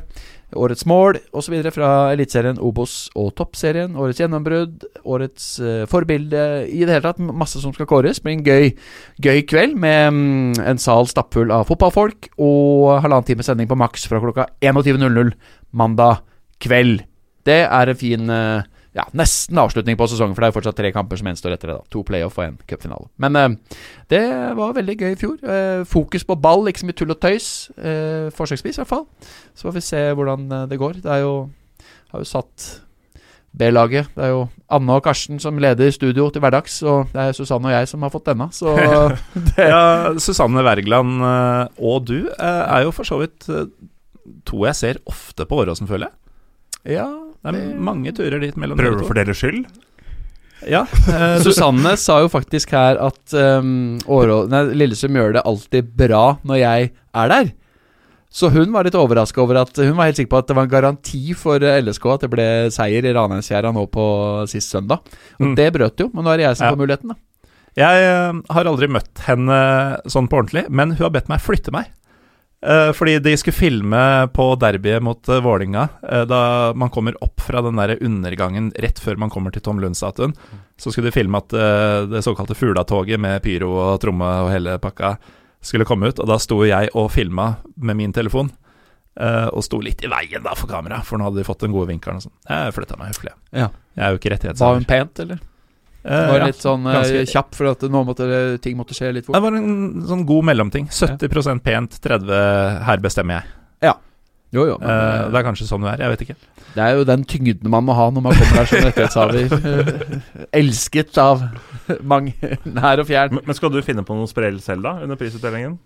[0.57, 1.55] årets mål osv.
[1.73, 3.95] fra Eliteserien, Obos og Toppserien.
[3.99, 6.41] Årets gjennombrudd, årets uh, forbilde.
[6.67, 8.21] I det hele tatt masse som skal kåres.
[8.23, 8.73] Blir en gøy,
[9.23, 14.07] gøy kveld med um, en sal stappfull av fotballfolk og halvannen time sending på maks
[14.09, 15.33] fra klokka 21.00
[15.77, 16.21] mandag
[16.61, 17.05] kveld.
[17.47, 20.77] Det er en fin eh, ja, nesten avslutning på sesongen, for det er jo fortsatt
[20.81, 21.77] tre kamper som gjenstår etter det.
[21.79, 23.07] da To playoff og én cupfinale.
[23.23, 23.79] Men eh,
[24.11, 24.23] det
[24.57, 25.37] var veldig gøy i fjor.
[25.47, 27.47] Eh, fokus på ball, ikke så mye tull og tøys.
[27.79, 29.05] Eh, forsøksvis, i hvert fall.
[29.55, 30.99] Så får vi se hvordan eh, det går.
[31.05, 31.35] Det er jo
[32.11, 32.65] Har jo satt
[33.55, 34.09] B-laget.
[34.15, 34.41] Det er jo
[34.71, 38.03] Anne og Karsten som leder studio til hverdags, og det er Susanne og jeg som
[38.03, 38.49] har fått denne.
[38.51, 38.75] Så
[39.55, 43.47] Ja, Susanne Wergeland eh, og du eh, er jo for så vidt
[44.47, 46.97] to jeg ser ofte på Åråsen, føler jeg.
[46.99, 47.07] Ja,
[47.41, 49.63] Det er mange turer dit mellom Prøver du å fordele skyld?
[50.69, 53.97] Ja, eh, Susanne sa jo faktisk her at um,
[54.77, 57.49] Lillesund gjør det alltid bra når jeg er der.
[58.31, 60.63] Så hun var litt overraska over at Hun var helt sikker på at det var
[60.63, 64.05] en garanti for eh, LSK at det ble seier i Ranheimsfjæra nå på
[64.47, 65.01] sist søndag.
[65.41, 65.55] Og Mm.
[65.57, 66.71] det brøt jo, men nå er det jeg som Ja.
[66.75, 67.15] får muligheten, da.
[67.81, 69.57] Jeg eh, har aldri møtt henne
[70.07, 71.89] sånn på ordentlig, men hun har bedt meg flytte meg.
[72.61, 76.41] Eh, fordi de skulle filme på derbyet mot uh, Vålinga, eh, da
[76.77, 80.35] man kommer opp fra den der undergangen rett før man kommer til Tom Lund-statuen.
[80.77, 84.77] Så skulle de filme at eh, det såkalte Fulatoget med pyro og tromme og hele
[84.81, 85.15] pakka
[85.61, 86.21] skulle komme ut.
[86.21, 88.51] Og da sto jeg og filma med min telefon.
[89.19, 91.73] eh, og sto litt i veien da for kamera, for nå hadde de fått den
[91.73, 92.21] gode vinkelen.
[92.21, 92.37] og sånn.
[92.47, 93.33] Jeg flytta meg høflig.
[93.51, 93.71] Ja.
[93.97, 95.41] Jeg er jo ikke Var hun pent, eller?
[96.03, 96.45] Eh, Var ja.
[96.49, 99.35] litt sånn eh, ganske- kjapp for at nå måtte det, ting måtte skje litt fort.
[99.37, 100.87] Det var en sånn god mellomting.
[100.89, 103.43] 70% pent, 30 her bestemmer jeg.
[104.51, 104.77] Jo, jo.
[104.81, 106.35] Men, Eh, eh, det er kanskje sånn du er, jeg vet ikke.
[106.75, 109.37] det er jo den tyngden man må ha når man kommer her som rettighetshaver.
[109.47, 111.45] Eh, Elsket av
[112.03, 112.33] mange
[112.65, 113.31] nær og fjern.
[113.31, 115.79] Men, men skal du finne på noe sprell selv, da, under prisutdelingen?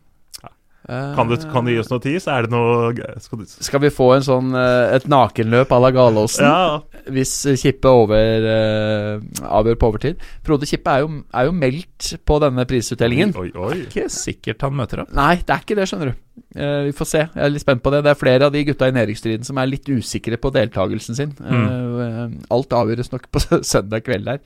[0.85, 2.27] Kan du, kan du gi oss noe tis?
[2.29, 2.91] Er det noe
[3.23, 7.07] skal du, Skal vi få en sånn eh, et nakenløp à la Galåsen Ja.
[7.09, 10.21] hvis Kippe over, uh, avgjør på overtid?
[10.45, 13.33] Frode Kippe er jo, er jo meldt på denne prisutdelingen.
[13.41, 13.79] Oi, oi.
[13.87, 15.13] Ikke sikkert han møter opp.
[15.17, 16.44] Nei, det er ikke det, skjønner du.
[16.55, 17.23] Eh, vi får se.
[17.27, 18.03] Jeg er litt spent på det.
[18.05, 21.35] Det er flere av de gutta i nedrykksstriden som er litt usikre på deltakelsen sin.
[21.45, 22.39] Mm.
[22.53, 23.41] alt avgjøres nok på
[23.73, 24.41] søndag kveld der.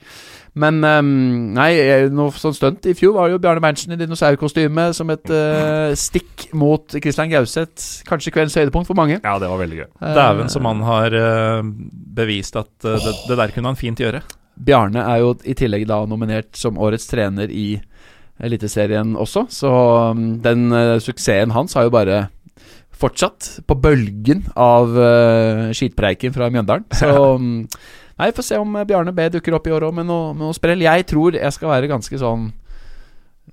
[0.58, 1.00] Men eh,
[1.60, 1.70] nei,
[2.10, 6.48] noe sånn stunt i fjor var jo Bjarne Berntsen i dinosaurkostyme som et uh, stikk
[6.56, 8.02] mot Christian Gauseth.
[8.08, 9.20] Kanskje kveldens høydepunkt for mange.
[9.22, 9.88] Ja, det var veldig gøy.
[10.00, 11.62] Eh, Dæven som han har eh,
[12.16, 14.22] bevist at eh, det, det der kunne han fint gjøre.
[14.60, 17.80] Bjarne er jo i tillegg da nominert som årets trener i
[18.40, 19.70] Eliteserien også, så
[20.14, 22.22] um, den eh, suksessen hans har jo bare
[23.00, 26.86] fortsatt på bølgen av uh, skitpreiken fra Mjøndalen.
[26.96, 27.66] Så um,
[28.20, 30.56] Nei, får se om eh, Bjarne B dukker opp i år òg med noe, noe
[30.56, 30.82] sprell.
[30.84, 32.50] Jeg tror jeg skal være ganske sånn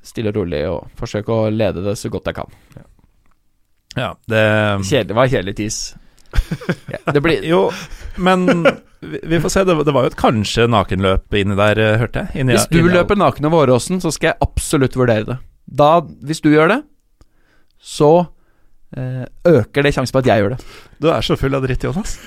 [0.04, 2.58] stille og rolig og forsøke å lede det så godt jeg kan.
[3.98, 4.44] Ja, det
[4.86, 5.80] Kjedelig, var kjedelig tis.
[6.92, 7.60] Ja, det blir Jo,
[8.18, 8.46] men
[9.00, 9.64] vi, får se.
[9.68, 12.42] Det, det var jo et kanskje nakenløp inni der, eh, hørte jeg.
[12.44, 15.38] Inni, Hvis du inni- løper naken over Åråsen, så skal jeg absolutt vurdere det.
[15.68, 16.80] Da, hvis du gjør det,
[17.84, 18.12] så
[18.98, 20.60] eh, øker det sjansen på at jeg gjør det.
[21.04, 22.18] Du er så full av dritt, Jonas.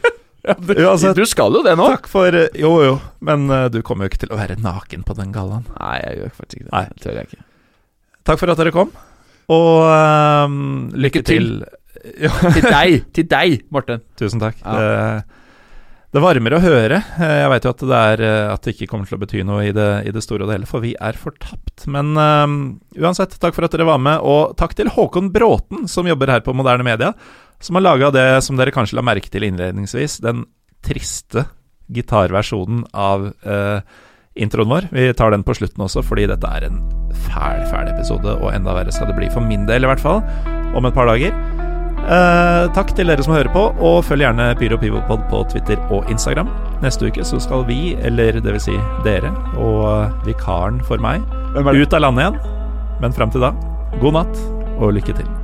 [0.66, 1.88] du, Uansett, du skal jo det nå.
[1.96, 2.96] takk for eh, Jo, jo,
[3.26, 5.66] men uh, du kommer jo ikke til å være naken på den gallaen.
[5.78, 6.72] Nei, jeg gjør faktisk ikke det.
[6.74, 6.84] Nei.
[6.92, 7.42] Det tør jeg ikke.
[8.26, 8.88] Takk for at dere kom,
[9.54, 11.50] og uh, lykke Lykke til.
[11.62, 11.82] til.
[12.56, 14.02] Til deg, til deg, Morten.
[14.20, 14.58] tusen takk.
[14.62, 14.76] Ja.
[14.76, 15.42] Det,
[16.16, 17.00] det varmer å høre.
[17.18, 19.42] Eh, Jeg veit jo at det, er, eh, at det ikke kommer til å bety
[19.44, 21.84] noe i det, i det store og det hele, for vi er fortapt.
[21.92, 22.54] Men um,
[22.96, 26.44] uansett, takk for at dere var med, og takk til Håkon Bråten, som jobber her
[26.46, 27.12] på Moderne Media,
[27.60, 30.44] som har laga det som dere kanskje la merke til innledningsvis, den
[30.86, 31.46] triste
[31.92, 33.80] gitarversjonen av uh,
[34.36, 34.88] introen vår.
[34.92, 36.80] Vi tar den på slutten også, fordi dette er en
[37.26, 40.20] fæl, fæl episode, og enda verre skal det bli for min del, i hvert fall,
[40.76, 41.32] om et par dager.
[42.06, 46.06] Eh, takk til dere som hører på, og følg gjerne Pyro Pivopod på Twitter og
[46.12, 46.50] Instagram.
[46.84, 51.24] Neste uke så skal vi, eller det vil si dere, og vikaren for meg,
[51.56, 52.38] ut av landet igjen.
[53.02, 53.52] Men fram til da,
[54.00, 54.46] god natt
[54.78, 55.35] og lykke til.